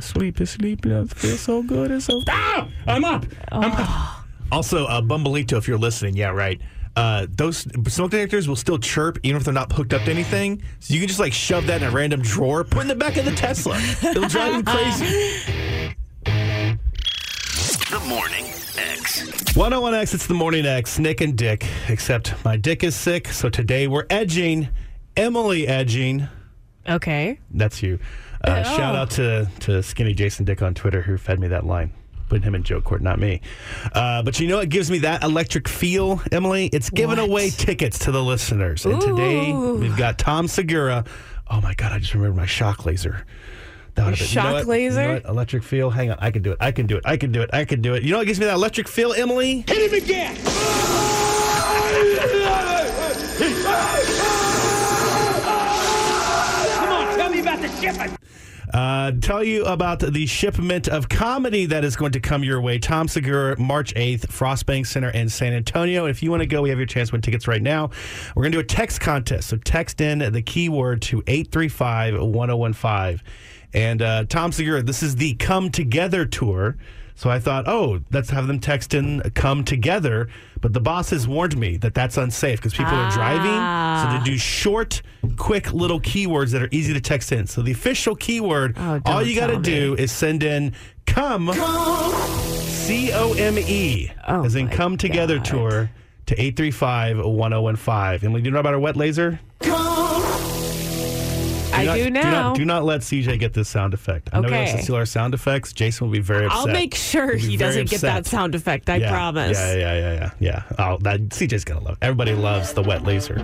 sleep, 0.00 0.40
is 0.40 0.50
sleep. 0.50 0.84
It 0.84 1.08
feels 1.14 1.38
so 1.38 1.62
good. 1.62 1.92
It's 1.92 2.06
so. 2.06 2.20
Ah! 2.28 2.68
I'm 2.88 3.04
up. 3.04 3.26
I'm 3.52 3.70
up. 3.70 4.24
also, 4.50 4.86
uh, 4.86 5.02
Bumbleito, 5.02 5.56
if 5.56 5.68
you're 5.68 5.78
listening, 5.78 6.16
yeah, 6.16 6.30
right. 6.30 6.60
Uh, 6.96 7.26
those 7.28 7.58
smoke 7.92 8.10
detectors 8.10 8.48
will 8.48 8.56
still 8.56 8.78
chirp 8.78 9.18
even 9.22 9.36
if 9.36 9.44
they're 9.44 9.52
not 9.52 9.70
hooked 9.70 9.92
up 9.92 10.02
to 10.04 10.10
anything. 10.10 10.62
So 10.80 10.94
you 10.94 11.00
can 11.00 11.08
just 11.08 11.20
like 11.20 11.32
shove 11.34 11.66
that 11.66 11.82
in 11.82 11.88
a 11.88 11.90
random 11.90 12.22
drawer, 12.22 12.64
put 12.64 12.78
it 12.78 12.82
in 12.82 12.88
the 12.88 12.94
back 12.94 13.16
of 13.18 13.26
the 13.26 13.32
Tesla. 13.32 13.78
It'll 14.02 14.28
drive 14.28 14.54
you 14.56 14.62
crazy. 14.62 15.94
The 16.24 18.00
Morning 18.08 18.46
X. 18.78 19.22
101X, 19.52 20.14
it's 20.14 20.26
the 20.26 20.34
Morning 20.34 20.66
X, 20.66 20.98
Nick 20.98 21.20
and 21.20 21.36
Dick, 21.36 21.66
except 21.88 22.34
my 22.44 22.56
dick 22.56 22.82
is 22.82 22.96
sick. 22.96 23.28
So 23.28 23.48
today 23.48 23.86
we're 23.86 24.06
edging, 24.10 24.68
Emily 25.16 25.66
edging. 25.68 26.26
Okay. 26.88 27.38
That's 27.50 27.82
you. 27.82 27.98
Uh, 28.44 28.62
Oh. 28.66 28.76
Shout 28.76 28.94
out 28.96 29.10
to, 29.12 29.48
to 29.60 29.82
Skinny 29.82 30.14
Jason 30.14 30.44
Dick 30.44 30.62
on 30.62 30.74
Twitter 30.74 31.02
who 31.02 31.16
fed 31.18 31.38
me 31.40 31.48
that 31.48 31.64
line. 31.66 31.92
Putting 32.28 32.42
him 32.42 32.54
in 32.56 32.62
joke 32.64 32.82
court, 32.84 33.02
not 33.02 33.18
me. 33.20 33.40
Uh, 33.92 34.22
but 34.22 34.40
you 34.40 34.48
know 34.48 34.56
what 34.56 34.68
gives 34.68 34.90
me 34.90 34.98
that 34.98 35.22
electric 35.22 35.68
feel, 35.68 36.20
Emily? 36.32 36.68
It's 36.72 36.90
giving 36.90 37.18
What? 37.18 37.28
away 37.28 37.50
tickets 37.50 38.00
to 38.00 38.10
the 38.10 38.22
listeners. 38.22 38.84
And 38.84 39.00
today 39.00 39.52
Ooh. 39.52 39.76
we've 39.76 39.96
got 39.96 40.18
Tom 40.18 40.48
Segura. 40.48 41.04
Oh 41.48 41.60
my 41.60 41.74
God, 41.74 41.92
I 41.92 41.98
just 42.00 42.14
remembered 42.14 42.36
my 42.36 42.46
shock 42.46 42.84
laser. 42.84 43.24
That 43.94 44.04
would 44.06 44.18
have 44.18 44.18
been- 44.18 44.28
you 44.28 44.34
know 44.34 44.42
Shock 44.42 44.52
what? 44.52 44.60
You 44.62 44.68
laser? 44.88 45.02
know 45.06 45.12
what? 45.14 45.24
Electric 45.26 45.62
feel. 45.62 45.90
Hang 45.90 46.10
on. 46.10 46.18
I 46.20 46.30
can 46.32 46.42
do 46.42 46.50
it. 46.52 46.58
I 46.60 46.72
can 46.72 46.86
do 46.86 46.96
it. 46.96 47.04
I 47.06 47.16
can 47.16 47.30
do 47.32 47.42
it. 47.42 47.50
I 47.52 47.64
can 47.64 47.80
do 47.80 47.94
it. 47.94 48.02
You 48.02 48.10
know 48.10 48.18
what 48.18 48.26
gives 48.26 48.40
me 48.40 48.46
that 48.46 48.54
electric 48.54 48.88
feel, 48.88 49.12
Emily? 49.12 49.64
Hit 49.68 49.92
him 49.92 50.02
again! 50.02 50.36
Come 55.56 56.88
on, 56.92 57.16
tell 57.16 57.30
me 57.30 57.40
about 57.40 57.60
the 57.60 57.68
shipment! 57.80 58.12
Uh, 58.72 59.12
tell 59.20 59.44
you 59.44 59.64
about 59.64 60.00
the 60.00 60.26
shipment 60.26 60.88
of 60.88 61.08
comedy 61.08 61.66
that 61.66 61.84
is 61.84 61.96
going 61.96 62.12
to 62.12 62.20
come 62.20 62.42
your 62.42 62.60
way. 62.60 62.78
Tom 62.78 63.08
Segura, 63.08 63.58
March 63.58 63.94
8th, 63.94 64.28
Frost 64.28 64.66
Bank 64.66 64.86
Center 64.86 65.10
in 65.10 65.28
San 65.28 65.52
Antonio. 65.52 66.06
If 66.06 66.22
you 66.22 66.30
want 66.30 66.42
to 66.42 66.46
go, 66.46 66.62
we 66.62 66.70
have 66.70 66.78
your 66.78 66.86
chance 66.86 67.10
to 67.10 67.14
win 67.14 67.22
tickets 67.22 67.46
right 67.46 67.62
now. 67.62 67.90
We're 68.34 68.42
going 68.42 68.52
to 68.52 68.56
do 68.56 68.60
a 68.60 68.64
text 68.64 69.00
contest. 69.00 69.48
So 69.48 69.56
text 69.56 70.00
in 70.00 70.18
the 70.32 70.42
keyword 70.42 71.02
to 71.02 71.22
835 71.26 72.20
1015. 72.20 73.20
And 73.72 74.02
uh, 74.02 74.24
Tom 74.24 74.52
Segura, 74.52 74.82
this 74.82 75.02
is 75.02 75.16
the 75.16 75.34
Come 75.34 75.70
Together 75.70 76.24
tour. 76.24 76.76
So 77.18 77.30
I 77.30 77.38
thought, 77.38 77.66
oh, 77.66 78.00
let's 78.12 78.28
have 78.28 78.46
them 78.46 78.60
text 78.60 78.92
in 78.92 79.20
Come 79.34 79.64
Together. 79.64 80.28
But 80.60 80.74
the 80.74 80.80
boss 80.80 81.10
has 81.10 81.26
warned 81.26 81.56
me 81.56 81.78
that 81.78 81.94
that's 81.94 82.18
unsafe 82.18 82.58
because 82.58 82.74
people 82.74 82.92
are 82.92 83.10
driving. 83.10 84.12
So 84.12 84.18
to 84.18 84.30
do 84.30 84.36
short, 84.36 85.00
quick 85.38 85.72
little 85.72 85.98
keywords 86.00 86.52
that 86.52 86.62
are 86.62 86.68
easy 86.72 86.92
to 86.92 87.00
text 87.00 87.32
in. 87.32 87.46
So 87.46 87.62
the 87.62 87.72
official 87.72 88.14
keyword, 88.16 88.76
Oh, 88.78 89.00
all 89.06 89.22
you 89.22 89.34
got 89.34 89.46
to 89.46 89.58
do 89.58 89.94
is 89.94 90.12
send 90.12 90.42
in 90.42 90.74
Come, 91.06 91.50
C 91.54 93.12
O 93.12 93.32
M 93.32 93.58
E, 93.58 94.10
Oh, 94.28 94.44
as 94.44 94.54
in 94.54 94.66
my 94.66 94.72
Come 94.72 94.98
Together 94.98 95.38
Tour 95.38 95.90
to 96.26 96.34
835 96.34 97.24
1015. 97.24 98.26
And 98.26 98.34
we 98.34 98.40
do 98.42 98.46
you 98.46 98.50
know 98.50 98.60
about 98.60 98.74
our 98.74 98.80
wet 98.80 98.96
laser? 98.96 99.40
I 101.76 101.84
not, 101.84 101.94
do 101.96 102.10
now. 102.10 102.22
Do 102.22 102.30
not, 102.30 102.56
do 102.56 102.64
not 102.64 102.84
let 102.84 103.00
CJ 103.02 103.38
get 103.38 103.52
this 103.54 103.68
sound 103.68 103.94
effect. 103.94 104.30
I 104.32 104.40
know 104.40 104.48
he 104.48 104.54
wants 104.54 104.70
to 104.72 104.76
Okay. 104.76 104.84
steal 104.84 104.96
our 104.96 105.06
sound 105.06 105.34
effects. 105.34 105.72
Jason 105.72 106.06
will 106.06 106.12
be 106.12 106.20
very 106.20 106.46
upset. 106.46 106.58
I'll 106.58 106.66
make 106.68 106.94
sure 106.94 107.34
He'll 107.36 107.50
he 107.50 107.56
doesn't 107.56 107.88
get 107.90 108.00
that 108.02 108.26
sound 108.26 108.54
effect. 108.54 108.88
I 108.90 108.96
yeah, 108.96 109.10
promise. 109.10 109.56
Yeah, 109.58 109.74
yeah, 109.74 109.94
yeah, 109.94 110.12
yeah, 110.14 110.30
yeah. 110.40 110.62
Oh, 110.78 110.98
that 111.02 111.20
CJ's 111.28 111.64
gonna 111.64 111.80
love. 111.80 111.94
It. 111.94 111.98
Everybody 112.02 112.32
loves 112.34 112.72
the 112.72 112.82
wet 112.82 113.04
laser. 113.04 113.36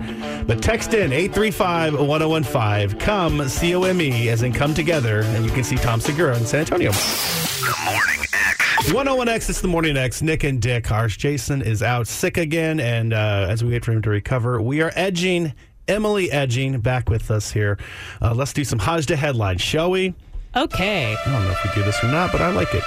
But 0.47 0.61
text 0.61 0.93
in 0.93 1.11
835-1015. 1.11 2.99
Come 2.99 3.47
C 3.47 3.75
O 3.75 3.83
M 3.83 4.01
E 4.01 4.29
as 4.29 4.43
in 4.43 4.53
come 4.53 4.73
together, 4.73 5.21
and 5.21 5.45
you 5.45 5.51
can 5.51 5.63
see 5.63 5.75
Tom 5.75 5.99
Segura 5.99 6.37
in 6.37 6.45
San 6.45 6.61
Antonio. 6.61 6.91
The 6.91 7.75
Morning 7.85 8.23
X. 8.33 8.91
101X, 8.91 9.49
it's 9.49 9.61
the 9.61 9.67
Morning 9.67 9.95
X. 9.97 10.21
Nick 10.21 10.43
and 10.43 10.61
Dick. 10.61 10.91
Ours 10.91 11.15
Jason 11.17 11.61
is 11.61 11.81
out 11.81 12.07
sick 12.07 12.37
again, 12.37 12.79
and 12.79 13.13
uh, 13.13 13.47
as 13.49 13.63
we 13.63 13.71
wait 13.71 13.85
for 13.85 13.91
him 13.91 14.01
to 14.01 14.09
recover, 14.09 14.61
we 14.61 14.81
are 14.81 14.91
edging. 14.95 15.53
Emily 15.87 16.31
edging 16.31 16.79
back 16.79 17.09
with 17.09 17.31
us 17.31 17.51
here. 17.51 17.77
Uh, 18.21 18.33
let's 18.33 18.53
do 18.53 18.63
some 18.63 18.79
Hajda 18.79 19.15
headlines, 19.15 19.61
shall 19.61 19.91
we? 19.91 20.13
Okay. 20.55 21.15
I 21.15 21.31
don't 21.31 21.43
know 21.45 21.51
if 21.51 21.63
we 21.63 21.81
do 21.81 21.83
this 21.83 22.03
or 22.03 22.07
not, 22.07 22.31
but 22.31 22.41
I 22.41 22.51
like 22.51 22.73
it. 22.73 22.83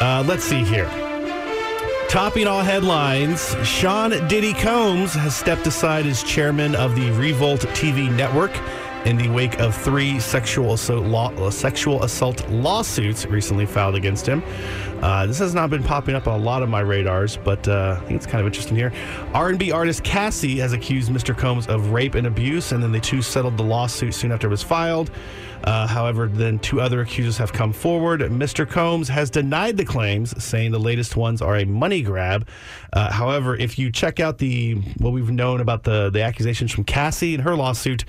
Uh, 0.00 0.24
let's 0.26 0.44
see 0.44 0.62
here. 0.62 0.88
Topping 2.08 2.46
all 2.46 2.62
headlines, 2.62 3.56
Sean 3.66 4.10
Diddy 4.28 4.54
Combs 4.54 5.12
has 5.14 5.34
stepped 5.34 5.66
aside 5.66 6.06
as 6.06 6.22
chairman 6.22 6.76
of 6.76 6.94
the 6.94 7.10
Revolt 7.10 7.60
TV 7.74 8.14
network 8.14 8.52
in 9.06 9.16
the 9.16 9.28
wake 9.28 9.60
of 9.60 9.72
three 9.72 10.18
sexual 10.18 10.72
assault, 10.72 11.04
law, 11.04 11.30
uh, 11.34 11.48
sexual 11.48 12.02
assault 12.02 12.46
lawsuits 12.50 13.24
recently 13.26 13.64
filed 13.64 13.94
against 13.94 14.26
him. 14.26 14.42
Uh, 15.00 15.26
this 15.26 15.38
has 15.38 15.54
not 15.54 15.70
been 15.70 15.82
popping 15.82 16.16
up 16.16 16.26
on 16.26 16.40
a 16.40 16.42
lot 16.42 16.60
of 16.60 16.68
my 16.68 16.80
radars, 16.80 17.36
but 17.36 17.68
uh, 17.68 18.00
I 18.00 18.04
think 18.06 18.16
it's 18.16 18.26
kind 18.26 18.40
of 18.40 18.46
interesting 18.46 18.76
here. 18.76 18.92
R&B 19.32 19.70
artist 19.70 20.02
Cassie 20.02 20.58
has 20.58 20.72
accused 20.72 21.12
Mr. 21.12 21.38
Combs 21.38 21.68
of 21.68 21.92
rape 21.92 22.16
and 22.16 22.26
abuse, 22.26 22.72
and 22.72 22.82
then 22.82 22.90
the 22.90 22.98
two 22.98 23.22
settled 23.22 23.56
the 23.56 23.62
lawsuit 23.62 24.12
soon 24.12 24.32
after 24.32 24.48
it 24.48 24.50
was 24.50 24.64
filed. 24.64 25.12
Uh, 25.64 25.86
however, 25.86 26.28
then 26.28 26.58
two 26.58 26.80
other 26.80 27.00
accusers 27.00 27.36
have 27.38 27.52
come 27.52 27.72
forward. 27.72 28.20
Mr. 28.20 28.68
Combs 28.68 29.08
has 29.08 29.30
denied 29.30 29.76
the 29.76 29.84
claims, 29.84 30.42
saying 30.42 30.70
the 30.70 30.78
latest 30.78 31.16
ones 31.16 31.42
are 31.42 31.56
a 31.56 31.64
money 31.64 32.02
grab. 32.02 32.46
Uh, 32.92 33.10
however, 33.10 33.56
if 33.56 33.78
you 33.78 33.90
check 33.90 34.20
out 34.20 34.38
the 34.38 34.74
what 34.98 35.12
we've 35.12 35.30
known 35.30 35.60
about 35.60 35.82
the 35.82 36.10
the 36.10 36.22
accusations 36.22 36.70
from 36.70 36.84
Cassie 36.84 37.34
and 37.34 37.42
her 37.42 37.56
lawsuit, 37.56 38.04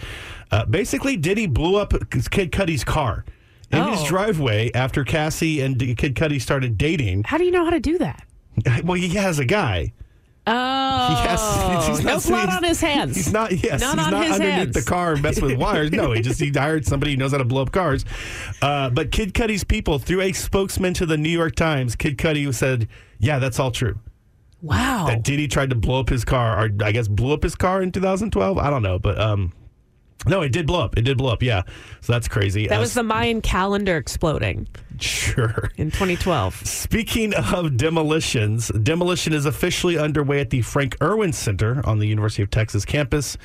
uh, 0.51 0.65
basically 0.65 1.17
Diddy 1.17 1.45
blew 1.47 1.75
up 1.77 1.91
Kid 2.09 2.51
Cudi's 2.51 2.83
car 2.83 3.25
in 3.71 3.83
his 3.89 4.01
Oh. 4.01 4.07
driveway 4.07 4.71
after 4.73 5.03
Cassie 5.03 5.61
and 5.61 5.77
Kid 5.79 6.15
Cudi 6.15 6.41
started 6.41 6.77
dating. 6.77 7.23
How 7.25 7.37
do 7.37 7.43
you 7.43 7.51
know 7.51 7.63
how 7.65 7.71
to 7.71 7.79
do 7.79 7.97
that? 7.97 8.23
Well, 8.83 8.95
he 8.99 9.09
has 9.09 9.37
a 9.39 9.45
guy. 9.45 9.93
Oh, 10.49 10.53
has, 11.27 11.87
he's 11.87 12.03
no 12.05 12.13
not- 12.13 12.23
blood 12.25 12.49
on 12.49 12.63
his 12.63 12.79
hands. 12.89 13.15
He's 13.17 13.33
not. 13.33 13.51
Yes, 13.51 13.81
Not 13.81 13.97
he's 13.97 14.05
on 14.05 14.11
not 14.11 14.23
his 14.23 14.33
underneath 14.35 14.53
hands. 14.55 14.73
the 14.75 14.81
car 14.89 15.13
and 15.13 15.21
messing 15.21 15.43
with 15.45 15.57
wires. 15.57 15.91
No, 15.91 16.13
he 16.13 16.21
just 16.21 16.39
he 16.39 16.49
hired 16.51 16.85
somebody 16.85 17.11
who 17.11 17.17
knows 17.17 17.31
how 17.33 17.37
to 17.39 17.45
blow 17.45 17.61
up 17.63 17.71
cars. 17.71 18.05
Uh, 18.61 18.89
but 18.89 19.11
Kid 19.11 19.33
Cudi's 19.33 19.65
people, 19.65 19.99
through 19.99 20.21
a 20.21 20.31
spokesman 20.31 20.93
to 20.95 21.05
the 21.05 21.17
New 21.17 21.29
York 21.29 21.55
Times, 21.55 21.95
Kid 21.97 22.17
Cudi 22.17 22.51
said, 22.53 22.87
"Yeah, 23.19 23.39
that's 23.39 23.59
all 23.59 23.71
true." 23.71 23.99
Wow. 24.61 25.05
That 25.07 25.23
Diddy 25.23 25.47
tried 25.49 25.69
to 25.69 25.75
blow 25.75 25.99
up 25.99 26.09
his 26.09 26.23
car, 26.25 26.57
or 26.65 26.69
I 26.81 26.91
guess 26.93 27.07
blew 27.09 27.33
up 27.33 27.43
his 27.43 27.55
car 27.55 27.81
in 27.81 27.91
2012. 27.91 28.57
I 28.57 28.69
don't 28.69 28.81
know, 28.83 28.97
but 28.97 29.19
um, 29.19 29.51
no, 30.25 30.41
it 30.41 30.51
did 30.51 30.65
blow 30.65 30.81
up. 30.81 30.97
It 30.97 31.01
did 31.03 31.17
blow 31.17 31.31
up. 31.31 31.43
Yeah, 31.43 31.61
so 32.01 32.13
that's 32.13 32.27
crazy. 32.27 32.67
that 32.67 32.77
Uh, 32.77 32.81
was 32.81 32.93
the 32.93 33.03
Mayan 33.03 33.41
calendar 33.41 33.97
exploding 33.97 34.67
sure. 34.99 35.69
in 35.77 35.91
2012. 35.91 36.65
Speaking 36.65 37.33
of 37.35 37.77
demolitions, 37.77 38.69
demolition 38.69 39.31
is 39.33 39.45
officially 39.45 39.97
underway 39.97 40.39
at 40.39 40.49
the 40.49 40.61
Frank 40.63 40.97
Erwin 41.01 41.33
Center 41.33 41.81
on 41.85 41.99
the 41.99 42.07
University 42.07 42.41
of 42.41 42.49
Texas 42.49 42.83
campus. 42.83 43.37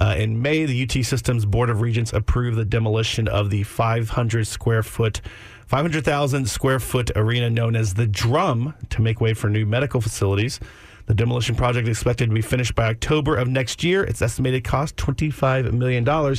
Uh, 0.00 0.14
in 0.18 0.42
May, 0.42 0.66
the 0.66 0.82
UT 0.82 1.04
Systems 1.04 1.44
Board 1.44 1.70
of 1.70 1.80
Regents 1.80 2.12
approved 2.12 2.56
the 2.56 2.64
demolition 2.64 3.28
of 3.28 3.50
the 3.50 3.62
500 3.62 4.46
square 4.46 4.82
foot. 4.82 5.20
500,000 5.68 6.48
square 6.48 6.78
foot 6.78 7.10
arena 7.16 7.50
known 7.50 7.74
as 7.74 7.94
the 7.94 8.06
Drum 8.06 8.74
to 8.90 9.02
make 9.02 9.20
way 9.20 9.34
for 9.34 9.48
new 9.50 9.66
medical 9.66 10.00
facilities. 10.00 10.60
The 11.06 11.14
demolition 11.14 11.54
project 11.54 11.86
is 11.88 11.96
expected 11.96 12.28
to 12.30 12.34
be 12.34 12.42
finished 12.42 12.74
by 12.74 12.86
October 12.88 13.36
of 13.36 13.46
next 13.48 13.84
year. 13.84 14.02
Its 14.02 14.20
estimated 14.22 14.64
cost 14.64 14.96
$25 14.96 15.72
million. 15.72 16.06
Uh, 16.08 16.34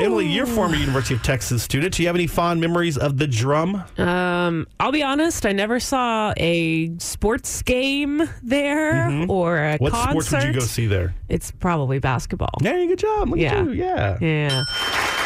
Emily, 0.00 0.26
you're 0.28 0.44
a 0.44 0.46
former 0.48 0.76
University 0.76 1.14
of 1.14 1.22
Texas 1.24 1.64
student. 1.64 1.94
Do 1.94 2.02
you 2.02 2.08
have 2.08 2.14
any 2.14 2.28
fond 2.28 2.60
memories 2.60 2.96
of 2.96 3.18
the 3.18 3.26
Drum? 3.26 3.82
Um, 3.98 4.66
I'll 4.78 4.92
be 4.92 5.02
honest, 5.02 5.44
I 5.44 5.52
never 5.52 5.80
saw 5.80 6.32
a 6.36 6.96
sports 6.98 7.60
game 7.62 8.22
there 8.42 9.08
or 9.28 9.58
a 9.58 9.78
Mm-hmm. 9.78 9.82
What 9.82 9.92
concert. 9.92 10.10
sports 10.10 10.32
would 10.32 10.42
you 10.44 10.52
go 10.52 10.60
see 10.60 10.86
there? 10.86 11.14
It's 11.28 11.50
probably 11.50 11.98
basketball. 11.98 12.50
Yeah, 12.60 12.72
good 12.86 12.98
job. 13.00 13.30
Look 13.30 13.38
Yeah. 13.40 13.58
at 13.58 13.64
you. 13.66 13.72
Yeah. 13.72 14.18
Yeah. 14.20 14.64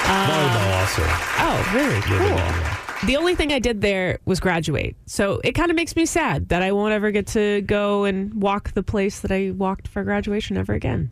Volleyball 0.02 0.80
also. 0.80 1.02
Oh, 1.04 1.72
really? 1.74 2.00
Cool. 2.02 2.16
Yeah. 2.26 2.76
The 3.06 3.16
only 3.16 3.34
thing 3.34 3.52
I 3.52 3.58
did 3.58 3.80
there 3.80 4.18
was 4.26 4.38
graduate. 4.38 4.94
So 5.06 5.40
it 5.42 5.52
kind 5.52 5.70
of 5.70 5.76
makes 5.76 5.96
me 5.96 6.06
sad 6.06 6.48
that 6.50 6.62
I 6.62 6.70
won't 6.72 6.92
ever 6.92 7.10
get 7.10 7.26
to 7.28 7.60
go 7.62 8.04
and 8.04 8.32
walk 8.40 8.72
the 8.74 8.82
place 8.82 9.20
that 9.20 9.32
I 9.32 9.50
walked 9.50 9.88
for 9.88 10.04
graduation 10.04 10.56
ever 10.56 10.72
again. 10.72 11.10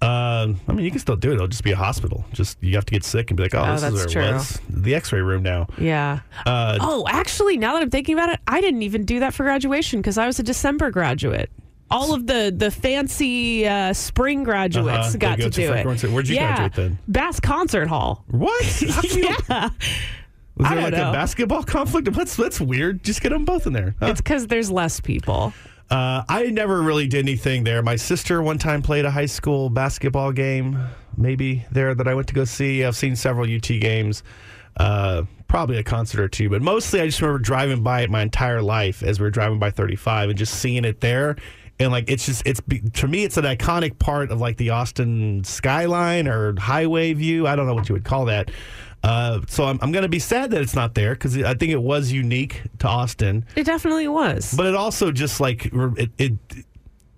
Um, 0.00 0.60
I 0.68 0.72
mean, 0.72 0.84
you 0.84 0.90
can 0.90 1.00
still 1.00 1.16
do 1.16 1.30
it. 1.32 1.34
It'll 1.34 1.48
just 1.48 1.64
be 1.64 1.72
a 1.72 1.76
hospital. 1.76 2.24
Just 2.32 2.56
you 2.62 2.76
have 2.76 2.84
to 2.86 2.92
get 2.92 3.04
sick 3.04 3.30
and 3.30 3.36
be 3.36 3.42
like, 3.42 3.54
oh, 3.54 3.62
Oh, 3.66 3.72
this 3.72 3.82
is 3.82 4.14
where 4.14 4.30
it 4.30 4.32
was. 4.34 4.60
The 4.70 4.94
X-ray 4.94 5.20
room 5.20 5.42
now. 5.42 5.66
Yeah. 5.76 6.20
Uh, 6.46 6.78
oh, 6.80 7.04
actually, 7.10 7.56
now 7.58 7.72
that 7.74 7.82
I'm 7.82 7.90
thinking 7.90 8.14
about 8.14 8.30
it, 8.30 8.38
I 8.46 8.60
didn't 8.60 8.82
even 8.82 9.04
do 9.04 9.18
that 9.20 9.34
for 9.34 9.42
graduation 9.42 10.00
because 10.00 10.16
I 10.16 10.26
was 10.26 10.38
a 10.38 10.44
December 10.44 10.90
graduate. 10.92 11.50
All 11.90 12.14
of 12.14 12.26
the 12.26 12.54
the 12.54 12.70
fancy 12.70 13.66
uh, 13.66 13.92
spring 13.94 14.44
graduates 14.44 15.08
Uh-huh. 15.08 15.16
Got 15.18 15.38
go 15.38 15.44
to, 15.44 15.50
to 15.50 15.56
do 15.66 15.72
it. 15.72 15.98
Center. 15.98 16.14
Where'd 16.14 16.28
you 16.28 16.36
yeah. 16.36 16.56
graduate 16.56 16.74
then? 16.74 16.98
Bass 17.08 17.40
Concert 17.40 17.86
Hall. 17.88 18.24
What? 18.28 18.64
How 18.90 19.02
come 19.02 19.18
you- 19.18 19.36
yeah. 19.50 19.68
Was 20.58 20.66
I 20.66 20.74
there 20.74 20.82
don't 20.82 20.92
like 20.92 21.00
know. 21.00 21.10
a 21.10 21.12
basketball 21.12 21.62
conflict? 21.64 22.12
That's 22.12 22.36
that's 22.36 22.60
weird. 22.60 23.02
Just 23.04 23.22
get 23.22 23.30
them 23.30 23.44
both 23.44 23.66
in 23.66 23.72
there. 23.72 23.94
Huh? 24.00 24.06
It's 24.06 24.20
because 24.20 24.46
there's 24.48 24.70
less 24.70 25.00
people. 25.00 25.52
Uh, 25.90 26.22
I 26.28 26.46
never 26.50 26.82
really 26.82 27.06
did 27.06 27.20
anything 27.24 27.64
there. 27.64 27.82
My 27.82 27.96
sister 27.96 28.42
one 28.42 28.58
time 28.58 28.82
played 28.82 29.06
a 29.06 29.10
high 29.10 29.24
school 29.26 29.70
basketball 29.70 30.32
game, 30.32 30.78
maybe 31.16 31.64
there 31.72 31.94
that 31.94 32.06
I 32.06 32.12
went 32.12 32.28
to 32.28 32.34
go 32.34 32.44
see. 32.44 32.84
I've 32.84 32.94
seen 32.96 33.16
several 33.16 33.50
UT 33.50 33.62
games, 33.62 34.22
uh, 34.76 35.22
probably 35.46 35.78
a 35.78 35.82
concert 35.82 36.20
or 36.20 36.28
two, 36.28 36.50
but 36.50 36.60
mostly 36.60 37.00
I 37.00 37.06
just 37.06 37.22
remember 37.22 37.38
driving 37.38 37.82
by 37.82 38.02
it 38.02 38.10
my 38.10 38.20
entire 38.20 38.60
life 38.60 39.02
as 39.02 39.18
we 39.18 39.24
were 39.24 39.30
driving 39.30 39.58
by 39.58 39.70
35 39.70 40.28
and 40.28 40.38
just 40.38 40.56
seeing 40.56 40.84
it 40.84 41.00
there. 41.00 41.36
And 41.80 41.90
like 41.90 42.10
it's 42.10 42.26
just 42.26 42.42
it's 42.44 42.60
to 42.94 43.08
me 43.08 43.24
it's 43.24 43.36
an 43.38 43.44
iconic 43.44 43.98
part 43.98 44.30
of 44.30 44.40
like 44.40 44.56
the 44.58 44.70
Austin 44.70 45.42
skyline 45.44 46.26
or 46.28 46.58
highway 46.60 47.14
view. 47.14 47.46
I 47.46 47.54
don't 47.56 47.66
know 47.66 47.74
what 47.74 47.88
you 47.88 47.94
would 47.94 48.04
call 48.04 48.24
that. 48.26 48.50
Uh, 49.02 49.40
so 49.48 49.64
I'm, 49.64 49.78
I'm 49.80 49.92
going 49.92 50.02
to 50.02 50.08
be 50.08 50.18
sad 50.18 50.50
that 50.50 50.60
it's 50.60 50.74
not 50.74 50.94
there 50.94 51.14
because 51.14 51.40
I 51.42 51.54
think 51.54 51.72
it 51.72 51.80
was 51.80 52.10
unique 52.10 52.62
to 52.80 52.88
Austin. 52.88 53.44
It 53.54 53.64
definitely 53.64 54.08
was. 54.08 54.52
But 54.56 54.66
it 54.66 54.74
also 54.74 55.12
just 55.12 55.40
like 55.40 55.66
it 55.72 56.10
it 56.18 56.32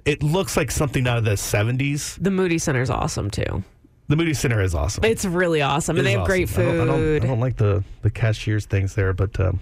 it 0.04 0.22
looks 0.22 0.56
like 0.56 0.70
something 0.70 1.06
out 1.06 1.18
of 1.18 1.24
the 1.24 1.36
seventies. 1.36 2.16
the 2.20 2.30
Moody 2.30 2.58
Center 2.58 2.82
is 2.82 2.90
awesome 2.90 3.30
too. 3.30 3.64
The 4.08 4.16
Moody 4.16 4.34
Center 4.34 4.60
is 4.60 4.74
awesome. 4.74 5.04
It's 5.04 5.24
really 5.24 5.62
awesome, 5.62 5.96
It 5.96 6.00
and 6.00 6.06
they 6.06 6.12
have 6.12 6.26
great 6.26 6.50
awesome. 6.50 6.62
I 6.62 6.66
don't, 6.66 6.80
I 6.80 6.84
don't- 6.84 6.96
food. 6.96 7.24
I 7.24 7.26
don't, 7.28 7.40
like 7.40 7.56
the 7.56 7.84
the 8.02 8.10
cashier's 8.10 8.66
things 8.66 8.94
there, 8.94 9.12
but 9.12 9.38
um, 9.40 9.60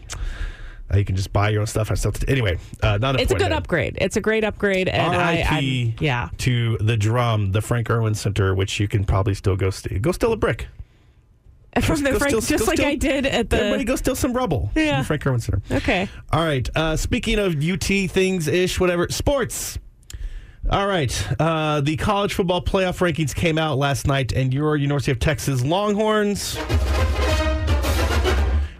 uh, 0.92 0.96
you 0.96 1.04
can 1.04 1.16
just 1.16 1.32
buy 1.32 1.50
your 1.50 1.60
own 1.60 1.66
stuff 1.66 1.90
and 1.90 1.98
stuff. 1.98 2.16
Anyway, 2.26 2.58
uh, 2.82 2.96
not 2.98 3.20
It's 3.20 3.30
a 3.30 3.34
good 3.36 3.52
upgrade. 3.52 3.98
It's 4.00 4.16
a 4.16 4.20
great 4.22 4.44
upgrade, 4.44 4.88
and 4.88 5.14
I. 5.14 5.44
I'm, 5.46 5.94
yeah. 6.00 6.30
to 6.38 6.78
the 6.78 6.96
drum, 6.96 7.52
the 7.52 7.60
Frank 7.60 7.90
Erwin 7.90 8.14
Center, 8.14 8.54
which 8.54 8.80
you 8.80 8.88
can 8.88 9.04
probably 9.04 9.34
still 9.34 9.54
go 9.54 9.70
steal. 9.70 9.98
Go 10.00 10.12
steal 10.12 10.32
a 10.32 10.36
brick. 10.36 10.66
From 11.82 12.02
the 12.02 12.10
go 12.12 12.18
Frank, 12.18 12.30
steal- 12.42 12.58
just 12.58 12.66
like 12.66 12.78
steal- 12.78 12.88
I 12.88 12.94
did 12.96 13.24
at 13.26 13.50
the. 13.50 13.56
Everybody 13.58 13.84
go 13.84 13.96
steal 13.96 14.14
some 14.16 14.32
rubble. 14.32 14.70
Yeah. 14.74 14.98
the 15.00 15.04
Frank 15.04 15.26
Erwin 15.26 15.40
Center. 15.40 15.62
Okay. 15.70 16.08
All 16.32 16.44
right. 16.44 16.68
Uh, 16.74 16.96
speaking 16.96 17.38
of 17.38 17.56
UT 17.62 17.84
things 18.10 18.48
ish, 18.48 18.80
whatever, 18.80 19.08
sports. 19.10 19.78
All 20.70 20.86
right. 20.86 21.26
Uh, 21.40 21.80
the 21.80 21.96
college 21.96 22.34
football 22.34 22.62
playoff 22.62 22.98
rankings 22.98 23.34
came 23.34 23.58
out 23.58 23.78
last 23.78 24.06
night, 24.06 24.32
and 24.32 24.52
your 24.52 24.76
University 24.76 25.12
of 25.12 25.18
Texas 25.18 25.62
Longhorns 25.64 26.56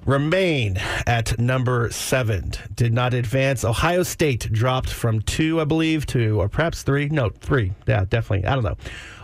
remain 0.09 0.79
at 1.07 1.39
number 1.39 1.91
seven. 1.91 2.53
Did 2.75 2.95
not 2.95 3.13
advance. 3.13 3.63
Ohio 3.63 4.03
State 4.03 4.51
dropped 4.51 4.89
from 4.89 5.21
two, 5.21 5.61
I 5.61 5.65
believe, 5.65 6.07
to, 6.07 6.41
or 6.41 6.49
perhaps 6.49 6.83
three. 6.83 7.11
No, 7.11 7.29
three. 7.29 7.73
Yeah, 7.87 8.07
definitely. 8.09 8.49
I 8.49 8.55
don't 8.55 8.65
know. 8.65 8.77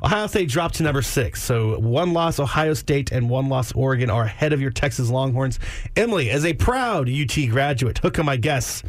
Ohio 0.03 0.26
State 0.26 0.51
dropped 0.51 0.74
to 0.76 0.82
number 0.82 1.01
six. 1.01 1.43
So 1.43 1.78
one 1.80 2.12
loss, 2.12 2.39
Ohio 2.39 2.74
State, 2.74 3.11
and 3.12 3.30
one 3.30 3.49
loss, 3.49 3.72
Oregon, 3.72 4.11
are 4.11 4.24
ahead 4.24 4.53
of 4.53 4.61
your 4.61 4.70
Texas 4.70 5.09
Longhorns. 5.09 5.59
Emily, 5.97 6.28
as 6.28 6.45
a 6.45 6.53
proud 6.53 7.09
UT 7.09 7.35
graduate, 7.49 7.99
hook 7.99 8.18
'em, 8.18 8.28
I 8.28 8.37
guess. 8.37 8.82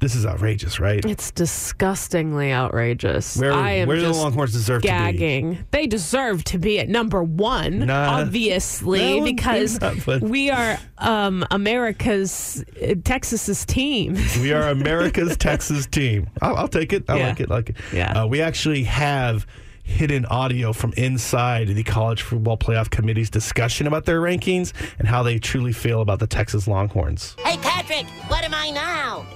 This 0.00 0.14
is 0.14 0.24
outrageous, 0.24 0.80
right? 0.80 1.04
It's 1.04 1.30
disgustingly 1.30 2.52
outrageous. 2.52 3.36
Where, 3.36 3.52
I 3.52 3.72
am 3.72 3.88
where 3.88 3.96
do 3.98 4.02
the 4.02 4.12
Longhorns 4.12 4.52
deserve 4.52 4.80
to 4.82 4.88
be? 4.88 4.88
gagging. 4.88 5.58
They 5.72 5.86
deserve 5.86 6.42
to 6.44 6.58
be 6.58 6.78
at 6.80 6.88
number 6.88 7.22
one, 7.22 7.80
Nah. 7.80 8.20
obviously, 8.20 9.20
No, 9.20 9.24
because 9.26 9.78
not, 9.80 10.22
we 10.22 10.50
are 10.50 10.78
um, 10.98 11.44
America's 11.50 12.64
uh, 12.82 12.94
Texas's 13.04 13.66
team. 13.66 14.14
We 14.40 14.52
are 14.52 14.68
America's 14.68 15.36
Texas 15.38 15.86
team. 15.86 16.28
I'll, 16.40 16.56
I'll 16.56 16.68
take 16.68 16.92
it. 16.94 17.04
I 17.08 17.18
Yeah. 17.18 17.28
like 17.28 17.40
it. 17.40 17.50
Like 17.50 17.68
it. 17.70 17.76
Yeah. 17.92 18.22
Uh, 18.22 18.26
we 18.26 18.40
actually 18.40 18.84
have 18.84 19.46
hidden 19.82 20.24
audio 20.26 20.72
from 20.72 20.92
inside 20.96 21.68
the 21.68 21.82
college 21.82 22.22
football 22.22 22.56
playoff 22.56 22.88
committee's 22.90 23.28
discussion 23.28 23.86
about 23.86 24.04
their 24.06 24.20
rankings 24.20 24.72
and 24.98 25.08
how 25.08 25.22
they 25.22 25.38
truly 25.38 25.72
feel 25.72 26.00
about 26.00 26.20
the 26.20 26.26
Texas 26.26 26.66
Longhorns. 26.68 27.34
Hey, 27.44 27.58
Patrick, 27.58 28.06
what 28.28 28.44
am 28.44 28.54
I 28.54 28.70
now? 28.70 29.26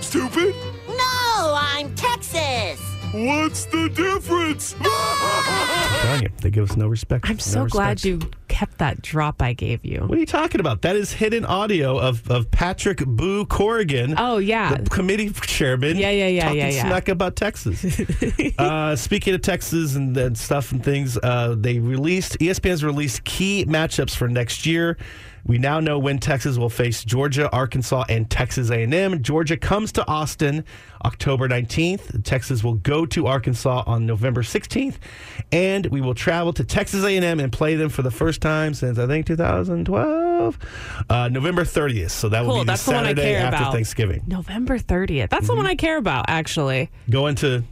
Stupid? 0.00 0.54
No, 0.88 1.54
I'm 1.56 1.94
Texas. 1.94 2.80
What's 3.12 3.66
the 3.66 3.88
difference? 3.90 4.74
telling 6.04 6.22
you, 6.22 6.30
they 6.40 6.50
give 6.50 6.70
us 6.70 6.76
no 6.76 6.86
respect. 6.88 7.28
I'm 7.28 7.38
so 7.38 7.66
glad 7.66 8.04
you 8.04 8.20
kept 8.48 8.78
that 8.78 9.02
drop 9.02 9.42
I 9.42 9.52
gave 9.52 9.84
you. 9.84 10.00
What 10.00 10.16
are 10.16 10.20
you 10.20 10.26
talking 10.26 10.60
about? 10.60 10.82
That 10.82 10.96
is 10.96 11.12
hidden 11.12 11.44
audio 11.44 11.98
of, 11.98 12.28
of 12.30 12.50
Patrick 12.50 13.04
Boo 13.04 13.46
Corrigan. 13.46 14.14
Oh, 14.18 14.38
yeah. 14.38 14.76
the 14.76 14.90
committee 14.90 15.30
chairman. 15.30 15.96
Yeah, 15.96 16.10
yeah, 16.10 16.28
yeah, 16.28 16.42
talking 16.44 16.58
yeah, 16.58 16.68
yeah. 16.70 16.82
Smack 16.82 17.08
about 17.08 17.36
Texas. 17.36 17.84
uh, 18.58 18.96
speaking 18.96 19.34
of 19.34 19.42
Texas 19.42 19.94
and, 19.96 20.16
and 20.16 20.36
stuff 20.36 20.72
and 20.72 20.82
things, 20.82 21.18
uh, 21.22 21.54
they 21.58 21.78
released 21.78 22.38
ESPN's 22.38 22.84
released 22.84 23.24
key 23.24 23.64
matchups 23.66 24.14
for 24.14 24.28
next 24.28 24.66
year. 24.66 24.96
We 25.46 25.58
now 25.58 25.78
know 25.78 25.98
when 25.98 26.18
Texas 26.18 26.56
will 26.56 26.70
face 26.70 27.04
Georgia, 27.04 27.50
Arkansas, 27.50 28.04
and 28.08 28.30
Texas 28.30 28.70
A&M. 28.70 29.22
Georgia 29.22 29.56
comes 29.58 29.92
to 29.92 30.06
Austin 30.08 30.64
October 31.04 31.48
19th. 31.48 32.24
Texas 32.24 32.64
will 32.64 32.74
go 32.76 33.04
to 33.04 33.26
Arkansas 33.26 33.84
on 33.86 34.06
November 34.06 34.42
16th, 34.42 34.96
and 35.52 35.84
we 35.86 36.00
will 36.00 36.14
travel 36.14 36.54
to 36.54 36.64
Texas 36.64 37.04
A&M 37.04 37.40
and 37.40 37.52
play 37.52 37.74
them 37.76 37.90
for 37.90 38.00
the 38.00 38.10
first 38.10 38.40
time 38.40 38.72
since 38.72 38.98
I 38.98 39.06
think 39.06 39.26
2012, 39.26 40.58
uh, 41.10 41.28
November 41.28 41.64
30th. 41.64 42.10
So 42.10 42.30
that 42.30 42.40
will 42.40 42.50
Cool, 42.52 42.58
be 42.60 42.64
the 42.64 42.72
that's 42.72 42.84
the 42.86 42.92
one 42.92 43.04
I 43.04 43.08
Saturday 43.08 43.22
care 43.22 43.40
after 43.40 43.56
about. 43.56 43.72
Thanksgiving. 43.74 44.22
November 44.26 44.78
30th. 44.78 45.28
That's 45.28 45.46
the 45.46 45.54
one 45.54 45.66
I 45.66 45.74
care 45.74 45.98
about, 45.98 46.24
actually. 46.28 46.90
Going 47.10 47.34
to 47.36 47.64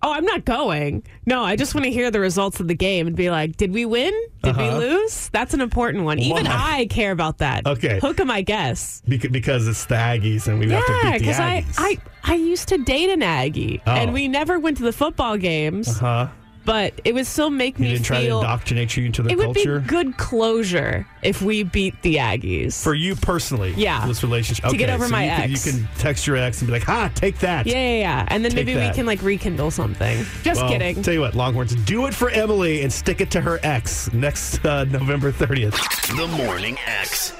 Oh, 0.00 0.12
I'm 0.12 0.24
not 0.24 0.44
going. 0.44 1.02
No, 1.26 1.42
I 1.42 1.56
just 1.56 1.74
want 1.74 1.84
to 1.84 1.90
hear 1.90 2.08
the 2.10 2.20
results 2.20 2.60
of 2.60 2.68
the 2.68 2.74
game 2.74 3.08
and 3.08 3.16
be 3.16 3.30
like, 3.30 3.56
did 3.56 3.72
we 3.72 3.84
win? 3.84 4.12
Did 4.44 4.56
we 4.56 4.62
Uh-huh. 4.64 4.78
lose? 4.78 5.28
That's 5.30 5.54
an 5.54 5.60
important 5.60 6.04
one. 6.04 6.20
Even? 6.20 6.46
I 6.46 6.86
care 6.86 7.10
about 7.10 7.38
that. 7.38 7.66
Okay. 7.66 7.98
Hook 8.00 8.20
'em, 8.20 8.30
I 8.30 8.42
guess. 8.42 9.02
beca- 9.08 9.32
because 9.32 9.66
it's 9.66 9.86
the 9.86 9.96
Aggies 9.96 10.46
and 10.46 10.60
we 10.60 10.70
have 10.70 10.86
to 10.86 10.92
Yeah, 10.92 11.02
beat 11.12 11.18
the 11.18 11.18
because 11.24 11.40
I, 11.40 11.64
I, 11.78 11.98
I 12.22 12.34
used 12.36 12.68
to 12.68 12.78
date 12.78 13.10
an 13.10 13.22
Aggie, 13.24 13.82
Oh. 13.88 13.90
and 13.92 14.12
we 14.12 14.28
never 14.28 14.60
went 14.60 14.76
to 14.76 14.84
the 14.84 14.92
football 14.92 15.36
games, 15.36 15.98
huh? 15.98 16.28
But 16.68 17.00
it 17.04 17.14
would 17.14 17.26
still 17.26 17.50
make 17.50 17.78
You 17.78 17.84
me 17.86 17.92
didn't 17.92 18.04
try 18.04 18.26
to 18.26 18.36
indoctrinate 18.36 18.96
you 18.96 19.06
into 19.06 19.22
the 19.22 19.30
it 19.30 19.38
would 19.38 19.54
culture. 19.54 19.80
be 19.80 19.86
good 19.88 20.16
closure 20.18 21.06
if 21.22 21.42
we 21.42 21.62
beat 21.62 22.00
the 22.02 22.16
Aggies. 22.16 22.80
For 22.82 22.94
you 22.94 23.16
personally, 23.16 23.72
Yeah. 23.76 24.06
this 24.06 24.22
relationship. 24.22 24.66
To 24.70 24.76
get 24.76 24.90
over 24.90 25.06
so 25.06 25.10
my 25.10 25.24
you 25.24 25.30
can, 25.30 25.50
ex. 25.52 25.66
you 25.66 25.72
can 25.72 25.88
text 25.98 26.26
your 26.26 26.36
ex 26.36 26.60
and 26.60 26.66
be 26.68 26.72
like, 26.72 26.82
"Ha, 26.84 27.10
take 27.14 27.38
that." 27.40 27.66
yeah, 27.66 27.74
yeah, 27.74 27.98
yeah. 28.00 28.24
And 28.28 28.44
then 28.44 28.52
Take 28.52 28.66
maybe 28.66 28.74
that. 28.74 28.90
we 28.90 28.94
can 28.94 29.06
like 29.06 29.22
rekindle 29.22 29.70
something. 29.70 30.24
Just 30.42 30.60
Well, 30.60 30.70
kidding. 30.70 31.02
Tell 31.02 31.14
you 31.14 31.20
what, 31.20 31.34
Longhorns, 31.34 31.74
do 31.74 32.06
it 32.06 32.14
for 32.14 32.30
Emily 32.30 32.82
and 32.82 32.92
stick 32.92 33.20
it 33.20 33.30
to 33.32 33.40
her 33.40 33.58
ex 33.62 34.12
next 34.12 34.64
uh, 34.64 34.84
November 34.84 35.32
30th. 35.32 35.74
The 36.16 36.26
Morning 36.44 36.76
X. 36.86 37.32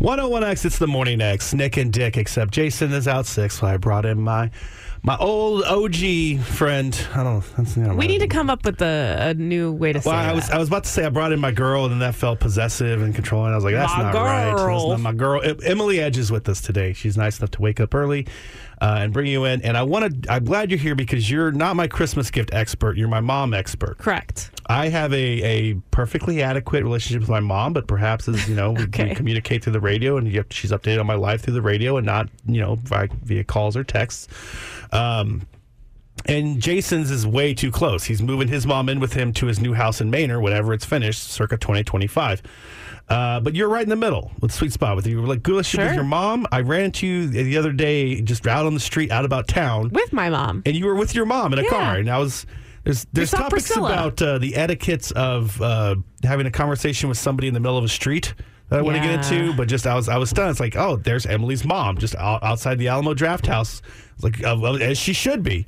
101X, 0.00 0.64
it's 0.64 0.78
the 0.78 0.86
morning 0.86 1.20
X. 1.20 1.54
Nick 1.54 1.76
and 1.78 1.92
Dick, 1.92 2.16
except 2.16 2.52
Jason 2.52 2.92
is 2.92 3.08
out 3.08 3.24
sick, 3.26 3.50
so 3.50 3.66
I 3.66 3.76
brought 3.78 4.04
in 4.04 4.20
my 4.20 4.50
my 5.06 5.16
old 5.18 5.62
OG 5.62 6.40
friend. 6.40 7.06
I 7.14 7.22
don't. 7.22 7.44
That's, 7.56 7.76
you 7.76 7.84
know, 7.84 7.94
we 7.94 8.08
need 8.08 8.18
to 8.18 8.26
come 8.26 8.50
up 8.50 8.64
with 8.64 8.82
a, 8.82 9.16
a 9.30 9.34
new 9.34 9.70
way 9.72 9.92
to 9.92 10.02
say 10.02 10.10
Well, 10.10 10.18
I 10.18 10.24
that. 10.26 10.34
was 10.34 10.50
I 10.50 10.58
was 10.58 10.66
about 10.68 10.82
to 10.82 10.90
say 10.90 11.06
I 11.06 11.08
brought 11.10 11.30
in 11.32 11.38
my 11.38 11.52
girl, 11.52 11.84
and 11.84 11.92
then 11.92 12.00
that 12.00 12.16
felt 12.16 12.40
possessive 12.40 13.00
and 13.02 13.14
controlling. 13.14 13.52
I 13.52 13.54
was 13.54 13.64
like, 13.64 13.74
that's 13.74 13.92
My 13.96 14.02
not 14.02 14.14
right. 14.14 14.46
That's 14.50 14.60
girl. 14.62 14.88
not 14.90 15.00
my 15.00 15.12
girl. 15.12 15.40
Emily 15.64 16.00
Edge 16.00 16.18
is 16.18 16.32
with 16.32 16.48
us 16.48 16.60
today. 16.60 16.92
She's 16.92 17.16
nice 17.16 17.38
enough 17.38 17.52
to 17.52 17.62
wake 17.62 17.78
up 17.78 17.94
early 17.94 18.26
uh, 18.82 18.96
and 18.98 19.12
bring 19.12 19.28
you 19.28 19.44
in. 19.44 19.62
And 19.62 19.76
I 19.76 19.84
want 19.84 20.24
to. 20.24 20.32
I'm 20.32 20.44
glad 20.44 20.70
you're 20.72 20.78
here 20.80 20.96
because 20.96 21.30
you're 21.30 21.52
not 21.52 21.76
my 21.76 21.86
Christmas 21.86 22.30
gift 22.32 22.50
expert. 22.52 22.96
You're 22.96 23.06
my 23.08 23.20
mom 23.20 23.54
expert. 23.54 23.98
Correct. 23.98 24.50
I 24.68 24.88
have 24.88 25.12
a, 25.12 25.16
a 25.42 25.74
perfectly 25.92 26.42
adequate 26.42 26.82
relationship 26.82 27.20
with 27.20 27.30
my 27.30 27.40
mom, 27.40 27.72
but 27.72 27.86
perhaps 27.86 28.26
as 28.28 28.48
you 28.48 28.54
know, 28.56 28.72
we, 28.72 28.82
Okay. 28.84 29.08
we 29.10 29.14
communicate 29.14 29.62
through 29.62 29.74
the 29.74 29.80
radio, 29.80 30.16
and 30.16 30.30
yep, 30.30 30.50
she's 30.50 30.72
updated 30.72 30.98
on 31.00 31.06
my 31.06 31.14
life 31.14 31.42
through 31.42 31.54
the 31.54 31.62
radio, 31.62 31.96
and 31.96 32.04
not 32.06 32.28
you 32.46 32.60
know 32.60 32.74
via, 32.82 33.08
via 33.22 33.44
calls 33.44 33.76
or 33.76 33.84
texts. 33.84 34.26
Um, 34.92 35.46
and 36.24 36.60
Jason's 36.60 37.10
is 37.10 37.26
way 37.26 37.54
too 37.54 37.70
close. 37.70 38.02
He's 38.04 38.20
moving 38.22 38.48
his 38.48 38.66
mom 38.66 38.88
in 38.88 38.98
with 38.98 39.12
him 39.12 39.32
to 39.34 39.46
his 39.46 39.60
new 39.60 39.74
house 39.74 40.00
in 40.00 40.10
Manor 40.10 40.38
or 40.38 40.40
whenever 40.40 40.72
it's 40.72 40.84
finished, 40.84 41.22
circa 41.22 41.56
2025. 41.58 42.42
Uh, 43.08 43.38
but 43.38 43.54
you're 43.54 43.68
right 43.68 43.84
in 43.84 43.88
the 43.90 43.94
middle 43.94 44.32
with 44.40 44.50
sweet 44.50 44.72
spot 44.72 44.96
with 44.96 45.06
you. 45.06 45.24
Like 45.24 45.44
good 45.44 45.52
relationship 45.52 45.86
with 45.90 45.94
your 45.94 46.04
mom. 46.04 46.44
I 46.50 46.62
ran 46.62 46.86
into 46.86 47.06
you 47.06 47.28
the 47.28 47.56
other 47.56 47.70
day, 47.72 48.20
just 48.22 48.44
out 48.48 48.66
on 48.66 48.74
the 48.74 48.80
street, 48.80 49.12
out 49.12 49.24
about 49.24 49.46
town, 49.46 49.90
With 49.90 50.12
my 50.12 50.28
mom. 50.28 50.62
and 50.66 50.74
you 50.74 50.86
were 50.86 50.96
with 50.96 51.14
your 51.14 51.26
mom 51.26 51.52
in 51.52 51.60
a 51.60 51.62
Yeah. 51.62 51.68
car. 51.68 51.96
And 51.96 52.10
I 52.10 52.18
was 52.18 52.46
there's 52.86 53.06
there's 53.12 53.30
topics 53.32 53.50
Priscilla. 53.66 53.92
about 53.92 54.22
uh, 54.22 54.38
the 54.38 54.56
etiquettes 54.56 55.10
of 55.10 55.60
uh, 55.60 55.96
having 56.22 56.46
a 56.46 56.50
conversation 56.50 57.08
with 57.10 57.18
somebody 57.18 57.48
in 57.48 57.54
the 57.54 57.60
middle 57.60 57.76
of 57.76 57.84
a 57.84 57.88
street 57.88 58.32
that 58.70 58.78
I 58.78 58.82
want 58.82 58.96
to 58.96 59.02
get 59.02 59.10
Yeah. 59.30 59.38
into. 59.38 59.56
But 59.56 59.68
just 59.68 59.86
I 59.86 59.94
was 59.94 60.08
I 60.08 60.16
was 60.16 60.30
stunned. 60.30 60.50
It's 60.50 60.60
like 60.60 60.76
oh, 60.76 60.96
there's 60.96 61.26
Emily's 61.26 61.64
mom 61.64 61.98
just 61.98 62.14
out, 62.14 62.42
outside 62.42 62.78
the 62.78 62.88
Alamo 62.88 63.12
Drafthouse. 63.12 63.82
It's 64.14 64.24
like 64.24 64.42
uh, 64.42 64.56
well, 64.58 64.82
as 64.82 64.96
she 64.98 65.12
should 65.12 65.42
be. 65.42 65.66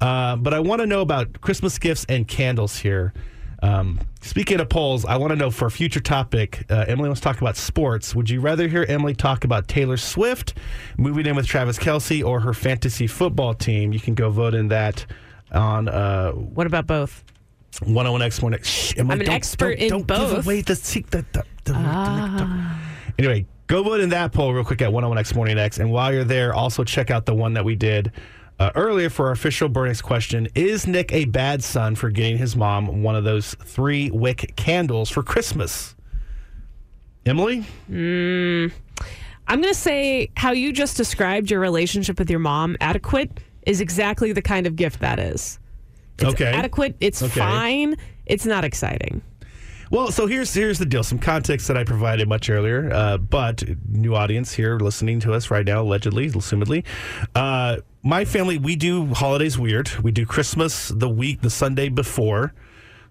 Uh, 0.00 0.36
but 0.36 0.52
I 0.52 0.60
want 0.60 0.80
to 0.82 0.86
know 0.86 1.00
about 1.00 1.40
Christmas 1.40 1.78
gifts 1.78 2.04
and 2.08 2.28
candles 2.28 2.76
here. 2.76 3.14
Um, 3.62 3.98
speaking 4.20 4.60
of 4.60 4.68
polls, 4.68 5.06
I 5.06 5.16
want 5.16 5.30
to 5.30 5.36
know 5.36 5.50
for 5.50 5.64
a 5.66 5.70
future 5.70 6.00
topic. 6.00 6.66
Uh, 6.68 6.84
Emily 6.86 7.08
wants 7.08 7.20
to 7.22 7.24
talk 7.24 7.40
about 7.40 7.56
sports. 7.56 8.14
Would 8.14 8.28
you 8.28 8.40
rather 8.40 8.68
hear 8.68 8.84
Emily 8.86 9.14
talk 9.14 9.44
about 9.44 9.66
Taylor 9.68 9.96
Swift 9.96 10.52
moving 10.98 11.24
in 11.24 11.34
with 11.36 11.46
Travis 11.46 11.78
Kelce 11.78 12.22
or 12.22 12.40
her 12.40 12.52
fantasy 12.52 13.06
football 13.06 13.54
team? 13.54 13.94
You 13.94 14.00
can 14.00 14.14
go 14.14 14.28
vote 14.28 14.54
in 14.54 14.68
that 14.68 15.06
on 15.52 15.88
uh, 15.88 16.32
What 16.32 16.66
about 16.66 16.86
both? 16.86 17.24
101X 17.80 18.40
Morning. 18.40 18.60
Shh, 18.62 18.94
I'm 18.98 19.10
an 19.10 19.18
don't- 19.18 19.28
expert 19.28 19.76
don't, 19.78 19.82
in 19.84 19.88
don't 19.90 20.06
both. 20.06 20.30
Give 20.36 20.46
away 20.46 20.60
the, 20.62 20.74
sec- 20.76 21.10
the, 21.10 21.24
the, 21.32 21.44
the, 21.64 21.72
Ah. 21.76 22.80
Anyway, 23.18 23.46
go 23.66 23.82
vote 23.82 24.00
in 24.00 24.08
that 24.10 24.32
poll 24.32 24.52
real 24.54 24.64
quick 24.64 24.80
at 24.82 24.90
101X 24.90 25.34
Morning 25.34 25.58
X. 25.58 25.78
And 25.78 25.90
while 25.90 26.12
you're 26.12 26.24
there, 26.24 26.54
also 26.54 26.84
check 26.84 27.10
out 27.10 27.26
the 27.26 27.34
one 27.34 27.52
that 27.52 27.64
we 27.66 27.74
did 27.76 28.12
uh, 28.58 28.70
earlier 28.74 29.10
for 29.10 29.26
our 29.26 29.32
official 29.32 29.68
Burnix 29.68 30.02
question. 30.02 30.48
Is 30.54 30.86
Nick 30.86 31.12
a 31.12 31.26
bad 31.26 31.62
son 31.62 31.94
for 31.96 32.10
getting 32.10 32.38
his 32.38 32.56
mom 32.56 33.02
one 33.02 33.14
of 33.14 33.24
those 33.24 33.54
three 33.64 34.10
wick 34.10 34.54
candles 34.56 35.10
for 35.10 35.22
Christmas? 35.22 35.94
Emily? 37.26 37.64
I'm 37.88 39.60
going 39.60 39.62
to 39.62 39.74
say 39.74 40.30
how 40.36 40.52
you 40.52 40.72
just 40.72 40.96
described 40.96 41.50
your 41.50 41.60
relationship 41.60 42.18
with 42.18 42.30
your 42.30 42.38
mom, 42.40 42.76
adequate, 42.80 43.38
is 43.66 43.80
exactly 43.80 44.32
the 44.32 44.42
kind 44.42 44.66
of 44.66 44.76
gift 44.76 45.00
that 45.00 45.18
is. 45.18 45.58
It's 46.18 46.30
Okay. 46.30 46.46
adequate. 46.46 46.96
It's 47.00 47.22
Okay. 47.22 47.40
fine. 47.40 47.96
It's 48.24 48.46
not 48.46 48.64
exciting. 48.64 49.20
Well, 49.90 50.10
so 50.10 50.26
here's 50.26 50.52
here's 50.52 50.78
the 50.78 50.86
deal. 50.86 51.04
Some 51.04 51.18
context 51.20 51.68
that 51.68 51.76
I 51.76 51.84
provided 51.84 52.28
much 52.28 52.50
earlier, 52.50 52.90
uh, 52.92 53.18
but 53.18 53.62
new 53.88 54.14
audience 54.16 54.52
here 54.54 54.78
listening 54.78 55.20
to 55.20 55.32
us 55.32 55.48
right 55.50 55.64
now, 55.64 55.82
allegedly, 55.82 56.28
assumedly. 56.30 56.84
Uh, 57.36 57.76
my 58.02 58.24
family, 58.24 58.58
we 58.58 58.74
do 58.74 59.06
holidays 59.14 59.56
weird. 59.58 59.90
We 60.02 60.10
do 60.10 60.26
Christmas 60.26 60.88
the 60.88 61.08
week, 61.08 61.42
the 61.42 61.50
Sunday 61.50 61.88
before. 61.88 62.52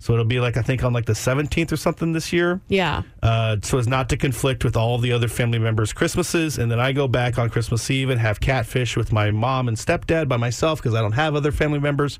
So 0.05 0.13
it'll 0.13 0.23
be 0.23 0.39
like 0.39 0.55
I 0.55 0.61
think 0.61 0.83
on 0.83 0.93
like 0.93 1.07
the 1.07 1.13
17th 1.13 1.71
or 1.71 1.77
something 1.77 2.13
this 2.13 2.31
year. 2.31 2.61
Yeah. 2.67 3.01
Uh, 3.23 3.57
so 3.63 3.79
as 3.79 3.87
not 3.87 4.07
to 4.09 4.17
conflict 4.17 4.63
with 4.63 4.77
all 4.77 4.99
the 4.99 5.11
other 5.11 5.27
family 5.27 5.57
members' 5.57 5.93
Christmases, 5.93 6.59
and 6.59 6.71
then 6.71 6.79
I 6.79 6.91
go 6.91 7.07
back 7.07 7.39
on 7.39 7.49
Christmas 7.49 7.89
Eve 7.89 8.11
and 8.11 8.21
have 8.21 8.39
catfish 8.39 8.95
with 8.95 9.11
my 9.11 9.31
mom 9.31 9.67
and 9.67 9.75
stepdad 9.75 10.27
by 10.27 10.37
myself 10.37 10.79
because 10.79 10.93
I 10.93 11.01
don't 11.01 11.13
have 11.13 11.33
other 11.33 11.51
family 11.51 11.79
members, 11.79 12.19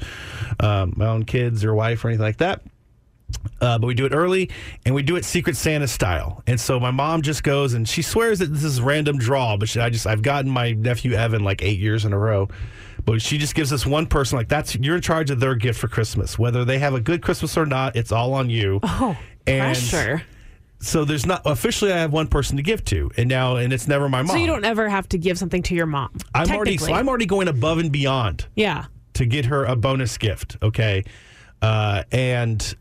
um, 0.62 0.94
my 0.96 1.06
own 1.06 1.26
kids 1.26 1.64
or 1.64 1.76
wife 1.76 2.04
or 2.04 2.08
anything 2.08 2.26
like 2.26 2.38
that. 2.38 2.64
Uh, 3.62 3.78
but 3.78 3.86
we 3.86 3.94
do 3.94 4.08
it 4.08 4.14
early 4.14 4.50
and 4.84 4.96
we 4.96 5.04
do 5.04 5.16
it 5.16 5.24
Secret 5.24 5.56
Santa 5.56 5.88
style. 5.88 6.42
And 6.48 6.60
so 6.60 6.80
my 6.80 6.90
mom 6.90 7.22
just 7.22 7.44
goes 7.44 7.76
and 7.76 7.88
she 7.88 8.02
swears 8.02 8.40
that 8.40 8.48
this 8.48 8.64
is 8.64 8.82
random 8.82 9.20
draw, 9.20 9.58
but 9.58 9.70
she, 9.70 9.80
I 9.80 9.92
just 9.92 10.08
I've 10.08 10.24
gotten 10.24 10.50
my 10.50 10.72
nephew 10.72 11.14
Evan 11.14 11.44
like 11.44 11.62
eight 11.62 11.78
years 11.78 12.04
in 12.04 12.14
a 12.14 12.18
row. 12.18 12.50
But 13.06 13.22
she 13.22 13.38
just 13.38 13.54
gives 13.56 13.72
us 13.72 13.86
one 13.86 14.08
person 14.08 14.38
like 14.38 14.50
that's 14.50 14.76
you're 14.76 14.96
in 14.96 15.02
charge 15.02 15.30
of 15.30 15.40
their 15.40 15.56
gift 15.56 15.80
for 15.80 15.88
Christmas, 15.88 16.40
whether 16.40 16.66
they 16.66 16.80
have 16.80 16.94
a 16.96 17.00
good 17.00 17.22
Christmas 17.22 17.56
or 17.58 17.66
not. 17.66 17.96
It's 17.96 18.12
all 18.12 18.34
on 18.34 18.50
you. 18.50 18.80
Oh, 18.84 19.16
And 19.46 19.76
pressure. 19.78 20.24
So 20.80 21.06
there's 21.06 21.26
not 21.26 21.42
officially 21.46 21.92
I 21.94 21.98
have 22.00 22.12
one 22.12 22.28
person 22.28 22.58
to 22.58 22.64
give 22.64 22.84
to, 22.86 23.10
and 23.18 23.30
now 23.30 23.56
and 23.56 23.72
it's 23.72 23.88
never 23.88 24.10
my 24.10 24.22
mom. 24.22 24.36
So 24.36 24.36
you 24.36 24.48
don't 24.48 24.66
ever 24.66 24.90
have 24.90 25.08
to 25.10 25.18
give 25.18 25.38
something 25.38 25.64
to 25.64 25.76
your 25.76 25.86
mom. 25.86 26.12
I'm 26.34 26.50
already 26.52 26.78
so. 26.78 26.94
I'm 26.94 27.08
already 27.08 27.26
going 27.26 27.48
above 27.48 27.78
and 27.78 27.92
beyond 27.92 28.48
Yeah. 28.56 28.86
to 29.14 29.26
get 29.26 29.46
her 29.46 29.64
a 29.66 29.76
bonus 29.76 30.18
gift. 30.18 30.58
Okay, 30.62 31.04
uh, 31.62 32.04
and 32.12 32.76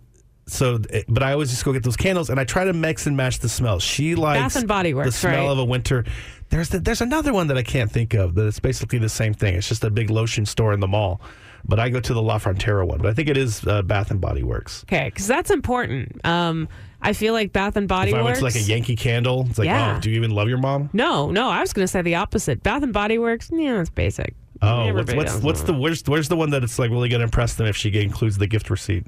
so 0.47 0.79
but 1.09 1.23
I 1.23 1.33
always 1.33 1.51
just 1.51 1.65
go 1.65 1.73
get 1.73 1.83
those 1.83 1.97
candles, 1.97 2.31
and 2.31 2.39
I 2.39 2.45
try 2.45 2.65
to 2.65 2.73
mix 2.73 3.07
and 3.07 3.17
match 3.17 3.39
the 3.39 3.49
smells. 3.49 3.83
She 3.83 4.15
likes 4.15 4.41
Bath 4.41 4.57
and 4.57 4.69
Body 4.69 4.95
Works, 4.95 5.07
the 5.07 5.13
smell 5.13 5.45
right? 5.47 5.53
of 5.53 5.59
a 5.59 5.65
winter. 5.65 6.05
There's 6.51 6.69
the, 6.69 6.79
there's 6.79 7.01
another 7.01 7.33
one 7.33 7.47
that 7.49 7.57
I 7.59 7.63
can't 7.63 7.91
think 7.91 8.15
of 8.15 8.35
that 8.35 8.47
it's 8.47 8.61
basically 8.61 8.99
the 8.99 9.09
same 9.09 9.35
thing. 9.35 9.55
It's 9.55 9.69
just 9.69 9.83
a 9.85 9.91
big 9.91 10.11
lotion 10.11 10.47
store 10.47 10.73
in 10.73 10.81
the 10.81 10.89
mall. 10.89 11.21
But 11.67 11.81
I 11.81 11.89
go 11.89 11.99
to 11.99 12.13
the 12.13 12.21
La 12.21 12.39
Frontera 12.39 12.87
one. 12.87 12.99
But 12.99 13.09
I 13.09 13.15
think 13.15 13.31
it 13.31 13.39
is 13.39 13.67
uh, 13.67 13.81
Bath 13.81 14.11
and 14.11 14.21
Body 14.21 14.43
Works. 14.43 14.85
Okay, 14.85 15.07
because 15.07 15.27
that's 15.27 15.51
important. 15.51 16.21
Um, 16.23 16.69
I 17.01 17.15
feel 17.15 17.33
like 17.33 17.55
Bath 17.55 17.77
and 17.77 17.89
Body 17.89 18.11
If 18.11 18.17
I 18.19 18.23
Works. 18.23 18.43
went 18.43 18.53
to 18.55 18.61
like 18.61 18.67
a 18.67 18.71
Yankee 18.71 18.97
candle, 18.97 19.47
it's 19.49 19.59
like, 19.59 19.65
Yeah. 19.67 19.97
oh, 19.97 20.01
do 20.01 20.11
you 20.11 20.17
even 20.17 20.31
love 20.31 20.49
your 20.51 20.59
mom? 20.59 20.91
no, 20.93 21.31
no, 21.31 21.49
I 21.49 21.61
was 21.63 21.73
going 21.73 21.85
to 21.85 21.89
say 21.89 22.03
the 22.03 22.17
opposite. 22.17 22.63
Bath 22.63 22.83
and 22.83 22.93
Body 22.93 23.17
Works, 23.17 23.49
yeah, 23.51 23.79
that's 23.79 23.89
basic. 23.89 24.35
Oh, 24.61 24.77
what's 24.77 24.89
Everybody 24.91 25.17
what's, 25.17 25.37
what's 25.43 25.61
that. 25.63 25.73
the 25.73 25.79
where's 25.79 26.03
where's 26.07 26.29
the 26.29 26.37
one 26.37 26.51
that 26.51 26.63
it's 26.63 26.79
like 26.79 26.91
really 26.91 27.09
gonna 27.09 27.25
impress 27.25 27.55
them 27.55 27.67
if 27.67 27.77
she 27.77 27.89
includes 28.01 28.39
the 28.39 28.47
gift 28.47 28.69
receipt? 28.71 29.05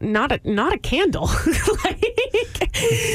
Not 0.00 0.32
a 0.32 0.40
not 0.44 0.72
a 0.72 0.78
candle, 0.78 1.26
like, 1.84 2.02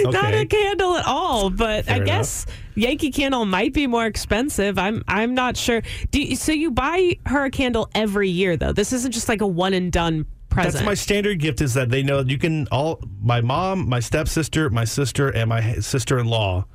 not 0.04 0.34
a 0.34 0.46
candle 0.46 0.96
at 0.96 1.06
all. 1.06 1.50
But 1.50 1.86
Fair 1.86 1.96
I 1.96 2.00
guess 2.00 2.46
Yankee 2.76 3.12
Candle 3.12 3.46
might 3.46 3.74
be 3.74 3.88
more 3.88 4.06
expensive. 4.06 4.80
I'm 4.80 5.04
I'm 5.08 5.34
not 5.34 5.58
sure. 5.58 5.82
Do 6.12 6.22
you, 6.22 6.36
so 6.36 6.52
you 6.52 6.72
buy 6.72 7.18
her 7.26 7.46
a 7.46 7.52
candle 7.52 7.90
every 7.94 8.30
year 8.30 8.56
though? 8.58 8.72
This 8.72 8.94
isn't 8.94 9.12
just 9.12 9.28
like 9.28 9.42
a 9.42 9.48
one 9.48 9.74
and 9.74 9.92
done 9.92 10.26
present. 10.50 10.74
That's 10.76 10.86
my 10.86 10.94
standard 10.94 11.40
gift 11.40 11.62
is 11.62 11.74
that 11.74 11.90
they 11.90 12.04
know 12.04 12.22
you 12.22 12.38
can 12.38 12.68
all 12.72 13.02
my 13.22 13.42
mom, 13.42 13.88
my 13.88 14.00
stepsister, 14.00 14.70
my 14.70 14.86
sister, 14.86 15.30
and 15.30 15.50
my 15.50 15.74
sister 15.76 16.20
in 16.20 16.28
law. 16.28 16.66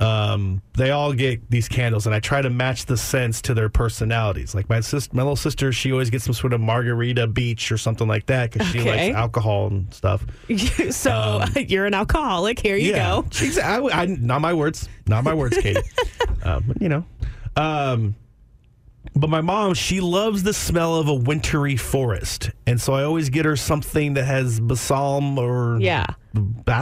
Um, 0.00 0.62
they 0.74 0.90
all 0.90 1.12
get 1.12 1.48
these 1.50 1.68
candles, 1.68 2.06
and 2.06 2.14
I 2.14 2.20
try 2.20 2.42
to 2.42 2.50
match 2.50 2.86
the 2.86 2.96
scents 2.96 3.40
to 3.42 3.54
their 3.54 3.68
personalities. 3.68 4.54
Like 4.54 4.68
my 4.68 4.80
sister, 4.80 5.14
my 5.14 5.22
little 5.22 5.36
sister, 5.36 5.72
she 5.72 5.92
always 5.92 6.10
gets 6.10 6.24
some 6.24 6.34
sort 6.34 6.52
of 6.52 6.60
margarita 6.60 7.26
beach 7.28 7.70
or 7.70 7.78
something 7.78 8.08
like 8.08 8.26
that 8.26 8.50
because 8.50 8.68
she 8.68 8.80
likes 8.80 9.14
alcohol 9.14 9.68
and 9.68 9.92
stuff. 9.94 10.26
so 10.90 11.44
you're 11.56 11.86
an 11.86 11.94
alcoholic. 11.94 12.58
Here 12.58 12.76
you 12.76 12.94
go. 12.94 13.26
She's, 13.30 13.58
I, 13.58 13.80
I, 13.80 14.06
not 14.06 14.40
my 14.40 14.54
words. 14.54 14.88
Not 15.06 15.24
my 15.24 15.34
words, 15.34 15.56
Katie. 15.58 15.80
um, 16.42 16.64
but, 16.66 16.82
you 16.82 16.88
know. 16.88 17.04
Um, 17.56 18.16
but 19.14 19.28
my 19.28 19.40
mom, 19.40 19.74
she 19.74 20.00
loves 20.00 20.42
the 20.42 20.54
smell 20.54 20.96
of 20.96 21.08
a 21.08 21.14
wintry 21.14 21.76
forest. 21.76 22.50
And 22.66 22.80
so 22.80 22.94
I 22.94 23.04
always 23.04 23.28
get 23.28 23.44
her 23.44 23.56
something 23.56 24.14
that 24.14 24.24
has 24.24 24.58
balsam 24.58 25.38
or 25.38 25.78
Yeah. 25.80 26.06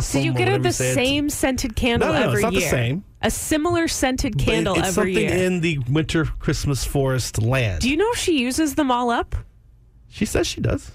So 0.03 0.19
you 0.19 0.33
get 0.33 0.49
her 0.49 0.59
the 0.59 0.73
same 0.73 1.29
scented 1.31 1.75
candle 1.77 2.09
No, 2.09 2.15
no, 2.15 2.21
no, 2.21 2.27
every 2.29 2.35
it's 2.39 2.43
not 2.45 2.53
the 2.55 2.61
year. 2.61 2.71
same. 2.71 3.05
A 3.23 3.31
similar 3.31 3.89
scented 3.89 4.39
candle 4.39 4.75
every 4.77 4.81
year. 4.83 4.89
it's 4.89 4.99
every 4.99 5.15
something 5.15 5.39
year. 5.39 5.47
in 5.47 5.61
the 5.61 5.79
winter 5.91 6.25
Christmas 6.25 6.85
forest 6.85 7.41
land. 7.43 7.83
Do 7.83 7.91
you 7.91 7.97
know 7.97 8.09
if 8.13 8.19
she 8.19 8.39
uses 8.41 8.77
them 8.77 8.91
all 8.91 9.11
up? 9.11 9.35
she 10.09 10.25
says 10.25 10.47
she 10.47 10.61
does. 10.61 10.91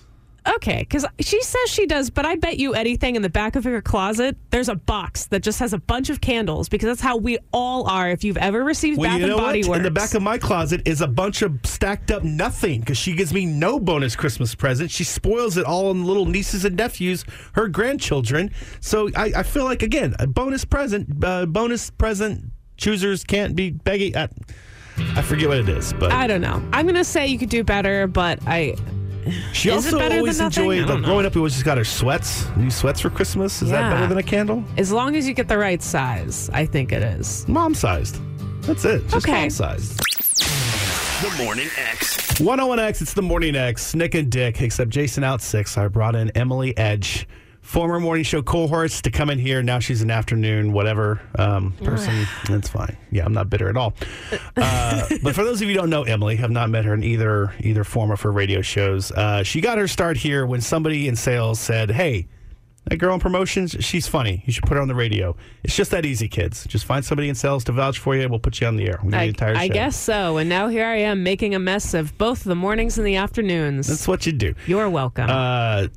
Okay, 0.47 0.79
because 0.79 1.05
she 1.19 1.41
says 1.41 1.69
she 1.69 1.87
does, 1.87 2.09
but 2.11 2.25
I 2.25 2.35
bet 2.35 2.57
you 2.57 2.73
anything 2.75 3.15
in 3.15 3.23
the 3.23 3.29
back 3.29 3.55
of 3.55 3.63
her 3.63 3.81
closet, 3.81 4.37
there's 4.51 4.69
a 4.69 4.75
box 4.75 5.25
that 5.27 5.41
just 5.41 5.59
has 5.59 5.73
a 5.73 5.79
bunch 5.79 6.09
of 6.11 6.21
candles 6.21 6.69
because 6.69 6.87
that's 6.87 7.01
how 7.01 7.17
we 7.17 7.39
all 7.51 7.89
are. 7.89 8.09
If 8.09 8.23
you've 8.23 8.37
ever 8.37 8.63
received 8.63 8.99
Well, 8.99 9.09
Bath 9.09 9.21
you 9.21 9.27
know 9.27 9.37
and 9.37 9.41
Body 9.41 9.61
what? 9.61 9.69
Works, 9.69 9.77
In 9.77 9.83
the 9.83 9.91
back 9.91 10.13
of 10.13 10.21
my 10.21 10.37
closet 10.37 10.81
is 10.85 11.01
a 11.01 11.07
bunch 11.07 11.41
of 11.41 11.59
stacked 11.63 12.11
up 12.11 12.23
nothing 12.23 12.81
because 12.81 12.97
she 12.97 13.13
gives 13.13 13.33
me 13.33 13.45
no 13.45 13.79
bonus 13.79 14.15
Christmas 14.15 14.53
present. 14.53 14.91
She 14.91 15.03
spoils 15.03 15.57
it 15.57 15.65
all 15.65 15.89
on 15.89 16.05
little 16.05 16.25
nieces 16.25 16.63
and 16.63 16.75
nephews, 16.75 17.25
her 17.53 17.67
grandchildren. 17.67 18.51
So 18.81 19.09
I, 19.15 19.31
I 19.37 19.43
feel 19.43 19.63
like 19.63 19.81
again 19.81 20.15
a 20.19 20.27
bonus 20.27 20.63
present, 20.63 21.23
uh, 21.23 21.47
bonus 21.47 21.89
present. 21.89 22.51
Choosers 22.77 23.23
can't 23.23 23.55
be 23.55 23.71
begging. 23.71 24.15
I, 24.15 24.27
I 25.15 25.21
forget 25.21 25.47
what 25.47 25.57
it 25.57 25.69
is, 25.69 25.93
but 25.93 26.11
I 26.11 26.27
don't 26.27 26.41
know. 26.41 26.61
I'm 26.71 26.85
gonna 26.85 27.03
say 27.03 27.25
you 27.25 27.39
could 27.39 27.49
do 27.49 27.63
better, 27.63 28.05
but 28.05 28.39
I. 28.45 28.75
she 29.53 29.69
is 29.69 29.85
it 29.85 29.93
also 29.93 29.97
better 29.99 30.17
always 30.17 30.37
than 30.37 30.45
nothing? 30.45 30.63
I 30.63 30.73
enjoyed. 30.75 30.87
don't 30.87 30.95
Like, 30.97 31.01
know. 31.01 31.07
growing 31.07 31.25
up, 31.25 31.35
we 31.35 31.39
always 31.39 31.53
just 31.53 31.65
got 31.65 31.77
her 31.77 31.83
sweats, 31.83 32.47
new 32.57 32.69
sweats 32.69 32.99
for 33.01 33.09
Christmas. 33.09 33.61
Is 33.61 33.69
that 33.71 33.81
Yeah. 33.81 33.89
better 33.89 34.07
than 34.07 34.17
a 34.17 34.23
candle? 34.23 34.63
As 34.77 34.91
long 34.91 35.15
as 35.15 35.27
you 35.27 35.33
get 35.33 35.47
the 35.47 35.57
right 35.57 35.81
size, 35.81 36.49
I 36.53 36.65
think 36.65 36.91
it 36.91 37.01
is. 37.01 37.45
Mom 37.47 37.73
sized. 37.73 38.19
That's 38.61 38.85
it. 38.85 39.07
Just 39.09 39.25
Okay. 39.27 39.41
mom 39.41 39.49
sized. 39.49 39.99
The 41.21 41.43
Morning 41.43 41.67
X. 41.91 42.39
101X, 42.39 43.01
it's 43.01 43.13
the 43.13 43.21
Morning 43.21 43.55
X. 43.55 43.95
Nick 43.95 44.15
and 44.15 44.29
Dick, 44.29 44.61
except 44.61 44.89
Jason 44.89 45.23
out 45.23 45.41
six. 45.41 45.77
I 45.77 45.87
brought 45.87 46.15
in 46.15 46.29
Emily 46.31 46.77
Edge, 46.77 47.27
former 47.65 47.99
morning 47.99 48.23
show 48.23 48.41
cohorts, 48.41 49.01
to 49.01 49.11
come 49.11 49.29
in 49.29 49.39
here. 49.39 49.63
Now 49.63 49.79
she's 49.79 50.01
an 50.01 50.11
afternoon, 50.11 50.71
whatever 50.71 51.19
um, 51.37 51.71
person. 51.83 52.25
That's 52.47 52.69
fine. 52.69 52.95
Yeah, 53.11 53.25
I'm 53.25 53.33
not 53.33 53.49
bitter 53.49 53.67
at 53.69 53.75
all. 53.77 53.93
Uh, 54.57 55.07
but 55.21 55.35
for 55.35 55.43
those 55.43 55.61
of 55.61 55.67
you 55.67 55.73
who 55.73 55.81
don't 55.81 55.89
know 55.89 56.03
Emily, 56.03 56.37
have 56.37 56.49
not 56.49 56.69
met 56.69 56.85
her 56.85 56.93
in 56.93 57.03
either 57.03 57.53
either 57.59 57.83
form 57.83 58.09
of 58.09 58.21
her 58.21 58.31
radio 58.31 58.61
shows. 58.61 59.11
Uh, 59.11 59.43
she 59.43 59.59
got 59.59 59.77
her 59.77 59.87
start 59.87 60.15
here 60.15 60.45
when 60.45 60.61
somebody 60.61 61.07
in 61.07 61.15
sales 61.15 61.59
said, 61.59 61.91
"Hey." 61.91 62.27
That 62.85 62.97
girl 62.97 63.15
in 63.15 63.19
promotions, 63.19 63.75
she's 63.79 64.07
funny. 64.07 64.43
You 64.45 64.53
should 64.53 64.63
put 64.63 64.75
her 64.75 64.81
on 64.81 64.87
the 64.87 64.93
radio. 64.93 65.35
It's 65.63 65.75
just 65.75 65.89
that 65.89 66.05
easy, 66.05 66.27
kids. 66.27 66.67
Just 66.67 66.85
find 66.85 67.03
somebody 67.03 67.29
in 67.29 67.33
sales 67.35 67.63
to 67.63 67.71
vouch 67.71 67.97
for 67.97 68.15
you. 68.15 68.29
We'll 68.29 68.37
put 68.37 68.61
you 68.61 68.67
on 68.67 68.75
the 68.75 68.87
air. 68.87 68.99
We'll 69.01 69.09
the 69.09 69.17
I, 69.17 69.23
entire 69.23 69.55
I 69.55 69.67
guess 69.69 69.95
so. 69.95 70.37
And 70.37 70.47
now 70.47 70.67
here 70.67 70.85
I 70.85 70.97
am 70.97 71.23
making 71.23 71.55
a 71.55 71.59
mess 71.59 71.95
of 71.95 72.15
both 72.19 72.43
the 72.43 72.53
mornings 72.53 72.99
and 72.99 73.07
the 73.07 73.15
afternoons. 73.15 73.87
That's 73.87 74.07
what 74.07 74.27
you 74.27 74.33
do. 74.33 74.53
You're 74.67 74.87
welcome. 74.87 75.27
Uh, 75.27 75.87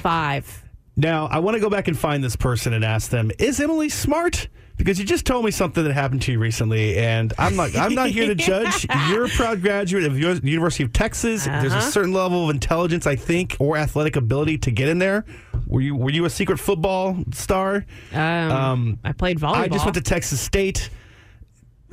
Five. 0.00 0.64
Now, 0.96 1.26
I 1.26 1.38
want 1.38 1.54
to 1.54 1.60
go 1.60 1.70
back 1.70 1.86
and 1.88 1.96
find 1.98 2.22
this 2.24 2.34
person 2.36 2.72
and 2.72 2.84
ask 2.84 3.10
them, 3.10 3.30
is 3.38 3.60
Emily 3.60 3.88
smart? 3.88 4.48
Because 4.76 4.98
you 5.00 5.04
just 5.04 5.26
told 5.26 5.44
me 5.44 5.50
something 5.50 5.82
that 5.82 5.92
happened 5.92 6.22
to 6.22 6.32
you 6.32 6.38
recently, 6.38 6.96
and 6.98 7.32
I'm 7.36 7.56
not. 7.56 7.74
I'm 7.76 7.94
not 7.96 8.10
here 8.10 8.26
to 8.28 8.34
judge. 8.36 8.86
You're 9.08 9.24
a 9.24 9.28
proud 9.28 9.60
graduate 9.60 10.04
of 10.04 10.16
U- 10.16 10.38
University 10.44 10.84
of 10.84 10.92
Texas. 10.92 11.46
There's 11.46 11.72
a 11.72 11.78
Uh-huh. 11.78 11.90
certain 11.90 12.12
level 12.12 12.44
of 12.44 12.50
intelligence, 12.50 13.04
I 13.04 13.16
think, 13.16 13.56
or 13.58 13.76
athletic 13.76 14.14
ability 14.14 14.58
to 14.58 14.70
get 14.70 14.88
in 14.88 14.98
there. 15.00 15.24
Were 15.66 15.80
you 15.80 15.96
Were 15.96 16.10
you 16.10 16.24
a 16.26 16.30
secret 16.30 16.58
football 16.60 17.16
star? 17.32 17.84
Um, 18.12 18.20
Um, 18.52 18.98
I 19.02 19.10
played 19.12 19.40
volleyball. 19.40 19.56
I 19.56 19.68
just 19.68 19.84
went 19.84 19.96
to 19.96 20.00
Texas 20.00 20.40
State. 20.40 20.90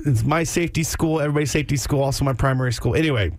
It's 0.05 0.23
my 0.23 0.43
safety 0.43 0.83
school, 0.83 1.19
everybody's 1.19 1.49
safety 1.51 1.77
school, 1.77 2.03
also 2.03 2.23
my 2.23 2.33
primary 2.33 2.71
school. 2.71 2.93
Anyway, 2.95 3.31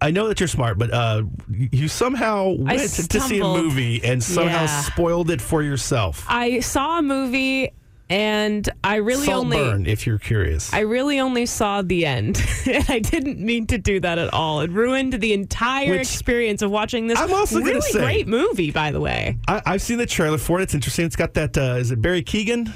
I 0.00 0.12
know 0.12 0.28
that 0.28 0.38
you're 0.38 0.46
smart, 0.48 0.78
but 0.78 0.92
uh, 0.92 1.24
you 1.50 1.88
somehow 1.88 2.50
went 2.50 2.80
to 2.88 3.20
see 3.20 3.40
a 3.40 3.44
movie 3.44 4.02
and 4.04 4.22
somehow 4.22 4.62
Yeah. 4.62 4.66
spoiled 4.82 5.30
it 5.30 5.40
for 5.40 5.62
yourself. 5.62 6.24
I 6.28 6.60
saw 6.60 7.00
a 7.00 7.02
movie 7.02 7.72
and 8.10 8.66
I 8.84 8.96
really 8.96 9.30
only 9.32 9.90
if 9.90 10.06
you're 10.06 10.18
curious. 10.18 10.72
I 10.72 10.80
really 10.80 11.18
only 11.20 11.46
saw 11.46 11.82
the 11.82 12.06
end. 12.06 12.40
and 12.66 12.84
I 12.88 13.00
didn't 13.00 13.40
mean 13.40 13.66
to 13.66 13.76
do 13.78 13.98
that 14.00 14.18
at 14.18 14.32
all. 14.32 14.60
It 14.60 14.70
ruined 14.70 15.14
the 15.14 15.32
entire 15.32 15.90
Which- 15.90 16.00
experience 16.02 16.62
of 16.62 16.70
watching 16.70 17.08
this 17.08 17.18
I'm 17.18 17.32
also 17.34 17.58
gonna 17.58 17.70
really 17.72 17.80
say- 17.82 17.98
great 17.98 18.28
movie, 18.28 18.70
by 18.70 18.92
the 18.92 19.00
way. 19.00 19.36
I, 19.48 19.62
I've 19.66 19.82
seen 19.82 19.98
the 19.98 20.06
trailer 20.06 20.38
for 20.38 20.60
it. 20.60 20.62
It's 20.62 20.74
interesting. 20.74 21.06
It's 21.06 21.16
got 21.16 21.34
that. 21.34 21.58
Uh, 21.58 21.74
is 21.76 21.90
it 21.90 22.00
Barry 22.00 22.22
Keoghan? 22.22 22.72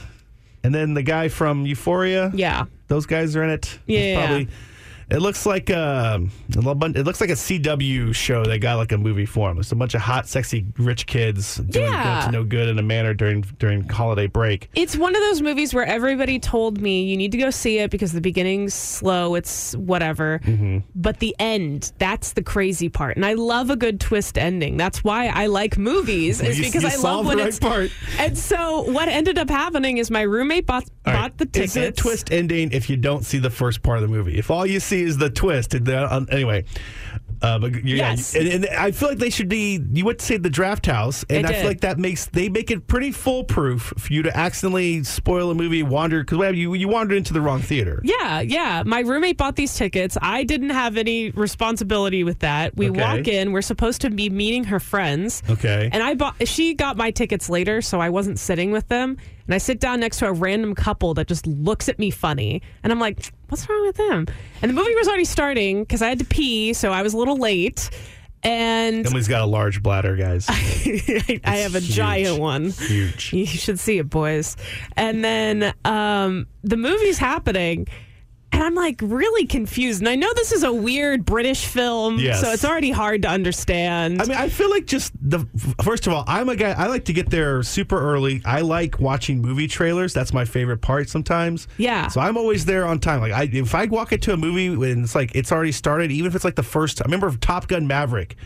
And 0.64 0.74
then 0.74 0.94
the 0.94 1.02
guy 1.02 1.28
from 1.28 1.66
Euphoria. 1.66 2.30
Yeah. 2.34 2.64
Those 2.88 3.06
guys 3.06 3.34
are 3.36 3.42
in 3.44 3.50
it. 3.50 3.78
Yeah. 3.86 4.26
Probably. 4.26 4.48
It 5.10 5.18
looks 5.18 5.44
like 5.46 5.70
a 5.70 6.20
it 6.50 7.04
looks 7.04 7.20
like 7.20 7.30
a 7.30 7.34
CW 7.34 8.14
show 8.14 8.44
that 8.44 8.58
got 8.60 8.76
like 8.76 8.92
a 8.92 8.98
movie 8.98 9.26
form. 9.26 9.58
It's 9.58 9.72
a 9.72 9.76
bunch 9.76 9.94
of 9.94 10.00
hot, 10.00 10.26
sexy, 10.28 10.64
rich 10.78 11.06
kids 11.06 11.56
doing 11.56 11.90
Yeah. 11.92 12.20
good 12.20 12.26
to 12.26 12.32
no 12.32 12.44
good 12.44 12.68
in 12.68 12.78
a 12.78 12.82
manner 12.82 13.14
during 13.14 13.42
during 13.58 13.88
holiday 13.88 14.26
break. 14.26 14.68
It's 14.74 14.96
one 14.96 15.14
of 15.14 15.20
those 15.22 15.42
movies 15.42 15.74
where 15.74 15.84
everybody 15.84 16.38
told 16.38 16.80
me 16.80 17.04
you 17.04 17.16
need 17.16 17.32
to 17.32 17.38
go 17.38 17.50
see 17.50 17.78
it 17.78 17.90
because 17.90 18.12
the 18.12 18.20
beginning's 18.20 18.74
slow, 18.74 19.34
it's 19.34 19.74
whatever. 19.76 20.40
Mm-hmm. 20.44 20.78
But 20.94 21.18
the 21.18 21.34
end, 21.38 21.92
that's 21.98 22.32
the 22.32 22.42
crazy 22.42 22.88
part. 22.88 23.16
And 23.16 23.24
I 23.26 23.34
love 23.34 23.70
a 23.70 23.76
good 23.76 24.00
twist 24.00 24.38
ending. 24.38 24.76
That's 24.76 25.02
why 25.04 25.26
I 25.28 25.46
like 25.46 25.76
movies, 25.78 26.40
is 26.40 26.58
You- 26.58 26.64
because 26.66 26.82
you 26.82 26.88
I 26.90 26.96
love 26.96 27.26
when 27.26 27.38
right 27.38 27.46
it's 27.48 27.58
part. 27.58 27.90
And 28.18 28.36
so 28.36 28.82
what 28.82 29.08
ended 29.08 29.38
up 29.38 29.48
happening 29.50 29.98
is 29.98 30.10
my 30.10 30.22
roommate 30.22 30.66
bought, 30.66 30.84
All 31.06 31.12
bought 31.12 31.20
right. 31.22 31.38
the 31.38 31.46
tickets. 31.46 31.76
Is 31.76 31.82
it 31.82 31.88
a 31.88 31.92
twist 31.92 32.32
ending 32.32 32.72
if 32.72 32.88
you 32.90 32.96
don't 32.96 33.24
see 33.24 33.38
the 33.38 33.50
first 33.50 33.82
part 33.82 33.98
of 33.98 34.02
the 34.02 34.08
movie? 34.08 34.38
If 34.38 34.50
all 34.50 34.66
you 34.66 34.80
see 34.80 34.91
is 35.00 35.16
the 35.18 35.30
twist, 35.30 35.74
um, 35.74 36.28
anyway. 36.30 36.64
Uh, 37.40 37.58
but 37.58 37.74
yeah, 37.84 37.96
Yes. 37.96 38.36
and, 38.36 38.46
and 38.46 38.66
I 38.68 38.92
feel 38.92 39.08
like 39.08 39.18
they 39.18 39.30
should 39.30 39.48
be. 39.48 39.80
You 39.92 40.04
went 40.04 40.20
to 40.20 40.24
say 40.24 40.36
the 40.36 40.48
draft 40.48 40.86
house, 40.86 41.24
and 41.28 41.44
I 41.44 41.50
I, 41.50 41.52
feel 41.54 41.66
like 41.66 41.80
that 41.80 41.98
makes 41.98 42.26
they 42.26 42.48
make 42.48 42.70
it 42.70 42.86
pretty 42.86 43.10
foolproof 43.10 43.92
for 43.98 44.12
you 44.12 44.22
to 44.22 44.36
accidentally 44.36 45.02
spoil 45.02 45.50
a 45.50 45.54
movie, 45.56 45.82
wander 45.82 46.22
because 46.22 46.54
you 46.54 46.74
you 46.74 46.86
wandered 46.86 47.16
into 47.16 47.32
the 47.32 47.40
wrong 47.40 47.60
theater. 47.60 48.00
Yeah, 48.04 48.42
yeah. 48.42 48.84
My 48.86 49.00
roommate 49.00 49.38
bought 49.38 49.56
these 49.56 49.74
tickets. 49.74 50.16
I 50.22 50.44
didn't 50.44 50.70
have 50.70 50.96
any 50.96 51.30
responsibility 51.30 52.22
with 52.22 52.38
that. 52.40 52.76
We 52.76 52.90
Okay. 52.90 53.00
walk 53.00 53.26
in. 53.26 53.50
We're 53.50 53.62
supposed 53.62 54.02
to 54.02 54.10
be 54.10 54.30
meeting 54.30 54.62
her 54.64 54.78
friends. 54.78 55.42
Okay. 55.50 55.90
And 55.92 56.00
I 56.00 56.14
bought. 56.14 56.36
She 56.46 56.74
got 56.74 56.96
my 56.96 57.10
tickets 57.10 57.50
later, 57.50 57.82
so 57.82 57.98
I 58.00 58.10
wasn't 58.10 58.38
sitting 58.38 58.70
with 58.70 58.86
them. 58.86 59.16
And 59.46 59.54
I 59.54 59.58
sit 59.58 59.80
down 59.80 60.00
next 60.00 60.18
to 60.18 60.26
a 60.26 60.32
random 60.32 60.74
couple 60.74 61.14
that 61.14 61.26
just 61.26 61.46
looks 61.46 61.88
at 61.88 61.98
me 61.98 62.10
funny, 62.10 62.62
and 62.82 62.92
I'm 62.92 63.00
like, 63.00 63.32
"What's 63.48 63.68
wrong 63.68 63.86
with 63.86 63.96
them?" 63.96 64.26
And 64.62 64.70
the 64.70 64.74
movie 64.74 64.94
was 64.94 65.08
already 65.08 65.24
starting 65.24 65.82
because 65.82 66.02
I 66.02 66.08
had 66.08 66.18
to 66.20 66.24
pee, 66.24 66.72
so 66.72 66.92
I 66.92 67.02
was 67.02 67.14
a 67.14 67.16
little 67.16 67.36
late. 67.36 67.90
And 68.44 69.06
Emily's 69.06 69.28
got 69.28 69.42
a 69.42 69.46
large 69.46 69.82
bladder, 69.82 70.16
guys. 70.16 70.46
I, 70.48 71.40
I 71.44 71.56
have 71.58 71.76
a 71.76 71.80
huge. 71.80 71.94
giant 71.94 72.40
one. 72.40 72.70
Huge. 72.70 73.32
You 73.32 73.46
should 73.46 73.78
see 73.78 73.98
it, 73.98 74.10
boys. 74.10 74.56
And 74.96 75.24
then 75.24 75.72
um, 75.84 76.46
the 76.64 76.76
movie's 76.76 77.18
happening, 77.18 77.86
and 78.52 78.62
I'm 78.62 78.74
like 78.74 79.00
really 79.02 79.46
confused. 79.46 80.00
And 80.00 80.08
I 80.08 80.14
know 80.14 80.32
this 80.34 80.52
is 80.52 80.62
a 80.62 80.72
weird 80.72 81.24
British 81.24 81.66
film, 81.66 82.18
Yes. 82.18 82.40
so 82.40 82.50
it's 82.52 82.64
already 82.64 82.90
hard 82.90 83.22
to 83.22 83.28
understand. 83.28 84.20
I 84.22 84.26
mean, 84.26 84.36
I 84.36 84.48
feel 84.48 84.70
like 84.70 84.86
just 84.86 85.12
the 85.20 85.46
first 85.82 86.06
of 86.06 86.12
all, 86.12 86.24
I'm 86.26 86.48
a 86.48 86.56
guy. 86.56 86.72
I 86.72 86.86
like 86.86 87.04
to 87.06 87.12
get 87.12 87.30
there 87.30 87.62
super 87.62 87.98
early. 88.00 88.42
I 88.44 88.60
like 88.60 89.00
watching 89.00 89.40
movie 89.42 89.66
trailers. 89.68 90.12
That's 90.12 90.32
my 90.32 90.44
favorite 90.44 90.78
part 90.82 91.08
sometimes. 91.08 91.66
Yeah. 91.78 92.08
So 92.08 92.20
I'm 92.20 92.36
always 92.36 92.64
there 92.64 92.84
on 92.86 92.98
time. 93.00 93.20
Like 93.20 93.32
I, 93.32 93.44
if 93.52 93.74
I 93.74 93.86
walk 93.86 94.12
into 94.12 94.32
a 94.32 94.36
movie 94.36 94.66
and 94.66 95.04
it's 95.04 95.14
like 95.14 95.34
it's 95.34 95.50
already 95.50 95.72
started, 95.72 96.10
even 96.12 96.28
if 96.28 96.34
it's 96.34 96.44
like 96.44 96.56
the 96.56 96.62
first. 96.62 97.00
I 97.00 97.04
remember 97.06 97.30
Top 97.36 97.68
Gun 97.68 97.86
Maverick. 97.86 98.36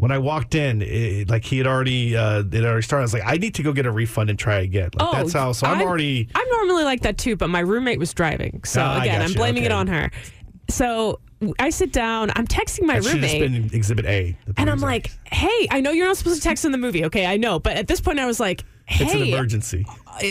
When 0.00 0.10
I 0.10 0.18
walked 0.18 0.54
in, 0.54 0.80
it, 0.82 1.28
like 1.28 1.44
he 1.44 1.58
had 1.58 1.66
already, 1.66 2.16
uh, 2.16 2.42
it 2.50 2.64
already 2.64 2.82
started. 2.82 3.02
I 3.02 3.04
was 3.04 3.12
like, 3.12 3.22
I 3.26 3.36
need 3.36 3.54
to 3.56 3.62
go 3.62 3.72
get 3.72 3.84
a 3.84 3.90
refund 3.90 4.30
and 4.30 4.38
try 4.38 4.60
again. 4.60 4.90
Like, 4.98 5.12
that's 5.12 5.34
how. 5.34 5.52
So 5.52 5.66
I'm, 5.66 5.82
already. 5.82 6.28
I'm 6.34 6.48
normally 6.48 6.84
like 6.84 7.02
that 7.02 7.18
too, 7.18 7.36
but 7.36 7.48
my 7.48 7.60
roommate 7.60 7.98
was 7.98 8.14
driving, 8.14 8.62
so 8.64 8.80
I 8.80 9.04
again, 9.04 9.20
I'm 9.20 9.34
blaming 9.34 9.64
it 9.64 9.72
on 9.72 9.86
her. 9.88 10.10
So 10.70 11.20
I 11.58 11.70
sit 11.70 11.92
down. 11.92 12.30
I'm 12.36 12.46
texting 12.46 12.84
my 12.86 13.00
That 13.00 13.12
roommate. 13.12 13.40
been 13.40 13.70
Exhibit 13.72 14.06
A. 14.06 14.36
And 14.56 14.70
I'm 14.70 14.80
like, 14.80 15.10
hey, 15.24 15.68
I 15.70 15.80
know 15.80 15.90
you're 15.90 16.06
not 16.06 16.16
supposed 16.16 16.36
to 16.36 16.42
text 16.42 16.64
in 16.64 16.72
the 16.72 16.78
movie. 16.78 17.04
Okay, 17.06 17.26
I 17.26 17.36
know. 17.36 17.58
But 17.58 17.76
at 17.76 17.86
this 17.86 18.00
point, 18.00 18.18
I 18.20 18.26
was 18.26 18.40
like, 18.40 18.64
It's 18.90 19.14
an 19.14 19.22
emergency. 19.22 19.86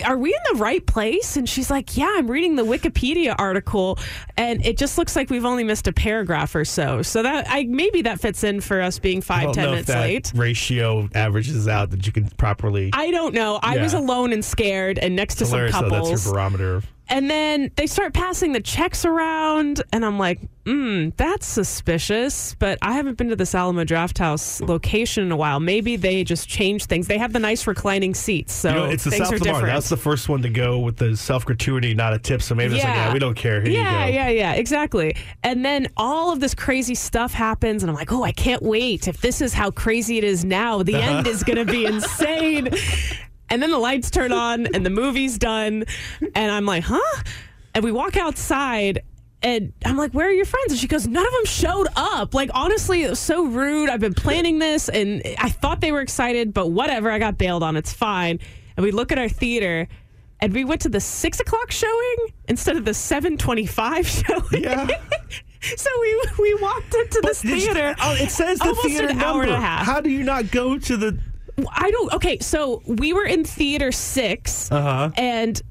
are 0.06 0.18
we 0.18 0.34
in 0.34 0.40
the 0.54 0.60
right 0.60 0.86
place? 0.86 1.38
And 1.38 1.48
she's 1.48 1.72
like, 1.72 1.98
yeah, 1.98 2.14
I'm 2.18 2.30
reading 2.30 2.56
the 2.56 2.64
Wikipedia 2.64 3.36
article, 3.38 3.98
and 4.38 4.64
it 4.66 4.78
just 4.78 4.98
looks 4.98 5.16
like 5.16 5.30
we've 5.30 5.46
only 5.46 5.64
missed 5.64 5.88
a 5.88 5.94
paragraph 5.94 6.54
or 6.56 6.66
so. 6.66 7.02
So 7.02 7.24
that 7.24 7.48
I 7.50 7.64
maybe 7.64 8.02
that 8.04 8.20
fits 8.20 8.44
in 8.44 8.62
for 8.62 8.82
us 8.82 9.00
being 9.00 9.22
five 9.22 9.54
ten 9.54 9.70
minutes 9.70 9.88
that 9.88 10.02
late. 10.02 10.32
ratio 10.36 11.10
averages 11.16 11.68
out 11.68 11.92
that 11.92 12.06
you 12.06 12.12
can 12.12 12.30
properly. 12.32 12.90
I 12.94 13.12
don't 13.12 13.34
know. 13.34 13.60
I 13.62 13.78
was 13.78 13.94
alone 13.94 14.34
and 14.34 14.44
scared, 14.44 15.00
and 15.00 15.16
next 15.16 15.36
to 15.36 15.46
some 15.46 15.60
Hilarious, 15.60 15.76
though. 15.76 15.82
couples. 15.90 16.10
That's 16.10 16.26
your 16.26 16.34
barometer. 16.34 16.84
And 17.10 17.30
then 17.30 17.72
they 17.76 17.88
start 17.88 18.14
passing 18.14 18.54
the 18.54 18.62
checks 18.62 19.04
around, 19.04 19.82
and 19.92 20.06
I'm 20.06 20.20
like, 20.20 20.40
hmm, 20.66 21.10
that's 21.18 21.48
suspicious. 21.48 22.54
But 22.54 22.78
I 22.84 22.94
haven't 22.94 23.18
been 23.18 23.30
to 23.30 23.36
this 23.36 23.56
Alamo 23.56 23.84
Drafthouse 23.84 24.66
location 24.68 25.24
in 25.24 25.32
a 25.32 25.36
while. 25.36 25.60
Maybe 25.60 25.96
they 25.96 26.24
just 26.24 26.48
changed 26.48 26.86
things. 26.86 27.08
They 27.08 27.18
have 27.18 27.34
the 27.34 27.40
nice 27.40 27.66
reclining 27.66 28.14
seats, 28.14 28.54
so 28.54 28.70
you 28.70 28.76
know, 28.76 28.86
it's 28.86 29.04
the 29.04 29.10
things 29.10 29.24
South 29.28 29.34
are 29.34 29.40
Lamar. 29.40 29.54
different. 29.54 29.74
That's 29.74 29.90
the 29.90 29.98
first 29.98 30.30
one 30.30 30.44
to 30.44 30.50
go 30.50 30.80
with 30.80 30.98
the 30.98 31.18
self 31.18 31.46
gratuity, 31.46 31.96
not 31.96 32.14
a 32.14 32.20
tip. 32.20 32.44
So 32.44 32.54
maybe 32.54 32.76
it's 32.76 32.84
like, 32.84 32.94
yeah, 32.94 33.12
we 33.12 33.20
don't 33.20 33.36
care. 33.36 33.60
Here 33.62 33.72
yeah, 33.72 34.06
you 34.06 34.12
go. 34.12 34.18
yeah, 34.18 34.30
yeah, 34.30 34.54
exactly. 34.54 35.16
And 35.44 35.66
then 35.66 35.88
all 35.98 36.32
of 36.32 36.40
this 36.40 36.54
crazy 36.54 36.96
stuff 36.96 37.34
happens, 37.34 37.82
and 37.82 37.90
I'm 37.90 37.96
like, 37.96 38.12
oh, 38.12 38.24
I 38.24 38.32
can't 38.32 38.62
wait. 38.62 39.08
If 39.08 39.22
this 39.22 39.42
is 39.42 39.54
how 39.54 39.72
crazy 39.72 40.20
it 40.20 40.24
is 40.24 40.46
now, 40.46 40.84
the 40.84 40.96
end 40.96 41.26
is 41.26 41.44
going 41.44 41.58
to 41.58 41.72
be 41.72 41.86
insane. 41.88 42.70
And 43.50 43.62
then 43.62 43.72
the 43.72 43.80
lights 43.80 44.12
turn 44.12 44.32
on, 44.32 44.68
and 44.68 44.86
the 44.86 44.90
movie's 44.90 45.38
done, 45.38 45.86
and 46.36 46.52
I'm 46.52 46.66
like, 46.66 46.84
huh? 46.86 47.24
And 47.74 47.84
we 47.84 47.92
walk 47.92 48.16
outside. 48.18 49.02
And 49.42 49.72
I'm 49.86 49.96
like, 49.96 50.12
where 50.12 50.28
are 50.28 50.32
your 50.34 50.44
friends? 50.46 50.72
And 50.72 50.80
she 50.80 50.88
goes, 50.88 51.08
none 51.08 51.26
of 51.26 51.32
them 51.32 51.46
showed 51.46 51.88
up. 51.96 52.34
Like, 52.34 52.50
honestly, 52.54 53.04
it 53.04 53.10
was 53.10 53.20
so 53.20 53.46
rude. 53.46 53.90
I've 53.90 54.02
been 54.02 54.14
planning 54.14 54.60
this 54.60 54.90
and 54.90 55.22
I 55.38 55.48
thought 55.48 55.80
they 55.80 55.94
were 55.94 56.02
excited, 56.02 56.54
but 56.54 56.72
whatever. 56.72 57.10
I 57.10 57.20
got 57.20 57.38
bailed 57.38 57.64
on. 57.64 57.78
It's 57.78 57.94
fine. 57.94 58.40
And 58.76 58.84
we 58.84 58.92
look 58.92 59.14
at 59.14 59.18
our 59.18 59.30
theater 59.30 59.88
and 60.42 60.52
we 60.52 60.66
went 60.66 60.82
to 60.82 60.90
the 60.90 61.00
six 61.00 61.40
o'clock 61.40 61.72
showing 61.72 62.16
instead 62.50 62.76
of 62.76 62.84
the 62.84 62.94
725 62.94 64.08
showing. 64.28 64.64
Yeah. 64.64 64.88
so 65.78 65.90
we 66.02 66.22
we 66.40 66.54
walked 66.56 66.94
into 66.94 67.22
this 67.24 67.42
But 67.42 67.52
theater. 67.52 67.96
Oh, 68.02 68.16
it 68.16 68.32
says 68.32 68.60
the 68.60 68.66
almost 68.66 68.88
theater 68.88 69.08
an 69.08 69.20
number. 69.20 69.26
hour 69.26 69.42
and 69.44 69.52
a 69.52 69.60
half. 69.62 69.86
How 69.86 70.02
do 70.02 70.10
you 70.10 70.24
not 70.24 70.52
go 70.52 70.78
to 70.78 70.98
the? 70.98 71.18
I 71.72 71.92
don't. 71.92 72.14
Okay, 72.14 72.40
so 72.40 72.82
we 72.86 73.14
were 73.14 73.26
in 73.26 73.44
theater 73.44 73.92
6 73.92 74.72
Uh-huh. 74.72 75.10
and 75.16 75.62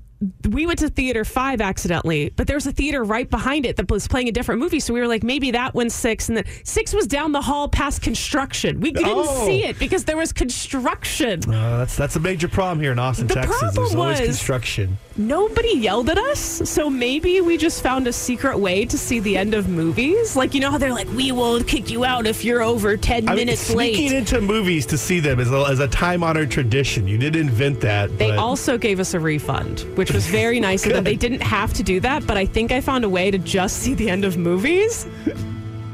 we 0.50 0.66
went 0.66 0.80
to 0.80 0.88
theater 0.88 1.24
five 1.24 1.60
accidentally, 1.60 2.30
but 2.34 2.46
there 2.48 2.56
was 2.56 2.66
a 2.66 2.72
theater 2.72 3.04
right 3.04 3.28
behind 3.30 3.64
it 3.64 3.76
that 3.76 3.88
was 3.90 4.08
playing 4.08 4.28
a 4.28 4.32
different 4.32 4.60
movie. 4.60 4.80
So 4.80 4.92
we 4.92 5.00
were 5.00 5.06
like, 5.06 5.22
maybe 5.22 5.52
that 5.52 5.74
one's 5.74 5.94
six, 5.94 6.28
and 6.28 6.36
then 6.38 6.44
six 6.64 6.92
was 6.92 7.06
down 7.06 7.32
the 7.32 7.40
hall 7.42 7.68
past 7.68 8.02
construction. 8.02 8.80
We 8.80 8.90
didn't 8.90 9.12
Oh. 9.14 9.46
see 9.46 9.64
it 9.64 9.78
because 9.78 10.04
there 10.04 10.16
was 10.16 10.32
construction. 10.32 11.42
Uh, 11.52 11.78
that's 11.78 11.96
that's 11.96 12.16
a 12.16 12.20
major 12.20 12.48
problem 12.48 12.80
here 12.80 12.92
in 12.92 12.98
Austin, 12.98 13.26
The 13.28 13.34
Texas. 13.34 13.60
There's 13.60 13.74
problem 13.74 14.00
always 14.00 14.20
was- 14.20 14.28
construction. 14.28 14.98
Nobody 15.20 15.76
yelled 15.76 16.08
at 16.10 16.18
us, 16.18 16.38
so 16.38 16.88
maybe 16.88 17.40
we 17.40 17.56
just 17.56 17.82
found 17.82 18.06
a 18.06 18.12
secret 18.12 18.56
way 18.56 18.84
to 18.84 18.96
see 18.96 19.18
the 19.18 19.36
end 19.36 19.52
of 19.52 19.68
movies. 19.68 20.36
Like 20.36 20.54
you 20.54 20.60
know 20.60 20.70
how 20.70 20.78
they're 20.78 20.92
like, 20.92 21.08
we 21.12 21.32
will 21.32 21.60
kick 21.64 21.90
you 21.90 22.04
out 22.04 22.24
if 22.28 22.44
you're 22.44 22.62
over 22.62 22.96
ten 22.96 23.28
I 23.28 23.32
mean, 23.34 23.46
minutes 23.46 23.62
sneaking 23.62 24.10
late. 24.10 24.16
into 24.18 24.40
movies 24.40 24.86
to 24.86 24.96
see 24.98 25.18
them 25.18 25.40
is 25.40 25.50
a, 25.50 25.60
is 25.64 25.80
a 25.80 25.88
time 25.88 26.22
honored 26.22 26.52
tradition. 26.52 27.08
You 27.08 27.18
didn't 27.18 27.40
invent 27.40 27.80
that. 27.80 28.16
They 28.16 28.28
but- 28.30 28.38
also 28.38 28.78
gave 28.78 29.00
us 29.00 29.12
a 29.12 29.18
refund, 29.18 29.80
which 29.96 30.07
was 30.12 30.26
very 30.26 30.60
nice 30.68 30.84
of 30.86 30.92
them. 30.92 31.04
They 31.04 31.16
didn't 31.16 31.42
have 31.42 31.72
to 31.74 31.82
do 31.82 32.00
that, 32.00 32.26
but 32.26 32.36
I 32.36 32.46
think 32.46 32.72
I 32.72 32.80
found 32.80 33.04
a 33.04 33.08
way 33.08 33.30
to 33.30 33.38
just 33.38 33.78
see 33.78 33.94
the 33.94 34.08
end 34.10 34.24
of 34.24 34.36
movies 34.36 35.06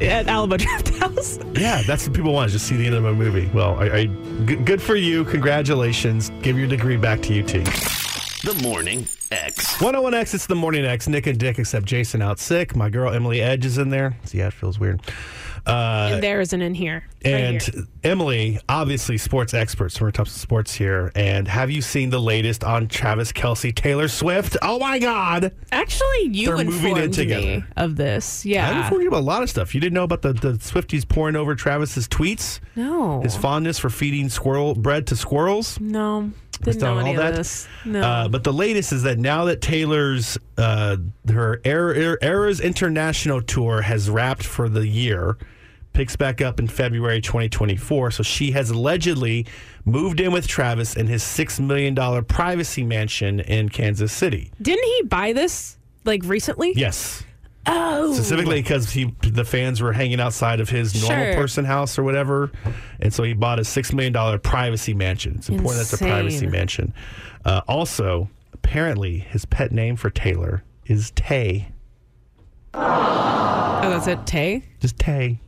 at 0.01 0.27
Alamo 0.27 0.57
Draft 0.59 0.89
House. 0.99 1.39
Yeah, 1.55 1.83
that's 1.87 2.07
what 2.07 2.15
people 2.17 2.33
want. 2.33 2.51
Just 2.51 2.67
see 2.67 2.77
the 2.77 2.87
end 2.87 2.95
of 2.95 3.05
a 3.05 3.13
movie. 3.13 3.49
Well, 3.55 3.79
I, 3.81 3.85
I, 3.91 4.05
g- 4.45 4.57
good 4.57 4.83
for 4.83 4.97
you. 4.97 5.25
Congratulations. 5.25 6.31
Give 6.43 6.59
your 6.59 6.67
degree 6.69 6.97
back 6.97 7.21
to 7.23 7.41
UT. 7.41 7.49
The 8.45 8.59
Morning 8.63 9.07
X. 9.31 9.77
101X, 9.79 10.35
it's 10.35 10.47
the 10.47 10.55
morning 10.55 10.85
X. 10.85 11.09
Nick 11.09 11.27
and 11.27 11.39
Dick, 11.39 11.59
except 11.59 11.87
Jason 11.87 12.21
out 12.21 12.39
sick. 12.39 12.77
My 12.77 12.91
girl 12.91 13.11
Emily 13.13 13.41
Edge 13.41 13.65
is 13.65 13.79
in 13.79 13.89
there. 13.89 14.17
See, 14.25 14.39
yeah, 14.39 14.49
it 14.49 14.53
feels 14.53 14.79
weird. 14.79 15.01
Uh, 15.67 16.11
and 16.13 16.23
there 16.23 16.41
isn't 16.43 16.61
in 16.61 16.75
here. 16.75 17.05
Right 17.25 17.33
and 17.35 17.63
here. 17.63 17.85
Emily, 18.03 18.61
obviously 18.69 19.17
sports 19.17 19.55
experts. 19.55 19.99
We're 19.99 20.11
talking 20.11 20.31
sports 20.31 20.75
here. 20.75 21.11
And 21.15 21.49
have 21.49 21.71
you 21.71 21.81
seen 21.81 22.11
the 22.11 22.21
latest 22.21 22.63
on 22.63 22.87
Travis 22.87 23.33
Kelce, 23.33 23.75
Taylor 23.75 24.09
Swift? 24.09 24.59
Oh 24.61 24.79
my 24.79 24.99
God! 24.99 25.53
Actually, 25.73 26.25
you 26.33 26.55
They're 26.55 26.65
moving 26.67 26.97
in 26.99 27.11
together. 27.13 27.47
me 27.47 27.65
of 27.79 27.97
this. 27.97 28.45
Yeah, 28.45 28.69
I 28.71 28.83
informed 28.85 29.05
you 29.05 29.09
about 29.09 29.21
a 29.21 29.25
lot 29.25 29.43
of 29.43 29.49
stuff. 29.49 29.75
You 29.75 29.81
didn't 29.81 29.95
know 29.95 30.05
about 30.05 30.21
the, 30.23 30.35
the 30.35 30.53
Swifties 30.55 31.09
pouring 31.09 31.35
over 31.37 31.55
Travis's 31.55 32.09
tweets, 32.09 32.61
No. 32.77 33.23
his 33.23 33.35
fondness 33.37 33.79
for 33.79 33.89
feeding 33.89 34.29
squirrel 34.29 34.75
bread 34.75 35.07
to 35.09 35.17
squirrels. 35.17 35.81
no. 35.81 36.31
Didn't 36.63 36.83
know 36.83 36.99
all 37.01 37.11
of 37.11 37.17
that. 37.17 37.35
this. 37.35 37.67
No. 37.85 38.01
Uh, 38.01 38.29
but 38.29 38.45
the 38.45 38.53
latest 38.53 38.93
is 38.93 39.03
that 39.03 39.19
now 39.19 39.47
that 39.47 39.61
Taylor's 39.61 40.39
uh, 40.57 40.97
her 41.29 41.61
Era- 41.65 42.17
Eras 42.23 42.61
International 42.61 43.43
tour 43.43 43.83
has 43.83 44.09
wrapped 44.09 44.45
for 44.45 44.69
the 44.69 44.87
year, 44.87 45.37
picks 45.95 46.17
back 46.17 46.43
up 46.43 46.61
in 46.61 46.67
February 46.69 47.23
2024. 47.23 48.11
So 48.11 48.23
she 48.23 48.51
has 48.51 48.69
allegedly 48.69 49.47
moved 49.87 50.21
in 50.21 50.33
with 50.33 50.47
Travis 50.47 50.95
in 50.97 51.07
his 51.07 51.23
six 51.23 51.59
million 51.59 51.95
dollar 51.95 52.21
privacy 52.21 52.83
mansion 52.85 53.41
in 53.41 53.71
Kansas 53.71 54.13
City. 54.13 54.53
Didn't 54.61 54.85
he 54.85 55.03
buy 55.05 55.33
this 55.33 55.79
like 56.05 56.23
recently? 56.25 56.73
Yes. 56.77 57.25
Oh. 57.67 58.13
Specifically 58.13 58.61
because 58.61 58.91
he 58.91 59.15
the 59.23 59.45
fans 59.45 59.81
were 59.81 59.95
hanging 59.95 60.21
outside 60.21 60.61
of 60.61 60.69
his 60.69 61.01
normal 61.01 61.25
Sure. 61.25 61.35
person 61.35 61.65
house 61.65 61.99
or 61.99 62.03
whatever, 62.03 62.53
and 63.01 63.11
so 63.15 63.23
he 63.23 63.33
bought 63.33 63.59
a 63.59 63.65
six 63.65 63.91
million 63.95 64.13
dollar 64.13 64.39
privacy 64.39 64.93
mansion. 64.93 65.37
It's 65.39 65.49
important 65.49 65.79
that's 65.89 65.95
a 65.95 66.05
privacy 66.05 66.47
mansion. 66.47 66.93
Uh, 67.47 67.63
also, 67.67 68.29
apparently, 68.53 69.19
his 69.21 69.47
pet 69.47 69.73
name 69.73 69.97
for 69.97 70.11
Taylor 70.11 70.63
is 70.85 71.11
Tay. 71.13 71.69
Oh, 72.75 73.89
that's 73.91 74.07
it. 74.09 74.27
Tay. 74.27 74.65
Just 74.81 74.99
Tay. 74.99 75.41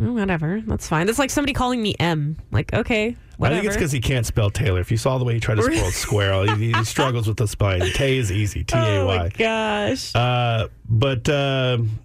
Oh, 0.00 0.12
whatever. 0.12 0.60
That's 0.66 0.88
fine. 0.88 1.06
That's 1.06 1.18
like 1.18 1.30
somebody 1.30 1.52
calling 1.52 1.82
me 1.82 1.94
M. 1.98 2.36
Like, 2.50 2.72
okay, 2.72 3.16
whatever. 3.36 3.58
I 3.58 3.60
think 3.60 3.66
it's 3.68 3.76
because 3.76 3.92
he 3.92 4.00
can't 4.00 4.26
spell 4.26 4.50
Taylor. 4.50 4.80
If 4.80 4.90
you 4.90 4.96
saw 4.96 5.18
the 5.18 5.24
way 5.24 5.34
he 5.34 5.40
tried 5.40 5.56
to 5.56 5.62
spell 5.62 5.90
square, 5.90 6.56
he, 6.56 6.72
he 6.72 6.84
struggles 6.84 7.26
with 7.28 7.36
the 7.36 7.46
spelling. 7.48 7.82
Tay 7.92 8.18
is 8.18 8.30
easy. 8.32 8.64
T 8.64 8.76
A 8.76 9.00
Oh 9.00 9.06
Y. 9.06 9.16
my 9.18 9.28
gosh. 9.30 10.14
Uh, 10.14 10.68
but 10.88 11.28
um 11.28 11.98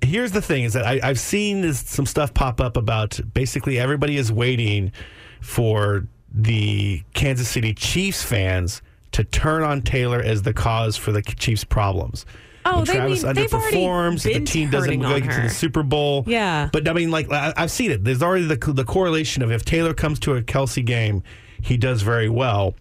here's 0.00 0.32
the 0.32 0.42
thing: 0.42 0.64
is 0.64 0.72
that 0.74 0.86
I, 0.86 1.00
I've 1.02 1.20
seen 1.20 1.60
this, 1.62 1.80
some 1.80 2.06
stuff 2.06 2.34
pop 2.34 2.60
up 2.60 2.76
about 2.76 3.18
basically 3.32 3.78
everybody 3.78 4.16
is 4.16 4.30
waiting 4.32 4.92
for 5.40 6.06
the 6.32 7.02
Kansas 7.14 7.48
City 7.48 7.72
Chiefs 7.74 8.22
fans 8.22 8.82
to 9.12 9.22
turn 9.22 9.62
on 9.62 9.80
Taylor 9.82 10.20
as 10.20 10.42
the 10.42 10.52
cause 10.52 10.96
for 10.96 11.12
the 11.12 11.22
Chiefs' 11.22 11.62
problems. 11.64 12.26
Oh, 12.66 12.76
When 12.76 12.84
they 12.86 12.92
Travis 12.94 13.22
mean- 13.24 13.34
they've 13.34 13.52
already 13.54 13.76
underperforms, 13.76 14.22
the 14.22 14.32
been 14.34 14.44
team 14.46 14.70
doesn't 14.70 15.00
go 15.00 15.06
on 15.14 15.20
to 15.20 15.26
her. 15.26 15.42
the 15.42 15.50
Super 15.50 15.82
Bowl. 15.82 16.24
Yeah. 16.26 16.68
but 16.72 16.88
I 16.88 16.92
mean, 16.92 17.10
like 17.10 17.30
I, 17.30 17.52
I've 17.56 17.70
seen 17.70 17.90
it. 17.90 18.04
There's 18.04 18.22
already 18.22 18.46
the 18.46 18.56
the 18.72 18.84
correlation 18.84 19.42
of 19.42 19.50
if 19.52 19.64
Taylor 19.64 19.92
comes 19.94 20.18
to 20.20 20.34
a 20.34 20.42
Kelce 20.42 20.84
game, 20.84 21.22
he 21.60 21.76
does 21.76 22.02
very 22.02 22.28
well, 22.28 22.74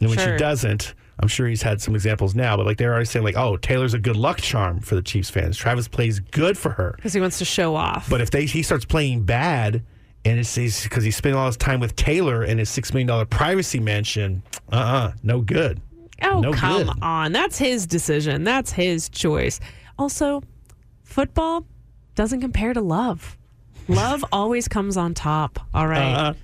and 0.00 0.10
when 0.10 0.18
Sure. 0.18 0.32
she 0.36 0.38
doesn't, 0.38 0.94
I'm 1.20 1.28
sure 1.28 1.46
he's 1.48 1.62
had 1.62 1.80
some 1.80 1.94
examples 1.94 2.34
now. 2.34 2.56
But 2.56 2.66
like 2.66 2.78
they're 2.78 2.90
already 2.92 3.06
saying, 3.06 3.24
like, 3.24 3.36
oh, 3.36 3.56
Taylor's 3.56 3.94
a 3.94 3.98
good 3.98 4.16
luck 4.16 4.38
charm 4.40 4.80
for 4.80 4.94
the 4.94 5.02
Chiefs 5.02 5.30
fans. 5.30 5.56
Travis 5.56 5.88
plays 5.88 6.18
good 6.20 6.56
for 6.58 6.70
her, 6.70 6.92
Because 6.96 7.12
he 7.12 7.20
wants 7.20 7.38
to 7.38 7.44
show 7.44 7.74
off. 7.76 8.08
but 8.10 8.20
if 8.20 8.30
they 8.30 8.46
he 8.46 8.62
starts 8.62 8.84
playing 8.84 9.22
bad. 9.24 9.82
And 10.24 10.38
it's 10.40 10.54
because 10.82 11.04
he's 11.04 11.16
spending 11.16 11.38
all 11.38 11.46
his 11.46 11.56
time 11.56 11.78
with 11.80 11.94
Taylor 11.96 12.44
in 12.44 12.58
his 12.58 12.68
six 12.68 12.92
million 12.92 13.06
dollar 13.06 13.24
privacy 13.24 13.78
mansion. 13.78 14.42
Uh 14.70 14.74
uh 14.76 15.12
no 15.22 15.40
good. 15.40 15.80
Oh, 16.22 16.40
no 16.40 16.52
come 16.52 16.84
good. 16.86 17.02
on. 17.02 17.32
That's 17.32 17.58
his 17.58 17.86
decision. 17.86 18.44
That's 18.44 18.72
his 18.72 19.08
choice. 19.08 19.60
Also, 19.98 20.42
football 21.04 21.66
doesn't 22.14 22.40
compare 22.40 22.72
to 22.72 22.80
love. 22.80 23.36
Love 23.88 24.24
always 24.32 24.68
comes 24.68 24.96
on 24.96 25.14
top. 25.14 25.58
All 25.74 25.86
right. 25.88 26.12
Uh, 26.14 26.34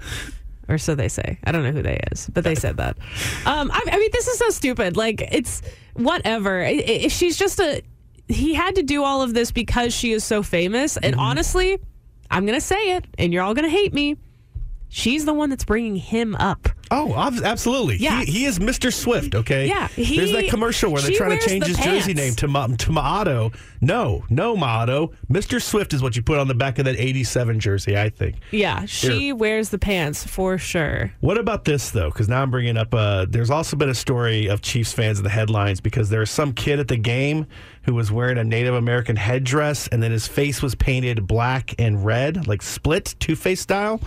or 0.68 0.78
so 0.78 0.94
they 0.94 1.08
say. 1.08 1.38
I 1.44 1.52
don't 1.52 1.62
know 1.62 1.72
who 1.72 1.82
they 1.82 2.00
is, 2.12 2.30
but 2.32 2.42
they 2.44 2.54
said 2.54 2.78
that. 2.78 2.96
Um, 3.44 3.70
I, 3.70 3.80
I 3.92 3.98
mean, 3.98 4.10
this 4.12 4.26
is 4.28 4.38
so 4.38 4.48
stupid. 4.50 4.96
Like, 4.96 5.20
it's 5.30 5.60
whatever. 5.94 6.62
I- 6.64 6.84
I- 7.04 7.08
she's 7.08 7.36
just 7.36 7.58
a. 7.60 7.82
He 8.28 8.54
had 8.54 8.76
to 8.76 8.82
do 8.82 9.04
all 9.04 9.20
of 9.20 9.34
this 9.34 9.50
because 9.50 9.92
she 9.92 10.12
is 10.12 10.24
so 10.24 10.42
famous, 10.42 10.94
Mm-hmm. 10.94 11.04
and 11.04 11.14
honestly, 11.16 11.78
I'm 12.30 12.46
gonna 12.46 12.60
say 12.62 12.96
it, 12.96 13.04
and 13.18 13.32
you're 13.34 13.42
all 13.42 13.52
gonna 13.52 13.68
hate 13.68 13.92
me. 13.92 14.16
She's 14.96 15.24
the 15.24 15.34
one 15.34 15.50
that's 15.50 15.64
bringing 15.64 15.96
him 15.96 16.36
up. 16.36 16.68
Oh, 16.88 17.12
absolutely. 17.16 17.96
Yeah. 17.96 18.20
He, 18.20 18.30
he 18.30 18.44
is 18.44 18.60
Mr. 18.60 18.92
Swift, 18.92 19.34
okay? 19.34 19.66
Yeah, 19.66 19.88
he- 19.88 20.16
There's 20.16 20.30
that 20.30 20.48
commercial 20.48 20.92
where 20.92 21.02
they're 21.02 21.10
trying 21.16 21.36
to 21.36 21.44
change 21.44 21.66
his 21.66 21.76
jersey 21.78 22.14
name 22.14 22.34
to, 22.36 22.46
Ma- 22.46 22.68
to. 22.68 23.50
No, 23.80 24.24
no, 24.30 24.54
Maato. 24.56 25.12
Mr. 25.28 25.60
Swift 25.60 25.92
is 25.94 26.00
what 26.02 26.14
you 26.14 26.22
put 26.22 26.38
on 26.38 26.46
the 26.46 26.54
back 26.54 26.78
of 26.78 26.84
that 26.84 26.94
87 26.96 27.58
jersey, 27.58 27.98
I 27.98 28.08
think. 28.08 28.36
Yeah, 28.52 28.84
she 28.84 29.32
wears 29.32 29.70
the 29.70 29.78
pants 29.78 30.24
for 30.24 30.58
sure. 30.58 31.12
What 31.18 31.38
about 31.38 31.64
this, 31.64 31.90
though? 31.90 32.10
Because 32.10 32.28
now 32.28 32.42
I'm 32.42 32.52
bringing 32.52 32.76
up, 32.76 32.94
uh, 32.94 33.26
there's 33.28 33.50
also 33.50 33.76
been 33.76 33.88
a 33.90 33.94
story 33.96 34.46
of 34.46 34.62
Chiefs 34.62 34.92
fans 34.92 35.18
in 35.18 35.24
the 35.24 35.30
headlines 35.30 35.80
because 35.80 36.08
there 36.10 36.20
was 36.20 36.30
some 36.30 36.52
kid 36.52 36.78
at 36.78 36.86
the 36.86 36.96
game 36.96 37.46
who 37.84 37.94
was 37.94 38.10
wearing 38.10 38.38
a 38.38 38.44
Native 38.44 38.74
American 38.74 39.16
headdress 39.16 39.88
and 39.88 40.02
then 40.02 40.10
his 40.10 40.26
face 40.26 40.62
was 40.62 40.74
painted 40.74 41.26
black 41.26 41.74
and 41.78 42.04
red, 42.04 42.46
like 42.46 42.62
split, 42.62 43.14
Two 43.20 43.36
Face 43.36 43.60
style. 43.60 44.00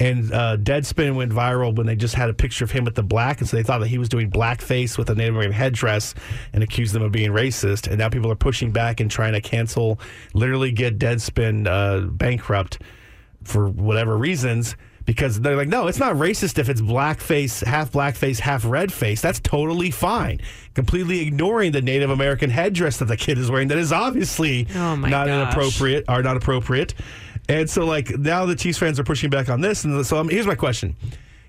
And 0.00 0.32
uh, 0.32 0.56
Deadspin 0.56 1.14
went 1.14 1.32
viral 1.32 1.74
when 1.74 1.86
they 1.86 1.96
just 1.96 2.14
had 2.14 2.30
a 2.30 2.34
picture 2.34 2.64
of 2.64 2.70
him 2.70 2.84
with 2.84 2.94
the 2.94 3.02
black, 3.02 3.40
and 3.40 3.48
so 3.48 3.56
they 3.56 3.62
thought 3.62 3.78
that 3.78 3.88
he 3.88 3.98
was 3.98 4.08
doing 4.08 4.30
blackface 4.30 4.96
with 4.96 5.10
a 5.10 5.14
Native 5.14 5.34
American 5.34 5.52
headdress 5.52 6.14
and 6.52 6.62
accused 6.62 6.94
them 6.94 7.02
of 7.02 7.12
being 7.12 7.30
racist. 7.30 7.86
And 7.86 7.98
now 7.98 8.08
people 8.08 8.30
are 8.30 8.36
pushing 8.36 8.70
back 8.70 9.00
and 9.00 9.10
trying 9.10 9.32
to 9.34 9.40
cancel, 9.40 10.00
literally 10.34 10.72
get 10.72 10.98
Deadspin 10.98 11.66
uh, 11.66 12.06
bankrupt 12.06 12.80
for 13.44 13.68
whatever 13.68 14.16
reasons. 14.16 14.76
Because 15.08 15.40
they're 15.40 15.56
like, 15.56 15.68
no, 15.68 15.86
it's 15.86 15.98
not 15.98 16.16
racist 16.16 16.58
if 16.58 16.68
it's 16.68 16.82
blackface, 16.82 17.64
half 17.64 17.90
blackface, 17.92 18.40
half 18.40 18.62
red 18.66 18.92
face. 18.92 19.22
That's 19.22 19.40
totally 19.40 19.90
fine. 19.90 20.38
Completely 20.74 21.20
ignoring 21.20 21.72
the 21.72 21.80
Native 21.80 22.10
American 22.10 22.50
headdress 22.50 22.98
that 22.98 23.06
the 23.06 23.16
kid 23.16 23.38
is 23.38 23.50
wearing 23.50 23.68
that 23.68 23.78
is 23.78 23.90
obviously 23.90 24.66
Oh 24.76 24.96
not 24.96 25.10
gosh. 25.10 25.28
inappropriate 25.28 26.04
are 26.08 26.22
not 26.22 26.36
appropriate. 26.36 26.92
And 27.48 27.70
so, 27.70 27.86
like, 27.86 28.10
now 28.18 28.44
the 28.44 28.54
Chiefs 28.54 28.76
fans 28.76 29.00
are 29.00 29.04
pushing 29.04 29.30
back 29.30 29.48
on 29.48 29.62
this. 29.62 29.84
And 29.84 30.04
so, 30.04 30.18
um, 30.18 30.28
here's 30.28 30.46
my 30.46 30.54
question 30.54 30.94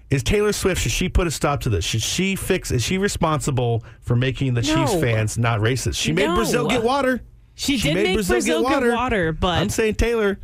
Is 0.10 0.24
Taylor 0.24 0.54
Swift, 0.54 0.82
should 0.82 0.94
she 0.94 1.10
put 1.10 1.28
a 1.28 1.32
stop 1.32 1.60
to 1.64 1.70
this? 1.70 1.84
Should 1.84 2.02
she 2.02 2.38
fix, 2.38 2.72
is 2.72 2.82
she 2.82 2.98
responsible 2.98 3.84
for 4.00 4.16
making 4.16 4.54
the 4.54 4.62
Chiefs 4.62 4.94
fans 4.94 5.38
not 5.38 5.60
racist? 5.60 5.96
She 5.98 6.14
made 6.14 6.28
No. 6.28 6.36
Brazil 6.36 6.66
get 6.70 6.82
water. 6.82 7.20
She 7.56 7.76
did 7.78 7.94
make 7.96 8.14
Brazil 8.16 8.64
get 8.64 8.94
water, 8.94 9.34
but- 9.34 9.60
I'm 9.60 9.68
saying, 9.70 9.96
Taylor. 9.96 10.40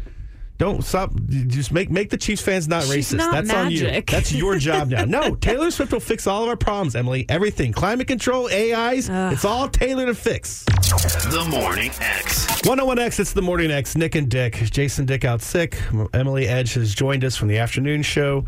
Don't 0.58 0.84
stop. 0.86 1.12
Just 1.48 1.74
make 1.74 1.90
make 1.92 2.10
the 2.10 2.18
Chiefs 2.18 2.42
fans 2.42 2.68
not 2.68 2.84
She's 2.84 3.12
racist. 3.12 3.18
not 3.18 3.34
That's 3.34 3.54
on 3.54 3.72
you. 3.72 4.02
That's 4.08 4.32
your 4.32 4.58
job 4.60 4.88
now. 4.90 5.04
No, 5.04 5.36
Taylor 5.36 5.70
Swift 5.70 5.92
will 5.92 6.00
fix 6.00 6.28
all 6.28 6.44
of 6.44 6.50
our 6.50 6.56
problems, 6.56 6.96
Emily. 6.96 7.26
Everything, 7.28 7.74
climate 7.74 8.08
control, 8.08 8.48
AIs. 8.48 9.10
It's 9.10 9.44
all 9.44 9.68
Taylor 9.68 10.06
to 10.06 10.16
fix. 10.16 10.64
The 10.64 11.46
Morning 11.50 11.92
X. 12.00 12.46
101X, 12.62 13.20
it's 13.20 13.34
the 13.34 13.42
Morning 13.42 13.70
X. 13.70 13.98
Nick 13.98 14.16
and 14.16 14.30
Dick. 14.30 14.54
Jason 14.72 15.06
Dick 15.06 15.26
out 15.26 15.42
sick. 15.42 15.78
Emily 16.14 16.48
Edge 16.48 16.74
has 16.76 16.96
joined 16.96 17.26
us 17.26 17.36
from 17.36 17.50
the 17.50 17.58
afternoon 17.58 18.02
show. 18.02 18.46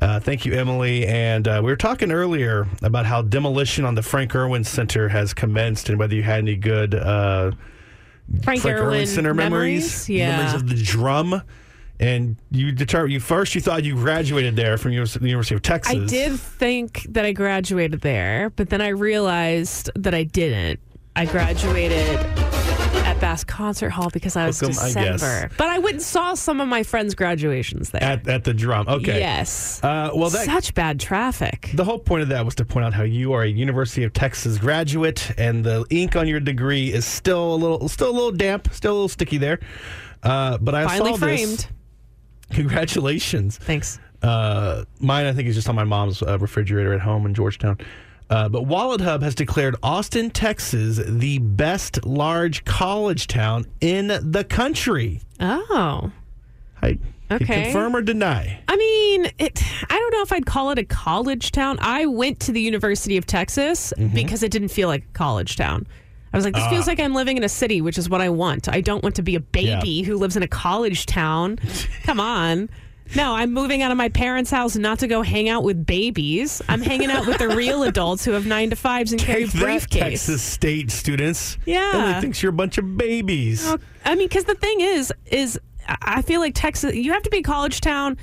Uh, 0.00 0.18
thank 0.20 0.44
you, 0.46 0.54
Emily. 0.54 1.06
And 1.06 1.46
uh, 1.46 1.60
we 1.62 1.70
were 1.70 1.76
talking 1.76 2.12
earlier 2.12 2.66
about 2.82 3.04
how 3.06 3.20
demolition 3.22 3.84
on 3.84 3.94
the 3.94 4.02
Frank 4.02 4.34
Erwin 4.34 4.64
Center 4.64 5.08
has 5.08 5.34
commenced 5.34 5.88
and 5.90 5.98
whether 5.98 6.14
you 6.14 6.22
had 6.22 6.38
any 6.38 6.56
good 6.56 6.94
uh, 6.94 7.50
Frank, 8.42 8.64
Erwin, 8.64 9.06
Center 9.06 9.34
memories. 9.34 10.08
Yeah. 10.08 10.36
Memories 10.36 10.54
of 10.54 10.68
the 10.68 10.82
drum. 10.82 11.42
And 11.98 12.36
you 12.50 12.72
determined, 12.72 13.12
you 13.12 13.20
first 13.20 13.54
you 13.54 13.60
thought 13.60 13.82
you 13.82 13.94
graduated 13.94 14.54
there 14.54 14.76
from 14.76 14.90
the 14.90 14.96
University 14.96 15.54
of 15.54 15.62
Texas. 15.62 15.94
I 15.94 16.04
did 16.04 16.38
think 16.38 17.06
that 17.08 17.24
I 17.24 17.32
graduated 17.32 18.02
there, 18.02 18.50
but 18.50 18.68
then 18.68 18.82
I 18.82 18.88
realized 18.88 19.90
that 19.94 20.14
I 20.14 20.24
didn't. 20.24 20.80
I 21.14 21.24
graduated 21.24 22.18
at 23.16 23.20
Bass 23.20 23.44
Concert 23.44 23.90
Hall 23.90 24.10
because 24.10 24.36
I 24.36 24.46
was 24.46 24.60
Welcome, 24.60 24.78
I 24.80 24.92
guess. 24.92 25.20
December. 25.20 25.54
But 25.56 25.68
I 25.68 25.78
went 25.78 25.94
and 25.94 26.02
saw 26.02 26.34
some 26.34 26.60
of 26.60 26.68
my 26.68 26.82
friends' 26.82 27.14
graduations 27.14 27.90
there. 27.90 28.02
At, 28.02 28.28
at 28.28 28.44
the 28.44 28.52
drum. 28.52 28.88
Okay. 28.88 29.20
Yes. 29.20 29.82
Uh, 29.82 30.10
well, 30.14 30.30
that, 30.30 30.44
Such 30.46 30.74
bad 30.74 31.00
traffic. 31.00 31.70
The 31.74 31.84
whole 31.84 31.98
point 31.98 32.22
of 32.22 32.28
that 32.28 32.44
was 32.44 32.54
to 32.56 32.64
point 32.64 32.84
out 32.84 32.94
how 32.94 33.04
you 33.04 33.32
are 33.32 33.42
a 33.42 33.48
University 33.48 34.04
of 34.04 34.12
Texas 34.12 34.58
graduate, 34.58 35.30
and 35.38 35.64
the 35.64 35.84
ink 35.90 36.16
on 36.16 36.28
your 36.28 36.40
degree 36.40 36.92
is 36.92 37.04
still 37.04 37.54
a 37.54 37.56
little, 37.56 37.88
still 37.88 38.10
a 38.10 38.12
little 38.12 38.32
damp, 38.32 38.68
still 38.72 38.92
a 38.92 38.94
little 38.94 39.08
sticky 39.08 39.38
there. 39.38 39.60
Uh, 40.22 40.58
but 40.58 40.74
I 40.74 40.84
Finally 40.86 41.12
saw 41.12 41.16
framed. 41.18 41.48
this. 41.48 41.68
Congratulations! 42.52 43.58
Thanks. 43.58 43.98
Uh, 44.22 44.84
mine, 45.00 45.26
I 45.26 45.32
think, 45.32 45.48
is 45.48 45.54
just 45.54 45.68
on 45.68 45.74
my 45.74 45.84
mom's 45.84 46.22
uh, 46.22 46.38
refrigerator 46.38 46.92
at 46.92 47.00
home 47.00 47.26
in 47.26 47.34
Georgetown. 47.34 47.78
Uh, 48.28 48.48
but 48.48 48.64
WalletHub 48.64 49.22
has 49.22 49.34
declared 49.36 49.76
Austin, 49.82 50.30
Texas, 50.30 51.00
the 51.06 51.38
best 51.38 52.04
large 52.04 52.64
college 52.64 53.26
town 53.28 53.66
in 53.80 54.08
the 54.08 54.44
country. 54.48 55.20
Oh. 55.40 56.10
I 56.82 56.98
Okay. 57.28 57.64
confirm 57.64 57.96
or 57.96 58.02
deny. 58.02 58.60
I 58.68 58.76
mean, 58.76 59.26
it, 59.38 59.60
I 59.90 59.94
don't 59.98 60.12
know 60.12 60.22
if 60.22 60.32
I'd 60.32 60.46
call 60.46 60.70
it 60.70 60.78
a 60.78 60.84
college 60.84 61.50
town. 61.50 61.76
I 61.80 62.06
went 62.06 62.38
to 62.40 62.52
the 62.52 62.60
University 62.60 63.16
of 63.16 63.26
Texas 63.26 63.92
Mm-hmm. 63.98 64.14
because 64.14 64.42
it 64.44 64.52
didn't 64.52 64.68
feel 64.68 64.86
like 64.88 65.02
a 65.04 65.12
college 65.12 65.56
town. 65.56 65.86
I 66.32 66.36
was 66.36 66.44
like, 66.44 66.54
this 66.54 66.62
Ah. 66.64 66.70
feels 66.70 66.86
like 66.86 67.00
I'm 67.00 67.14
living 67.14 67.36
in 67.36 67.42
a 67.44 67.48
city, 67.48 67.80
which 67.80 67.98
is 67.98 68.08
what 68.08 68.20
I 68.20 68.28
want. 68.28 68.68
I 68.68 68.80
don't 68.80 69.02
want 69.02 69.14
to 69.16 69.22
be 69.22 69.34
a 69.34 69.40
baby 69.40 70.02
who 70.02 70.16
lives 70.16 70.36
in 70.36 70.42
a 70.44 70.48
college 70.48 71.06
town. 71.06 71.58
Come 72.04 72.20
on. 72.20 72.68
No, 73.14 73.34
I'm 73.34 73.52
moving 73.52 73.82
out 73.82 73.90
of 73.90 73.96
my 73.96 74.08
parents' 74.08 74.50
house 74.50 74.76
not 74.76 74.98
to 75.00 75.06
go 75.06 75.22
hang 75.22 75.48
out 75.48 75.62
with 75.62 75.86
babies. 75.86 76.60
I'm 76.68 76.82
hanging 76.82 77.10
out 77.10 77.26
with 77.26 77.38
the 77.38 77.48
real 77.48 77.82
adults 77.84 78.24
who 78.24 78.32
have 78.32 78.46
nine 78.46 78.70
to 78.70 78.76
fives 78.76 79.12
and 79.12 79.20
carry 79.20 79.44
Take 79.44 79.52
that, 79.52 79.60
briefcase. 79.62 80.00
Texas 80.26 80.42
State 80.42 80.90
students. 80.90 81.56
Yeah. 81.66 81.92
Emily 81.94 82.20
thinks 82.20 82.42
you're 82.42 82.50
a 82.50 82.52
bunch 82.52 82.78
of 82.78 82.96
babies. 82.96 83.66
Oh, 83.66 83.78
I 84.04 84.14
mean, 84.16 84.26
because 84.28 84.44
the 84.44 84.54
thing 84.56 84.80
is, 84.80 85.12
is 85.26 85.58
I 86.02 86.22
feel 86.22 86.40
like 86.40 86.54
Texas, 86.54 86.94
you 86.94 87.12
have 87.12 87.22
to 87.22 87.30
be 87.30 87.42
college 87.42 87.80
town 87.80 88.16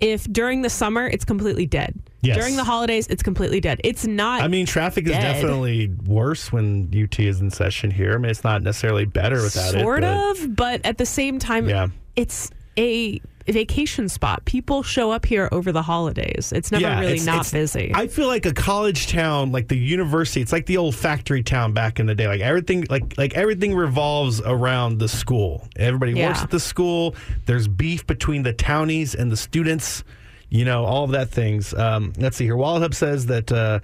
if 0.00 0.24
during 0.24 0.62
the 0.62 0.70
summer 0.70 1.06
it's 1.06 1.24
completely 1.24 1.66
dead. 1.66 1.98
Yes. 2.20 2.36
During 2.38 2.56
the 2.56 2.64
holidays, 2.64 3.06
it's 3.06 3.22
completely 3.22 3.60
dead. 3.60 3.80
It's 3.84 4.04
not. 4.04 4.42
I 4.42 4.48
mean, 4.48 4.66
traffic 4.66 5.04
is 5.06 5.12
definitely 5.12 5.94
worse 6.06 6.50
when 6.52 6.90
UT 6.92 7.20
is 7.20 7.40
in 7.40 7.50
session 7.52 7.92
here. 7.92 8.14
I 8.14 8.16
mean, 8.18 8.30
it's 8.30 8.42
not 8.42 8.62
necessarily 8.62 9.04
better 9.04 9.40
without 9.40 9.74
it. 9.76 9.80
sort 9.80 10.02
of, 10.02 10.56
but 10.56 10.84
at 10.84 10.98
the 10.98 11.06
same 11.06 11.38
time, 11.38 11.68
Yeah. 11.68 11.86
it's 12.16 12.50
a 12.76 13.20
vacation 13.48 14.08
spot. 14.08 14.44
People 14.44 14.82
show 14.82 15.10
up 15.10 15.24
here 15.26 15.48
over 15.52 15.72
the 15.72 15.82
holidays. 15.82 16.52
It's 16.54 16.70
never 16.72 16.82
Yeah, 16.82 17.00
really 17.00 17.12
it's- 17.14 17.26
not 17.26 17.46
it's- 17.46 17.52
busy. 17.52 17.92
I 17.94 18.06
feel 18.06 18.26
like 18.26 18.46
a 18.46 18.52
college 18.52 19.06
town, 19.08 19.52
like 19.52 19.68
the 19.68 19.76
university, 19.78 20.40
it's 20.40 20.52
like 20.52 20.66
the 20.66 20.76
old 20.76 20.94
factory 20.94 21.42
town 21.42 21.72
back 21.72 21.98
in 22.00 22.06
the 22.06 22.14
day. 22.14 22.26
Like 22.26 22.40
everything, 22.40 22.86
like 22.90 23.16
like 23.18 23.34
everything 23.34 23.74
revolves 23.74 24.40
around 24.40 24.98
the 24.98 25.08
school. 25.08 25.68
Everybody 25.76 26.14
works 26.14 26.42
at 26.42 26.50
the 26.50 26.60
school. 26.60 27.14
There's 27.46 27.68
beef 27.68 28.06
between 28.06 28.42
the 28.42 28.52
townies 28.52 29.14
and 29.14 29.30
the 29.30 29.36
students. 29.36 30.04
You 30.48 30.64
know, 30.64 30.84
all 30.84 31.04
of 31.04 31.10
that 31.10 31.30
things. 31.30 31.74
Um, 31.74 32.12
let's 32.18 32.36
see 32.36 32.44
here. 32.44 32.56
WalletHub 32.56 32.94
says 32.94 33.26
that. 33.26 33.50
Uh, 33.50 33.80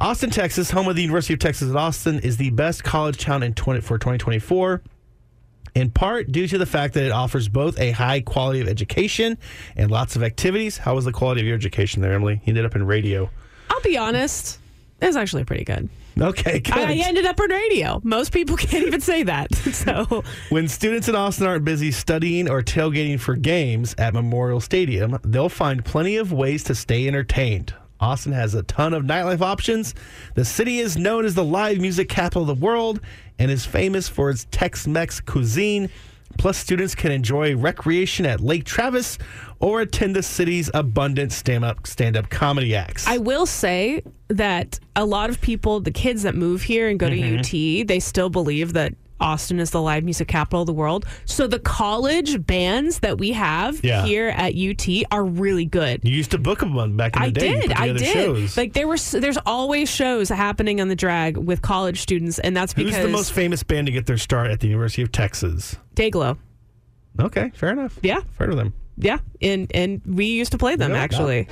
Austin, 0.00 0.30
Texas, 0.30 0.70
home 0.70 0.86
of 0.86 0.94
the 0.94 1.02
University 1.02 1.34
of 1.34 1.40
Texas 1.40 1.68
at 1.70 1.74
Austin, 1.76 2.20
is 2.20 2.36
the 2.36 2.50
best 2.50 2.84
college 2.84 3.18
town 3.18 3.42
in 3.42 3.52
20, 3.52 3.80
for 3.80 3.98
2024 3.98 4.80
in 5.78 5.90
part 5.90 6.32
due 6.32 6.48
to 6.48 6.58
the 6.58 6.66
fact 6.66 6.94
that 6.94 7.04
it 7.04 7.12
offers 7.12 7.48
both 7.48 7.78
a 7.78 7.92
high 7.92 8.20
quality 8.20 8.60
of 8.60 8.68
education 8.68 9.38
and 9.76 9.90
lots 9.90 10.16
of 10.16 10.22
activities. 10.24 10.76
How 10.76 10.96
was 10.96 11.04
the 11.04 11.12
quality 11.12 11.40
of 11.40 11.46
your 11.46 11.56
education 11.56 12.02
there, 12.02 12.12
Emily? 12.12 12.40
You 12.44 12.50
ended 12.50 12.64
up 12.64 12.74
in 12.74 12.84
radio. 12.84 13.30
I'll 13.70 13.80
be 13.82 13.96
honest, 13.96 14.58
it 15.00 15.06
was 15.06 15.16
actually 15.16 15.44
pretty 15.44 15.64
good. 15.64 15.88
Okay, 16.20 16.58
good. 16.58 16.74
I, 16.74 16.94
I 16.94 16.94
ended 16.94 17.26
up 17.26 17.38
in 17.38 17.48
radio. 17.48 18.00
Most 18.02 18.32
people 18.32 18.56
can't 18.58 18.86
even 18.86 19.00
say 19.00 19.22
that. 19.24 19.48
So 19.78 20.24
when 20.48 20.66
students 20.66 21.08
in 21.08 21.14
Austin 21.14 21.46
aren't 21.46 21.64
busy 21.64 21.92
studying 21.92 22.50
or 22.50 22.62
tailgating 22.62 23.20
for 23.20 23.36
games 23.36 23.94
at 23.96 24.12
Memorial 24.12 24.60
Stadium, 24.60 25.18
they'll 25.22 25.48
find 25.48 25.84
plenty 25.84 26.16
of 26.16 26.32
ways 26.32 26.64
to 26.64 26.74
stay 26.74 27.06
entertained. 27.06 27.74
Austin 28.00 28.32
has 28.32 28.54
a 28.54 28.62
ton 28.64 28.94
of 28.94 29.04
nightlife 29.04 29.40
options. 29.40 29.94
The 30.34 30.44
city 30.44 30.78
is 30.78 30.96
known 30.96 31.24
as 31.24 31.34
the 31.34 31.44
live 31.44 31.78
music 31.80 32.08
capital 32.08 32.42
of 32.42 32.48
the 32.48 32.64
world 32.64 33.00
and 33.38 33.50
is 33.50 33.66
famous 33.66 34.08
for 34.08 34.30
its 34.30 34.46
Tex 34.50 34.86
Mex 34.86 35.20
cuisine. 35.20 35.88
Plus, 36.36 36.56
students 36.56 36.94
can 36.94 37.10
enjoy 37.10 37.56
recreation 37.56 38.24
at 38.26 38.40
Lake 38.40 38.64
Travis 38.64 39.18
or 39.58 39.80
attend 39.80 40.14
the 40.14 40.22
city's 40.22 40.70
abundant 40.74 41.32
stand 41.32 41.64
up 41.64 41.86
stand 41.86 42.16
up 42.16 42.30
comedy 42.30 42.76
acts. 42.76 43.06
I 43.08 43.18
will 43.18 43.46
say 43.46 44.02
that 44.28 44.78
a 44.94 45.04
lot 45.04 45.30
of 45.30 45.40
people, 45.40 45.80
the 45.80 45.90
kids 45.90 46.22
that 46.22 46.34
move 46.36 46.62
here 46.62 46.88
and 46.88 46.98
go 47.00 47.08
Mm-hmm. 47.08 47.40
to 47.40 47.80
UT, 47.80 47.86
they 47.88 47.98
still 47.98 48.28
believe 48.28 48.74
that 48.74 48.94
Austin 49.20 49.58
is 49.60 49.70
the 49.70 49.80
live 49.82 50.04
music 50.04 50.28
capital 50.28 50.60
of 50.62 50.66
the 50.66 50.72
world. 50.72 51.04
So 51.24 51.46
the 51.46 51.58
college 51.58 52.44
bands 52.46 53.00
that 53.00 53.18
we 53.18 53.32
have 53.32 53.82
Yeah. 53.84 54.04
here 54.04 54.28
at 54.28 54.54
UT 54.54 55.04
are 55.10 55.24
really 55.24 55.64
good. 55.64 56.00
you 56.04 56.14
used 56.14 56.30
to 56.30 56.38
book 56.38 56.60
them 56.60 56.96
back 56.96 57.16
in 57.16 57.22
the 57.22 57.26
I 57.26 57.30
day. 57.30 57.60
Did. 57.60 57.72
I 57.72 57.92
did. 57.92 58.06
Shows. 58.06 58.56
Like 58.56 58.72
there 58.74 58.86
was, 58.88 59.10
there's 59.10 59.38
always 59.46 59.90
shows 59.90 60.28
happening 60.28 60.80
on 60.80 60.88
the 60.88 60.96
drag 60.96 61.36
with 61.36 61.62
college 61.62 62.00
students, 62.00 62.38
and 62.38 62.56
that's 62.56 62.72
because 62.74 62.94
Who's 62.94 63.04
the 63.04 63.10
most 63.10 63.32
famous 63.32 63.62
band 63.62 63.86
to 63.86 63.92
get 63.92 64.06
their 64.06 64.18
start 64.18 64.50
at 64.50 64.60
the 64.60 64.66
University 64.68 65.02
of 65.02 65.10
Texas? 65.12 65.76
Dayglow. 65.96 66.38
Okay, 67.20 67.50
fair 67.54 67.70
enough. 67.70 67.98
Yeah, 68.02 68.18
I've 68.18 68.36
heard 68.36 68.50
of 68.50 68.56
them. 68.56 68.72
yeah, 68.96 69.18
and 69.42 69.68
and 69.74 70.00
we 70.06 70.26
used 70.26 70.52
to 70.52 70.58
play 70.58 70.76
them 70.76 70.92
actually. 70.92 71.48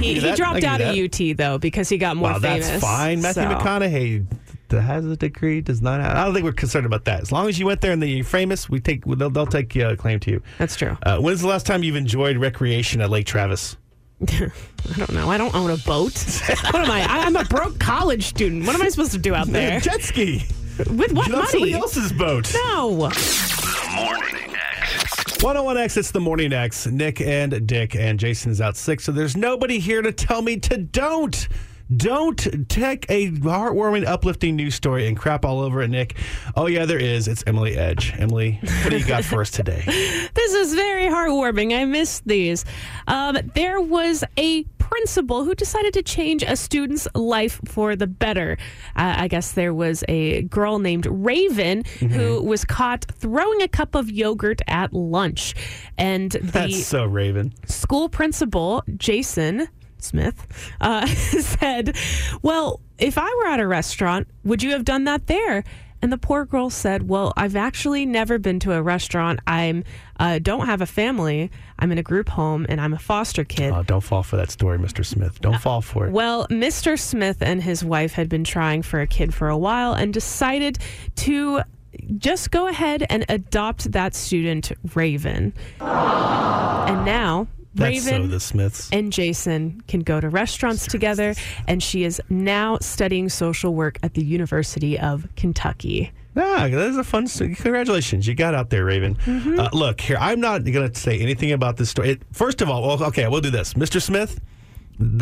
He, 0.00 0.14
he 0.20 0.32
dropped 0.34 0.62
out 0.64 0.80
of. 0.80 0.96
UT 0.96 1.36
though 1.36 1.58
because 1.58 1.88
he 1.88 1.98
got 1.98 2.16
more 2.16 2.30
Wow, 2.32 2.38
famous. 2.38 2.68
that's 2.68 2.82
fine. 2.82 3.20
Matthew 3.20 3.42
so. 3.42 3.48
McConaughey 3.50 4.24
has 4.72 5.04
a 5.06 5.16
degree 5.16 5.60
does 5.60 5.82
not. 5.82 6.00
Have, 6.00 6.16
I 6.16 6.24
don't 6.24 6.34
think 6.34 6.44
we're 6.44 6.52
concerned 6.52 6.86
about 6.86 7.04
that. 7.06 7.20
As 7.20 7.32
long 7.32 7.48
as 7.48 7.58
you 7.58 7.66
went 7.66 7.80
there 7.80 7.92
and 7.92 8.02
then 8.02 8.10
you're 8.10 8.24
famous, 8.24 8.68
we 8.68 8.80
take 8.80 9.04
they'll, 9.04 9.30
they'll 9.30 9.46
take 9.46 9.76
uh, 9.76 9.96
claim 9.96 10.20
to 10.20 10.30
you. 10.30 10.42
That's 10.58 10.76
true. 10.76 10.96
Uh, 11.02 11.18
when's 11.18 11.40
the 11.40 11.48
last 11.48 11.66
time 11.66 11.82
you've 11.82 11.96
enjoyed 11.96 12.36
recreation 12.36 13.00
at 13.00 13.10
Lake 13.10 13.26
Travis? 13.26 13.76
I 14.28 14.50
don't 14.96 15.12
know. 15.12 15.30
I 15.30 15.38
don't 15.38 15.54
own 15.54 15.70
a 15.70 15.78
boat. 15.78 16.12
what 16.70 16.74
am 16.74 16.90
I? 16.90 17.00
I? 17.00 17.24
I'm 17.24 17.36
a 17.36 17.44
broke 17.44 17.78
college 17.78 18.24
student. 18.24 18.66
What 18.66 18.74
am 18.74 18.82
I 18.82 18.88
supposed 18.88 19.12
to 19.12 19.18
do 19.18 19.34
out 19.34 19.46
there? 19.48 19.80
Jet 19.80 20.02
ski. 20.02 20.44
With 20.78 21.12
what 21.12 21.26
Get 21.26 21.34
on 21.34 21.46
somebody 21.46 21.72
else's 21.72 22.12
boat. 22.12 22.52
No. 22.54 23.08
The 23.08 23.92
Morning 23.94 24.54
X. 24.54 25.38
101X, 25.38 25.96
it's 25.96 26.10
the 26.10 26.20
Morning 26.20 26.52
X. 26.52 26.86
Nick 26.86 27.20
and 27.20 27.66
Dick 27.66 27.94
and 27.94 28.18
Jason 28.18 28.52
is 28.52 28.60
out 28.60 28.76
sick, 28.76 29.00
so 29.00 29.12
there's 29.12 29.36
nobody 29.36 29.78
here 29.78 30.02
to 30.02 30.12
tell 30.12 30.42
me 30.42 30.58
to 30.58 30.76
don't 30.78 31.48
Don't 31.96 32.68
take 32.68 33.04
a 33.08 33.30
heartwarming, 33.32 34.06
uplifting 34.06 34.54
news 34.54 34.76
story 34.76 35.08
and 35.08 35.16
crap 35.16 35.44
all 35.44 35.58
over 35.60 35.82
it, 35.82 35.88
Nick. 35.88 36.16
Oh, 36.54 36.66
yeah, 36.66 36.84
there 36.84 36.98
is. 37.00 37.26
It's 37.26 37.42
Emily 37.48 37.76
Edge. 37.76 38.14
Emily, 38.16 38.60
what 38.62 38.90
do 38.90 38.98
you 38.98 39.04
got 39.04 39.24
for 39.24 39.40
us 39.40 39.50
today? 39.50 39.84
This 40.32 40.54
is 40.54 40.74
very 40.74 41.04
heartwarming. 41.04 41.76
I 41.76 41.84
missed 41.84 42.26
these. 42.26 42.64
Um, 43.08 43.36
there 43.54 43.80
was 43.80 44.22
a 44.36 44.62
principal 44.78 45.44
who 45.44 45.54
decided 45.54 45.92
to 45.94 46.02
change 46.02 46.42
a 46.42 46.56
student's 46.56 47.08
life 47.14 47.60
for 47.66 47.96
the 47.96 48.06
better. 48.06 48.56
Uh, 48.96 49.14
I 49.18 49.28
guess 49.28 49.52
there 49.52 49.74
was 49.74 50.04
a 50.08 50.42
girl 50.42 50.78
named 50.78 51.06
Raven 51.06 51.84
who 51.98 52.42
was 52.42 52.64
caught 52.64 53.06
throwing 53.12 53.62
a 53.62 53.68
cup 53.68 53.94
of 53.94 54.10
yogurt 54.10 54.60
at 54.68 54.92
lunch. 54.92 55.54
And 55.98 56.30
the 56.30 56.38
That's 56.40 56.86
so 56.86 57.04
Raven. 57.04 57.52
school 57.66 58.08
principal, 58.08 58.82
Jason 58.96 59.68
Smith, 60.04 60.46
uh, 60.80 61.06
said, 61.06 61.96
Well, 62.42 62.80
if 62.98 63.16
I 63.18 63.34
were 63.38 63.46
at 63.46 63.60
a 63.60 63.66
restaurant, 63.66 64.28
would 64.44 64.62
you 64.62 64.70
have 64.70 64.84
done 64.84 65.04
that 65.04 65.26
there? 65.26 65.64
And 66.02 66.10
the 66.10 66.18
poor 66.18 66.46
girl 66.46 66.70
said, 66.70 67.08
"Well, 67.08 67.32
I've 67.36 67.56
actually 67.56 68.06
never 68.06 68.38
been 68.38 68.58
to 68.60 68.72
a 68.72 68.82
restaurant. 68.82 69.40
I'm 69.46 69.84
uh, 70.18 70.38
don't 70.38 70.64
have 70.66 70.80
a 70.80 70.86
family. 70.86 71.50
I'm 71.78 71.92
in 71.92 71.98
a 71.98 72.02
group 72.02 72.30
home, 72.30 72.64
and 72.70 72.80
I'm 72.80 72.94
a 72.94 72.98
foster 72.98 73.44
kid." 73.44 73.72
Oh, 73.72 73.82
don't 73.82 74.00
fall 74.00 74.22
for 74.22 74.36
that 74.36 74.50
story, 74.50 74.78
Mr. 74.78 75.04
Smith. 75.04 75.40
Don't 75.42 75.60
fall 75.60 75.82
for 75.82 76.06
it. 76.06 76.12
Well, 76.12 76.46
Mr. 76.48 76.98
Smith 76.98 77.42
and 77.42 77.62
his 77.62 77.84
wife 77.84 78.12
had 78.12 78.30
been 78.30 78.44
trying 78.44 78.80
for 78.82 79.00
a 79.00 79.06
kid 79.06 79.34
for 79.34 79.50
a 79.50 79.58
while 79.58 79.92
and 79.92 80.14
decided 80.14 80.78
to 81.16 81.60
just 82.16 82.50
go 82.50 82.66
ahead 82.66 83.04
and 83.10 83.26
adopt 83.28 83.92
that 83.92 84.14
student, 84.14 84.72
Raven. 84.94 85.52
And 85.80 87.04
now, 87.04 87.46
That's 87.74 88.04
so 88.04 88.10
Raven 88.12 88.30
the 88.30 88.40
Smiths. 88.40 88.88
and 88.92 89.12
Jason 89.12 89.82
can 89.86 90.00
go 90.00 90.20
to 90.20 90.28
restaurants 90.28 90.86
together, 90.86 91.34
and 91.68 91.82
she 91.82 92.04
is 92.04 92.20
now 92.28 92.78
studying 92.80 93.28
social 93.28 93.74
work 93.74 93.98
at 94.02 94.14
the 94.14 94.24
University 94.24 94.98
of 94.98 95.28
Kentucky. 95.36 96.10
Ah, 96.36 96.68
that 96.70 96.72
is 96.72 96.96
a 96.96 97.04
fun. 97.04 97.26
st- 97.26 97.56
Congratulations, 97.58 98.26
you 98.26 98.34
got 98.34 98.54
out 98.54 98.70
there, 98.70 98.84
Raven. 98.84 99.16
Uh, 99.26 99.68
look 99.72 100.00
here, 100.00 100.16
I'm 100.20 100.40
not 100.40 100.64
going 100.64 100.90
to 100.90 100.98
say 100.98 101.18
anything 101.20 101.52
about 101.52 101.76
this 101.76 101.90
story. 101.90 102.10
It, 102.10 102.22
first 102.32 102.60
of 102.60 102.68
all, 102.70 102.82
well, 102.86 103.02
okay, 103.04 103.26
we'll 103.28 103.40
do 103.40 103.50
this, 103.50 103.74
Mr. 103.74 104.00
Smith. 104.00 104.40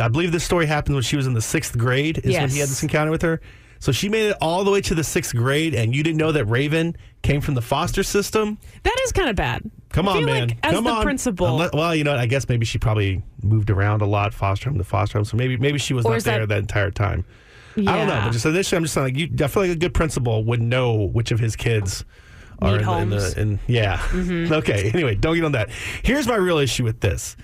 I 0.01 0.09
believe 0.09 0.33
this 0.33 0.45
story 0.45 0.67
happened 0.67 0.97
when 0.97 1.05
she 1.05 1.17
was 1.17 1.27
in 1.27 1.35
the 1.35 1.41
sixth 1.43 1.77
grade. 1.79 2.19
Is 2.19 2.35
when 2.37 2.51
he 2.51 2.59
had 2.59 2.69
this 2.69 2.83
encounter 2.83 3.11
with 3.11 3.23
her. 3.23 3.41
So 3.79 3.93
she 3.93 4.09
made 4.09 4.27
it 4.31 4.37
all 4.41 4.65
the 4.65 4.73
way 4.73 4.81
to 4.81 4.95
the 4.95 5.05
sixth 5.05 5.35
grade, 5.37 5.73
and 5.75 5.95
you 5.95 6.03
didn't 6.03 6.17
know 6.19 6.33
that 6.33 6.47
Raven 6.47 6.97
came 7.23 7.41
from 7.41 7.55
the 7.55 7.63
foster 7.63 8.03
system. 8.03 8.59
That 8.83 8.97
is 9.05 9.13
kind 9.13 9.31
of 9.31 9.37
bad. 9.37 9.71
Come 9.91 10.07
on, 10.09 10.25
man. 10.25 10.49
Like, 10.49 10.59
as 10.63 10.75
Come 10.75 10.85
the 10.85 10.91
on. 10.91 11.03
principal, 11.03 11.47
Unle- 11.47 11.75
well, 11.75 11.95
you 11.95 12.05
know. 12.05 12.15
I 12.15 12.27
guess 12.27 12.49
maybe 12.49 12.67
she 12.67 12.79
probably 12.79 13.23
moved 13.43 13.71
around 13.71 14.03
a 14.03 14.07
lot, 14.07 14.35
foster 14.35 14.69
home 14.69 14.79
to 14.79 14.85
foster 14.85 15.19
home. 15.19 15.25
So 15.25 15.37
maybe 15.37 15.57
maybe 15.57 15.79
she 15.79 15.95
was 15.95 16.05
Or 16.05 16.13
not 16.15 16.25
there 16.25 16.41
that- 16.41 16.49
that 16.49 16.59
entire 16.59 16.91
time. 16.91 17.25
I 17.77 17.81
don't 17.81 18.09
know. 18.09 18.21
But 18.25 18.33
just 18.33 18.45
initially, 18.45 18.77
I'm 18.77 18.83
just 18.85 18.97
like, 18.97 19.17
you, 19.17 19.29
I 19.41 19.47
feel 19.47 19.63
like 19.63 19.71
a 19.71 19.77
good 19.77 19.95
principal 19.95 20.43
would 20.45 20.61
know 20.61 20.95
which 21.05 21.31
of 21.31 21.39
his 21.39 21.55
kids 21.55 22.05
are 22.61 22.73
Need 22.73 22.81
in, 22.81 22.87
the, 22.87 22.97
in 22.97 23.11
the. 23.11 23.41
In, 23.41 23.61
yeah. 23.69 23.99
Mm-hmm. 23.99 24.53
Okay. 24.59 24.91
Anyway, 24.93 25.15
don't 25.15 25.37
get 25.37 25.45
on 25.45 25.53
that. 25.53 25.71
Here's 26.03 26.27
my 26.27 26.35
real 26.35 26.59
issue 26.59 26.83
with 26.83 26.99
this: 27.01 27.37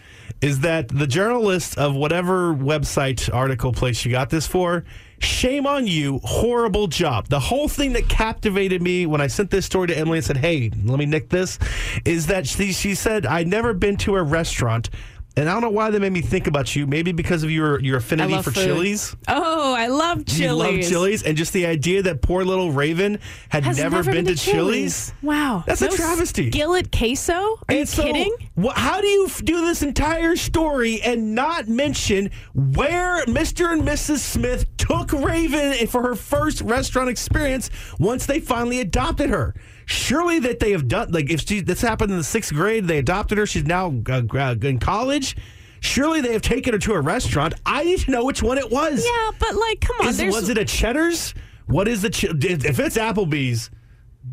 is 0.43 0.61
that 0.61 0.89
the 0.89 1.07
journalist 1.07 1.79
of 1.79 1.95
whatever 1.95 2.53
website 2.53 3.33
article 3.33 3.73
place 3.73 4.05
you 4.05 4.11
got 4.11 4.29
this 4.31 4.47
for. 4.47 4.85
Shame 5.25 5.67
on 5.67 5.87
you. 5.87 6.21
Horrible 6.23 6.87
job. 6.87 7.29
The 7.29 7.41
whole 7.41 7.67
thing 7.69 7.95
that 7.95 8.09
captivated 8.09 8.83
me 8.83 9.07
when 9.07 9.21
I 9.21 9.27
sent 9.27 9.51
this 9.51 9.67
story 9.67 9.89
to 9.89 9.99
Emily 9.99 10.19
and 10.19 10.25
said, 10.25 10.37
Hey, 10.37 10.71
let 10.85 10.99
me 10.99 11.07
nick 11.07 11.31
this, 11.31 11.59
is 12.05 12.27
that 12.27 12.47
she, 12.47 12.73
she 12.73 12.95
said, 12.95 13.27
I'd 13.27 13.49
never 13.49 13.73
been 13.73 13.97
to 13.99 14.17
a 14.17 14.23
restaurant. 14.23 14.91
And 15.37 15.49
I 15.49 15.53
don't 15.53 15.63
know 15.63 15.71
why 15.71 15.91
that 15.91 15.99
made 16.01 16.13
me 16.13 16.21
think 16.21 16.47
about 16.47 16.77
you. 16.77 16.87
Maybe 16.87 17.11
because 17.11 17.43
of 17.43 17.51
your, 17.51 17.81
your 17.81 17.97
affinity 17.97 18.41
for 18.41 18.53
food. 18.53 18.65
Chili's. 18.65 19.17
Oh, 19.27 19.75
I 19.75 19.89
love 19.89 20.27
Chili's. 20.27 20.41
You 20.41 20.53
love 20.53 20.81
Chili's, 20.83 21.23
and 21.25 21.37
just 21.37 21.53
the 21.53 21.67
idea 21.67 22.03
that 22.03 22.23
poor 22.23 22.45
little 22.45 22.71
Raven 22.71 23.19
had 23.49 23.65
Has 23.65 23.79
never, 23.79 24.05
been, 24.05 24.27
to 24.27 24.37
Chili's. 24.37 25.13
Wow, 25.23 25.65
That's 25.67 25.83
a 25.83 25.89
travesty. 25.89 26.51
Skillet 26.53 26.93
queso? 26.93 27.59
Are 27.69 27.75
you 27.75 27.85
so, 27.87 28.05
kidding? 28.05 28.33
wh- 28.63 28.75
how 28.77 29.01
do 29.01 29.09
you 29.09 29.27
f- 29.27 29.45
do 29.45 29.67
this 29.67 29.83
entire 29.83 30.37
story 30.37 31.03
and 31.03 31.35
not 31.35 31.67
mention 31.67 32.31
where 32.55 33.25
Mr. 33.27 33.73
and 33.73 33.83
Mrs. 33.83 34.19
Smith 34.19 34.67
took 34.77 35.13
Raven 35.13 35.87
for 35.89 36.03
her 36.03 36.15
first 36.15 36.61
restaurant 36.61 37.09
experience 37.11 37.71
once 37.99 38.27
they 38.27 38.39
finally 38.39 38.79
adopted 38.81 39.31
her? 39.31 39.55
Surely 39.87 40.39
that 40.41 40.61
they 40.61 40.73
have 40.73 40.89
done 40.89 41.13
like 41.13 41.31
if 41.31 41.47
she 41.47 41.61
this 41.61 41.81
happened 41.81 42.11
in 42.11 42.19
the 42.19 42.25
sixth 42.25 42.53
grade, 42.53 42.87
they 42.87 42.99
adopted 42.99 43.39
her. 43.39 43.47
She's 43.47 43.65
now 43.65 43.95
uh, 44.09 44.21
gra- 44.23 44.57
in 44.63 44.79
college. 44.79 45.37
Surely 45.81 46.23
they 46.23 46.33
have 46.33 46.43
taken 46.43 46.73
her 46.73 46.79
to 46.79 46.95
a 46.95 47.01
restaurant. 47.01 47.55
I 47.67 47.85
need 47.85 47.99
to 48.01 48.11
know 48.11 48.25
which 48.25 48.43
one 48.43 48.57
it 48.57 48.71
was. 48.71 49.05
Yeah, 49.05 49.31
but 49.39 49.55
like, 49.55 49.81
come 49.81 49.97
on. 50.01 50.09
Is, 50.09 50.23
was 50.23 50.49
it 50.49 50.57
a 50.57 50.65
Cheddar's? 50.65 51.35
What 51.67 51.89
is 51.89 52.03
the 52.03 52.11
ch- 52.11 52.25
if 52.25 52.79
it's 52.79 52.97
Applebee's? 52.97 53.71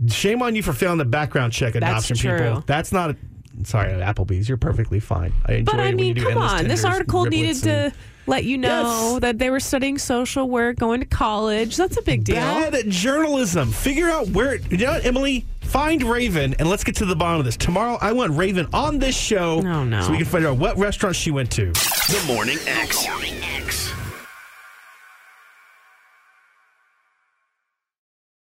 Shame 0.07 0.41
on 0.41 0.55
you 0.55 0.63
for 0.63 0.71
failing 0.71 0.97
the 0.97 1.05
background 1.05 1.51
check 1.51 1.75
adoption 1.75 2.15
true. 2.15 2.37
people. 2.37 2.63
That's 2.65 2.93
not. 2.93 3.09
A, 3.09 3.17
sorry, 3.65 3.91
Applebee's. 3.91 4.47
You're 4.47 4.57
perfectly 4.57 5.01
fine. 5.01 5.33
I 5.45 5.61
But 5.61 5.81
I 5.81 5.91
mean, 5.91 6.15
come 6.15 6.37
on. 6.37 6.67
This 6.67 6.85
article 6.85 7.25
needed 7.25 7.61
to 7.63 7.93
let 8.27 8.43
you 8.45 8.57
know 8.57 9.11
Yes. 9.13 9.19
that 9.21 9.39
they 9.39 9.49
were 9.49 9.59
studying 9.59 9.97
social 9.97 10.49
work, 10.49 10.77
going 10.77 10.99
to 11.01 11.05
college. 11.05 11.75
That's 11.77 11.97
a 11.97 12.01
big 12.01 12.23
deal. 12.23 12.35
Bad 12.35 12.89
journalism. 12.89 13.71
Figure 13.71 14.09
out 14.09 14.27
where. 14.29 14.55
You 14.55 14.77
know 14.77 14.91
what, 14.91 15.05
Emily? 15.05 15.45
Find 15.61 16.03
Raven 16.03 16.53
and 16.59 16.69
let's 16.69 16.83
get 16.83 16.95
to 16.97 17.05
the 17.05 17.15
bottom 17.15 17.39
of 17.39 17.45
this. 17.45 17.55
Tomorrow, 17.55 17.97
I 18.01 18.11
want 18.11 18.33
Raven 18.37 18.67
on 18.73 18.99
this 18.99 19.15
show. 19.15 19.61
Oh, 19.65 19.83
no. 19.85 20.01
So 20.01 20.11
we 20.11 20.17
can 20.17 20.25
find 20.25 20.45
out 20.45 20.57
what 20.57 20.77
restaurant 20.77 21.15
she 21.15 21.31
went 21.31 21.49
to. 21.51 21.67
The 21.71 22.23
Morning 22.27 22.57
X. 22.67 23.07
Morning 23.07 23.35
X. 23.41 23.80